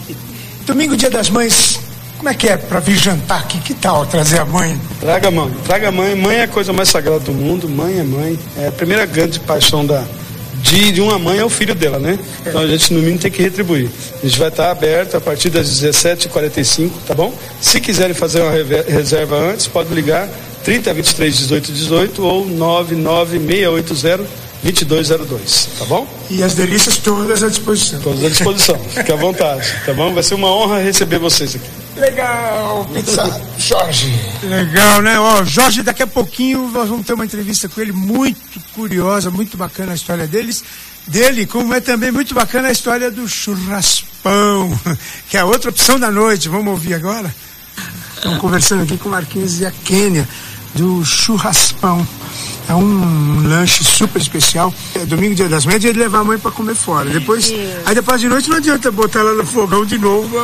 Domingo, 0.66 0.96
dia 0.96 1.10
das 1.10 1.28
mães, 1.28 1.78
como 2.16 2.28
é 2.28 2.34
que 2.34 2.48
é 2.48 2.56
para 2.56 2.80
vir 2.80 2.96
jantar 2.96 3.40
aqui? 3.40 3.58
Que 3.58 3.74
tal 3.74 4.06
trazer 4.06 4.40
a 4.40 4.44
mãe? 4.44 4.80
Traga 5.00 5.28
a 5.28 5.30
mãe, 5.30 5.54
traga 5.66 5.88
a 5.88 5.92
mãe. 5.92 6.14
Mãe 6.14 6.36
é 6.36 6.42
a 6.44 6.48
coisa 6.48 6.72
mais 6.72 6.88
sagrada 6.88 7.20
do 7.20 7.32
mundo. 7.32 7.68
Mãe 7.68 7.98
é 7.98 8.02
mãe. 8.02 8.38
É 8.58 8.68
a 8.68 8.72
primeira 8.72 9.04
grande 9.04 9.38
paixão 9.40 9.84
da, 9.84 10.02
de, 10.62 10.92
de 10.92 11.00
uma 11.02 11.18
mãe 11.18 11.38
é 11.38 11.44
o 11.44 11.50
filho 11.50 11.74
dela, 11.74 11.98
né? 11.98 12.18
Então 12.46 12.62
a 12.62 12.66
gente 12.66 12.94
no 12.94 13.00
mínimo 13.00 13.18
tem 13.18 13.30
que 13.30 13.42
retribuir. 13.42 13.90
A 14.22 14.26
gente 14.26 14.38
vai 14.38 14.48
estar 14.48 14.70
aberto 14.70 15.16
a 15.16 15.20
partir 15.20 15.50
das 15.50 15.68
17h45, 15.68 16.90
tá 17.06 17.14
bom? 17.14 17.34
Se 17.60 17.78
quiserem 17.78 18.14
fazer 18.14 18.40
uma 18.40 18.52
reserva 18.88 19.36
antes, 19.36 19.66
pode 19.66 19.92
ligar 19.92 20.26
30 20.64 20.94
23 20.94 21.36
18 21.36 21.72
18 21.72 22.24
ou 22.24 22.46
99680 22.46 24.43
2202, 24.64 25.68
tá 25.78 25.84
bom? 25.84 26.08
E 26.30 26.42
as 26.42 26.54
delícias 26.54 26.96
todas 26.96 27.42
à 27.42 27.48
disposição. 27.48 28.00
Todas 28.00 28.24
à 28.24 28.28
disposição, 28.30 28.78
fique 28.78 29.12
à 29.12 29.16
vontade, 29.16 29.70
tá 29.84 29.92
bom? 29.92 30.14
Vai 30.14 30.22
ser 30.22 30.34
uma 30.34 30.48
honra 30.50 30.80
receber 30.80 31.18
vocês 31.18 31.54
aqui. 31.54 31.68
Legal, 31.96 32.84
pizza 32.86 33.42
Jorge. 33.58 34.12
Legal, 34.42 35.02
né? 35.02 35.20
Ó, 35.20 35.44
Jorge, 35.44 35.82
daqui 35.82 36.02
a 36.02 36.06
pouquinho 36.06 36.68
nós 36.72 36.88
vamos 36.88 37.06
ter 37.06 37.12
uma 37.12 37.26
entrevista 37.26 37.68
com 37.68 37.78
ele 37.80 37.92
muito 37.92 38.58
curiosa, 38.74 39.30
muito 39.30 39.56
bacana 39.56 39.92
a 39.92 39.94
história 39.94 40.26
deles. 40.26 40.64
Dele, 41.06 41.44
como 41.44 41.74
é 41.74 41.80
também 41.80 42.10
muito 42.10 42.34
bacana 42.34 42.68
a 42.68 42.72
história 42.72 43.10
do 43.10 43.28
churraspão, 43.28 44.80
que 45.28 45.36
é 45.36 45.40
a 45.40 45.44
outra 45.44 45.68
opção 45.68 46.00
da 46.00 46.10
noite. 46.10 46.48
Vamos 46.48 46.68
ouvir 46.68 46.94
agora? 46.94 47.32
Estamos 48.16 48.38
conversando 48.38 48.84
aqui 48.84 48.96
com 48.96 49.10
o 49.10 49.12
Marquinhos 49.12 49.60
e 49.60 49.66
a 49.66 49.70
Quênia 49.70 50.26
do 50.74 51.04
churraspão. 51.04 52.06
É 52.68 52.74
um 52.74 53.46
lanche 53.46 53.84
super 53.84 54.20
especial. 54.20 54.72
É 54.94 55.04
domingo, 55.04 55.34
dia 55.34 55.48
das 55.48 55.66
mães, 55.66 55.76
é 55.76 55.78
dia 55.78 55.92
de 55.92 55.98
levar 55.98 56.20
a 56.20 56.24
mãe 56.24 56.38
para 56.38 56.50
comer 56.50 56.74
fora. 56.74 57.10
Depois, 57.10 57.52
aí 57.84 57.94
depois 57.94 58.20
de 58.20 58.28
noite 58.28 58.48
não 58.48 58.56
adianta 58.56 58.90
botar 58.90 59.20
ela 59.20 59.34
no 59.34 59.46
fogão 59.46 59.84
de 59.84 59.98
novo. 59.98 60.36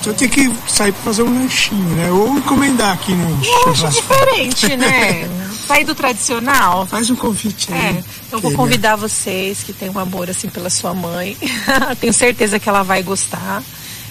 Então 0.00 0.14
tem 0.14 0.28
que 0.28 0.50
sair 0.66 0.92
para 0.92 1.02
fazer 1.02 1.22
um 1.22 1.42
lanchinho, 1.42 1.88
né? 1.94 2.10
Ou 2.10 2.38
encomendar 2.38 2.92
aqui 2.94 3.12
no 3.12 3.28
lanche 3.66 3.86
diferente, 3.88 4.76
né? 4.76 5.28
Sair 5.66 5.84
do 5.84 5.94
tradicional. 5.94 6.84
Faz 6.86 7.10
um 7.10 7.14
convite 7.14 7.72
aí. 7.72 7.78
É, 7.78 8.04
então 8.26 8.40
vou 8.40 8.50
convidar 8.52 8.96
vocês 8.96 9.62
que 9.62 9.72
têm 9.72 9.88
um 9.88 9.98
amor 10.00 10.28
assim 10.28 10.48
pela 10.48 10.68
sua 10.68 10.92
mãe. 10.92 11.36
Tenho 12.00 12.12
certeza 12.12 12.58
que 12.58 12.68
ela 12.68 12.82
vai 12.82 13.04
gostar. 13.04 13.62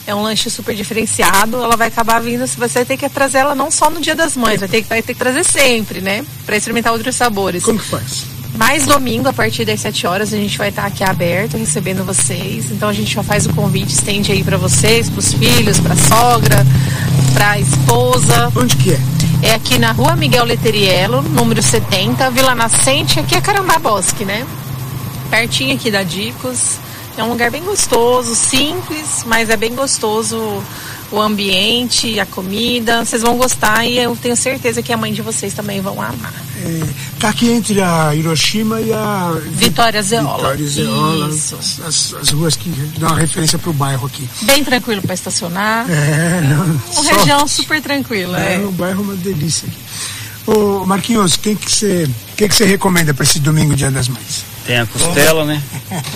É 0.10 0.16
um 0.16 0.24
lanche 0.24 0.50
super 0.50 0.76
diferenciado. 0.76 1.58
Ela 1.64 1.78
vai 1.78 1.88
acabar 1.88 2.20
vindo, 2.20 2.48
você 2.48 2.80
vai 2.80 2.86
ter 2.86 2.98
que 2.98 3.08
trazer 3.08 3.38
ela 3.38 3.54
não 3.54 3.70
só 3.70 3.92
no 3.92 4.02
Dia 4.02 4.16
das 4.16 4.36
Mães, 4.36 4.60
vai 4.60 4.68
ter, 4.68 4.82
vai 4.82 5.04
ter 5.04 5.14
que 5.14 5.20
trazer 5.20 5.44
sempre, 5.44 6.02
né? 6.02 6.26
Para 6.48 6.58
experimentar 6.58 6.92
outros 6.94 7.16
sabores. 7.16 7.64
Como 7.64 7.78
que 7.78 7.86
faz? 7.86 8.26
Mais 8.58 8.88
domingo, 8.88 9.30
a 9.30 9.34
partir 9.34 9.66
das 9.66 9.80
7 9.82 10.08
horas, 10.08 10.34
a 10.34 10.36
gente 10.36 10.58
vai 10.58 10.70
estar 10.70 10.88
aqui 10.88 11.04
aberto, 11.04 11.58
recebendo 11.58 12.04
vocês. 12.04 12.72
Então 12.72 12.90
a 12.90 12.94
gente 12.94 13.14
já 13.14 13.22
faz 13.22 13.46
o 13.46 13.54
convite, 13.54 13.94
estende 13.94 14.32
aí 14.32 14.44
para 14.44 14.58
vocês, 14.58 15.12
para 15.12 15.20
os 15.20 15.32
filhos, 15.32 15.80
para 15.80 15.94
a 15.94 15.98
sogra, 15.98 16.66
para 17.36 17.52
a 17.52 17.60
esposa. 17.60 18.52
Onde 18.56 18.76
que 18.78 18.94
é? 18.94 19.00
É 19.44 19.54
aqui 19.54 19.78
na 19.78 19.92
rua 19.92 20.16
Miguel 20.16 20.44
Leteriello, 20.44 21.22
número 21.22 21.62
70, 21.62 22.32
Vila 22.32 22.56
Nascente, 22.56 23.20
aqui 23.20 23.36
é 23.36 23.42
Carambá 23.42 23.78
Bosque, 23.78 24.26
né? 24.26 24.44
Pertinho 25.30 25.76
aqui 25.76 25.92
da 25.92 26.02
Dicos. 26.02 26.80
É 27.20 27.24
um 27.24 27.28
lugar 27.28 27.52
bem 27.52 27.62
gostoso, 27.62 28.34
simples, 28.34 29.26
mas 29.26 29.50
é 29.50 29.58
bem 29.58 29.76
gostoso 29.76 30.64
o 31.12 31.20
ambiente, 31.20 32.18
a 32.18 32.26
comida. 32.26 33.04
Vocês 33.04 33.22
vão 33.22 33.36
gostar 33.36 33.86
e 33.86 33.98
eu 33.98 34.16
tenho 34.16 34.38
certeza 34.38 34.82
que 34.82 34.94
a 34.94 34.96
mãe 34.96 35.12
de 35.12 35.22
vocês 35.22 35.54
também 35.54 35.82
vão 35.82 36.02
amar. 36.02 36.34
É, 36.64 36.88
tá 37.20 37.28
aqui 37.28 37.50
entre 37.50 37.82
a 37.82 38.16
Hiroshima 38.16 38.80
e 38.80 38.94
a 38.94 39.34
Vitória 39.52 40.02
Zeola. 40.02 40.38
Vitória 40.38 40.66
Zeola. 40.66 41.30
Isso. 41.30 41.58
As, 41.86 42.14
as, 42.14 42.30
ruas 42.30 42.56
que 42.56 42.70
dão 42.98 43.10
uma 43.10 43.20
referência 43.20 43.60
para 43.60 43.70
o 43.70 43.74
bairro 43.74 44.08
aqui. 44.08 44.26
Bem 44.44 44.64
tranquilo 44.64 45.02
para 45.02 45.14
estacionar. 45.14 45.92
É, 45.92 46.40
não. 46.40 46.82
Uma 47.02 47.12
região 47.12 47.46
super 47.50 47.82
tranquila. 47.82 48.40
É, 48.40 48.56
é. 48.56 48.60
um 48.60 48.72
bairro 48.72 49.04
uma 49.04 49.16
delícia 49.18 49.68
aqui. 49.68 49.78
Ô, 50.48 50.86
Marquinhos, 50.86 51.36
quem 51.36 51.54
que 51.54 51.70
você, 51.70 52.10
que 52.38 52.48
que 52.48 52.64
recomenda 52.64 53.14
para 53.14 53.26
esse 53.26 53.42
domingo, 53.42 53.76
Dia 53.76 53.92
das 53.92 54.08
Mães? 54.08 54.46
Tem 54.70 54.78
a 54.78 54.86
costela, 54.86 55.44
né? 55.46 55.60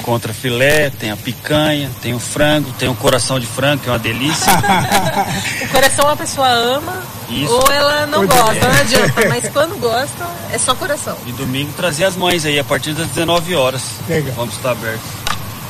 Contra 0.03 0.31
filé, 0.31 0.91
tem 0.91 1.09
a 1.09 1.17
picanha, 1.17 1.89
tem 2.03 2.13
o 2.13 2.19
frango, 2.19 2.71
tem 2.73 2.87
o 2.87 2.93
coração 2.93 3.39
de 3.39 3.47
frango, 3.47 3.81
que 3.81 3.89
é 3.89 3.91
uma 3.91 3.97
delícia. 3.97 4.53
o 5.63 5.67
coração 5.69 6.07
a 6.07 6.15
pessoa 6.15 6.47
ama 6.47 7.01
Isso. 7.31 7.51
ou 7.51 7.71
ela 7.71 8.05
não 8.05 8.27
gosta, 8.27 8.53
não 8.53 8.79
adianta. 8.79 9.27
Mas 9.27 9.49
quando 9.51 9.79
gosta, 9.79 10.29
é 10.51 10.59
só 10.59 10.75
coração. 10.75 11.17
E 11.25 11.31
domingo 11.31 11.73
trazer 11.75 12.05
as 12.05 12.15
mães 12.15 12.45
aí, 12.45 12.59
a 12.59 12.63
partir 12.63 12.93
das 12.93 13.07
19 13.07 13.55
horas. 13.55 13.81
Legal. 14.07 14.35
Vamos 14.35 14.53
estar 14.53 14.73
abertos. 14.73 15.09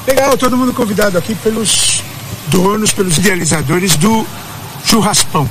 Legal, 0.06 0.38
todo 0.38 0.58
mundo 0.58 0.74
convidado 0.74 1.18
aqui 1.18 1.36
pelos 1.36 2.04
donos, 2.48 2.92
pelos 2.92 3.18
idealizadores 3.18 3.96
do 3.96 4.28
Churraspão. 4.84 5.50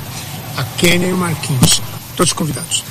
A 0.55 0.63
Kênia 0.77 1.07
e 1.07 1.13
o 1.13 1.17
Marquinhos. 1.17 1.81
Todos 2.15 2.31
convidados. 2.31 2.83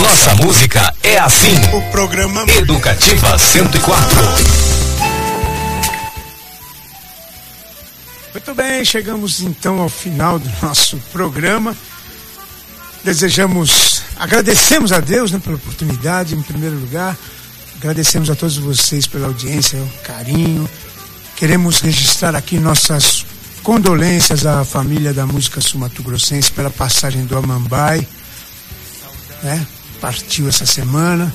Nossa 0.00 0.34
música 0.36 0.94
é 1.02 1.18
assim. 1.18 1.54
O 1.72 1.82
programa 1.90 2.44
Educativa 2.48 3.38
104. 3.38 4.18
Muito 8.32 8.54
bem, 8.54 8.84
chegamos 8.84 9.40
então 9.40 9.80
ao 9.80 9.88
final 9.88 10.38
do 10.38 10.50
nosso 10.62 10.96
programa. 11.12 11.76
Desejamos, 13.04 14.02
agradecemos 14.16 14.92
a 14.92 15.00
Deus 15.00 15.32
né, 15.32 15.38
pela 15.38 15.56
oportunidade, 15.56 16.34
em 16.34 16.42
primeiro 16.42 16.76
lugar. 16.76 17.16
Agradecemos 17.76 18.30
a 18.30 18.34
todos 18.34 18.56
vocês 18.56 19.06
pela 19.06 19.26
audiência, 19.26 19.78
o 19.78 20.02
carinho. 20.02 20.68
Queremos 21.36 21.80
registrar 21.80 22.34
aqui 22.36 22.58
nossas 22.58 23.26
condolências 23.62 24.46
à 24.46 24.64
família 24.64 25.12
da 25.12 25.26
música 25.26 25.60
sumatogrossense 25.60 26.50
pela 26.52 26.70
passagem 26.70 27.24
do 27.24 27.36
Amambai, 27.36 28.06
né? 29.42 29.66
Partiu 30.00 30.48
essa 30.48 30.66
semana. 30.66 31.32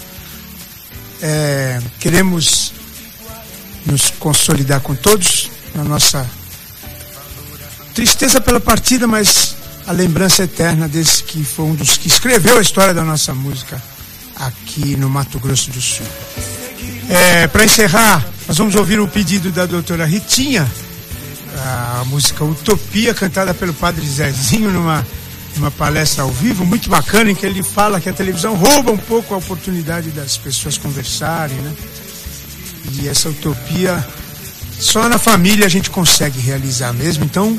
É, 1.21 1.79
queremos 1.99 2.71
nos 3.85 4.09
consolidar 4.11 4.81
com 4.81 4.93
todos 4.93 5.49
na 5.73 5.83
nossa 5.83 6.29
tristeza 7.93 8.39
pela 8.39 8.59
partida, 8.59 9.07
mas 9.07 9.55
a 9.87 9.91
lembrança 9.91 10.43
eterna 10.43 10.87
desse 10.87 11.23
que 11.23 11.43
foi 11.43 11.65
um 11.65 11.75
dos 11.75 11.97
que 11.97 12.07
escreveu 12.07 12.57
a 12.57 12.61
história 12.61 12.93
da 12.93 13.03
nossa 13.03 13.33
música 13.33 13.81
aqui 14.35 14.95
no 14.95 15.09
Mato 15.09 15.39
Grosso 15.39 15.71
do 15.71 15.81
Sul. 15.81 16.05
É, 17.09 17.47
Para 17.47 17.63
encerrar, 17.63 18.25
nós 18.47 18.57
vamos 18.57 18.75
ouvir 18.75 18.99
o 18.99 19.07
pedido 19.07 19.49
da 19.51 19.65
doutora 19.65 20.05
Ritinha 20.05 20.69
a 21.57 22.03
música 22.05 22.43
Utopia, 22.43 23.13
cantada 23.13 23.53
pelo 23.53 23.73
Padre 23.73 24.05
Zezinho 24.05 24.71
numa, 24.71 25.05
numa 25.57 25.71
palestra 25.71 26.23
ao 26.23 26.29
vivo, 26.29 26.65
muito 26.65 26.89
bacana, 26.89 27.31
em 27.31 27.35
que 27.35 27.45
ele 27.45 27.63
fala 27.63 27.99
que 27.99 28.09
a 28.09 28.13
televisão 28.13 28.55
rouba 28.55 28.91
um 28.91 28.97
pouco 28.97 29.33
a 29.33 29.37
oportunidade 29.37 30.09
das 30.11 30.37
pessoas 30.37 30.77
conversarem, 30.77 31.57
né? 31.57 31.73
E 32.99 33.07
essa 33.07 33.29
utopia 33.29 34.05
só 34.79 35.09
na 35.09 35.17
família 35.17 35.65
a 35.65 35.69
gente 35.69 35.89
consegue 35.89 36.39
realizar 36.39 36.93
mesmo. 36.93 37.25
Então, 37.25 37.57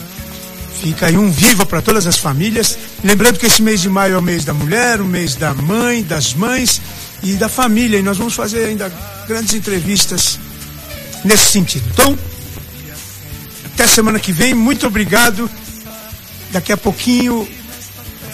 fica 0.80 1.07
aí 1.07 1.16
um 1.16 1.30
viva 1.30 1.66
para 1.66 1.82
todas 1.82 2.07
as 2.07 2.16
famílias. 2.16 2.78
Lembrando 3.03 3.38
que 3.38 3.46
esse 3.46 3.61
mês 3.61 3.80
de 3.80 3.88
maio 3.88 4.14
é 4.14 4.18
o 4.18 4.22
mês 4.22 4.44
da 4.44 4.55
mulher, 4.55 5.01
o 5.01 5.05
mês 5.05 5.34
da 5.34 5.53
mãe, 5.53 6.03
das 6.03 6.32
mães 6.34 6.80
e 7.22 7.34
da 7.34 7.49
família. 7.49 7.99
E 7.99 8.03
nós 8.03 8.16
vamos 8.16 8.34
fazer 8.34 8.64
ainda 8.64 8.92
grandes 9.26 9.55
entrevistas 9.55 10.38
nesse 11.24 11.46
sentido. 11.46 11.84
Então, 11.92 12.16
até 13.66 13.86
semana 13.86 14.18
que 14.18 14.32
vem. 14.32 14.55
Muito 14.55 14.86
obrigado. 14.86 15.51
Daqui 16.51 16.72
a 16.72 16.76
pouquinho, 16.76 17.46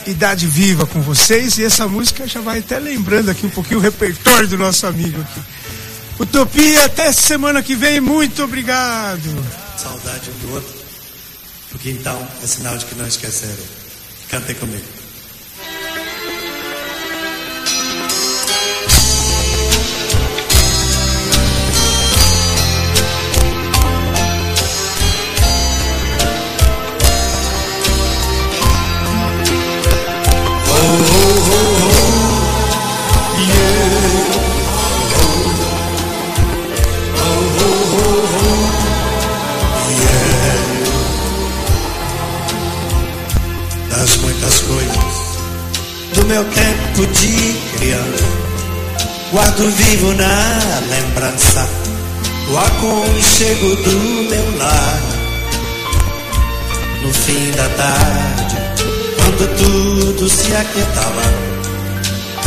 Idade 0.06 0.46
Viva 0.46 0.86
com 0.86 1.00
vocês. 1.00 1.58
E 1.58 1.64
essa 1.64 1.86
música 1.88 2.26
já 2.26 2.40
vai 2.40 2.58
até 2.58 2.78
lembrando 2.78 3.30
aqui 3.30 3.46
um 3.46 3.50
pouquinho 3.50 3.80
o 3.80 3.82
repertório 3.82 4.48
do 4.48 4.58
nosso 4.58 4.86
amigo 4.86 5.20
aqui. 5.20 5.40
Utopia, 6.18 6.84
até 6.84 7.12
semana 7.12 7.62
que 7.62 7.74
vem. 7.74 8.00
Muito 8.00 8.42
obrigado. 8.42 9.44
Saudade 9.76 10.30
um 10.30 10.46
do 10.46 10.54
outro. 10.54 10.74
Porque 11.70 11.90
então 11.90 12.28
é 12.42 12.46
sinal 12.46 12.76
de 12.78 12.84
que 12.84 12.94
não 12.94 13.06
esqueceram. 13.06 13.64
Cantem 14.30 14.54
comigo. 14.54 14.93
Meu 46.34 46.44
tempo 46.46 47.06
de 47.12 47.52
criança. 47.78 48.24
Guardo 49.30 49.70
vivo 49.70 50.12
na 50.14 50.80
lembrança 50.90 51.68
o 52.50 52.58
aconchego 52.58 53.76
do 53.76 54.28
meu 54.28 54.58
lar. 54.58 55.00
No 57.02 57.14
fim 57.14 57.52
da 57.52 57.68
tarde, 57.76 58.56
quando 59.16 59.56
tudo 59.58 60.28
se 60.28 60.52
aquietava, 60.56 61.22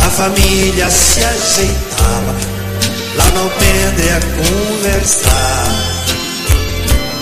a 0.06 0.10
família 0.10 0.90
se 0.90 1.24
ajeitava 1.24 2.36
lá 3.16 3.26
no 3.36 3.50
pendre 3.52 4.10
a 4.10 4.20
conversar. 4.36 5.68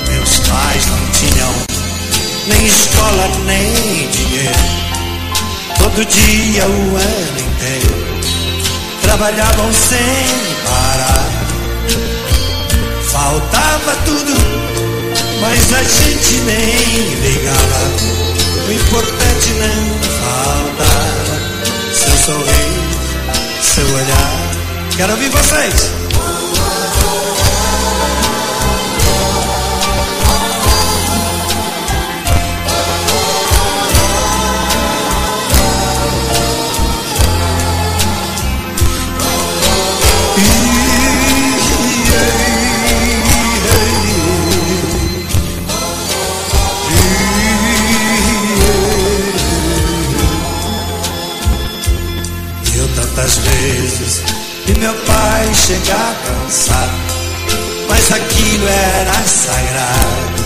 Meus 0.10 0.40
pais 0.40 0.86
não 0.88 1.12
tinham 1.12 1.54
nem 2.48 2.66
escola 2.66 3.28
nem 3.46 4.10
dinheiro. 4.10 4.95
Todo 5.86 6.04
dia, 6.04 6.66
o 6.66 6.96
ano 6.98 7.40
inteiro, 7.40 7.96
trabalhavam 9.04 9.72
sem 9.72 10.26
parar. 10.66 11.30
Faltava 13.04 13.96
tudo, 14.04 14.34
mas 15.40 15.74
a 15.74 15.84
gente 15.84 16.38
nem 16.42 17.06
ligava. 17.22 17.84
O 18.68 18.72
importante 18.74 19.50
não 19.60 20.00
faltava. 20.22 21.38
Seu 21.94 22.18
sorriso, 22.18 22.90
seu 23.62 23.88
olhar. 23.94 24.40
Quero 24.98 25.12
ouvir 25.12 25.30
vocês. 25.30 26.05
Tantas 53.16 53.38
vezes 53.38 54.24
vi 54.66 54.78
meu 54.80 54.94
pai 54.94 55.54
chegar 55.54 56.16
cansado, 56.26 56.92
mas 57.88 58.12
aquilo 58.12 58.68
era 58.68 59.14
sagrado. 59.24 60.46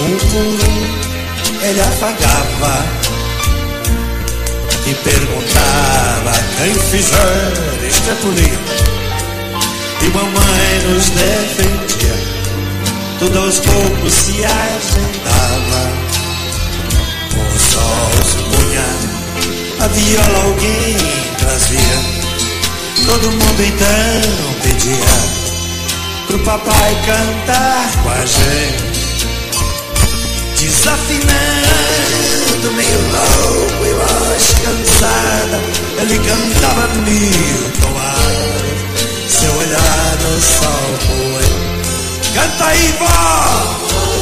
Um 0.00 0.16
por 0.18 0.68
um 0.68 1.64
ele 1.64 1.80
afagava 1.80 2.86
e 4.86 4.94
perguntava 4.94 6.32
quem 6.58 6.74
fizer 6.74 7.52
é 8.10 8.14
punir. 8.22 8.58
E 10.00 10.08
mamãe 10.10 10.92
nos 10.92 11.10
defendia, 11.10 12.14
tudo 13.18 13.38
aos 13.38 13.58
poucos 13.60 14.12
se 14.12 14.44
ajeitava. 14.44 15.92
O 17.34 17.58
sol 17.58 18.10
se 18.24 18.36
punha, 18.44 19.84
a 19.84 19.88
viola 19.88 20.44
alguém 20.44 21.17
Todo 23.06 23.30
mundo 23.32 23.62
então 23.62 24.54
pedia 24.62 24.94
pro 26.26 26.38
papai 26.40 26.94
cantar 27.06 28.02
com 28.02 28.10
a 28.10 28.26
gente. 28.26 29.26
Desafinando, 30.60 31.26
meio 32.76 33.00
louco 33.12 33.86
e 33.86 33.94
voz 33.94 34.54
cansada, 34.62 35.58
ele 36.02 36.18
cantava 36.18 36.88
mil 36.96 37.72
toadas. 37.80 38.68
Seu 39.28 39.52
olhar 39.56 40.16
no 40.22 40.40
sol 40.40 40.98
poema. 41.06 41.68
Canta 42.34 42.64
aí, 42.66 42.94
vó! 42.98 44.17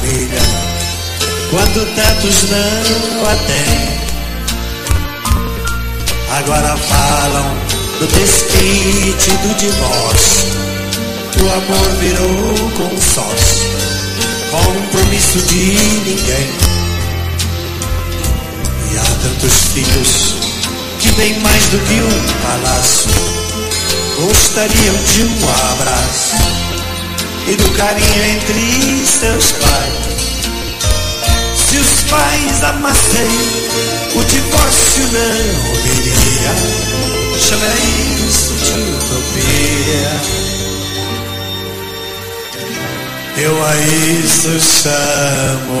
Família 0.00 0.40
quando 1.50 1.84
tantos 1.94 2.44
não 2.50 3.26
a 3.26 3.36
têm. 3.36 4.00
Agora 6.38 6.76
falam 6.76 7.56
do 7.98 8.06
desquite 8.06 9.30
do 9.42 9.54
divórcio. 9.56 10.48
O 11.40 11.48
amor 11.52 11.88
virou 11.98 12.70
consórcio, 12.76 13.66
compromisso 14.50 15.38
de 15.38 15.74
ninguém. 16.04 16.50
E 18.92 18.98
há 18.98 19.04
tantos 19.22 19.54
filhos 19.72 20.34
que 21.00 21.12
bem 21.12 21.38
mais 21.40 21.66
do 21.66 21.78
que 21.78 21.94
um 21.94 22.22
palácio 22.42 23.10
gostariam 24.18 24.96
de 25.14 25.22
um 25.22 25.48
abraço 25.72 26.59
e 27.46 27.56
do 27.56 27.70
carinho 27.72 28.24
entre 28.24 29.06
seus 29.06 29.52
pais. 29.52 30.10
Se 31.54 31.76
os 31.78 32.02
pais 32.10 32.64
amassem, 32.64 33.30
o 34.14 34.24
divórcio 34.24 35.04
não 35.12 35.74
viria. 35.82 36.54
Chama 37.38 37.66
isso 38.28 38.54
de 38.54 38.72
utopia. 38.72 40.12
Eu 43.36 43.64
a 43.64 43.76
isso 43.76 44.60
chamo. 44.60 45.80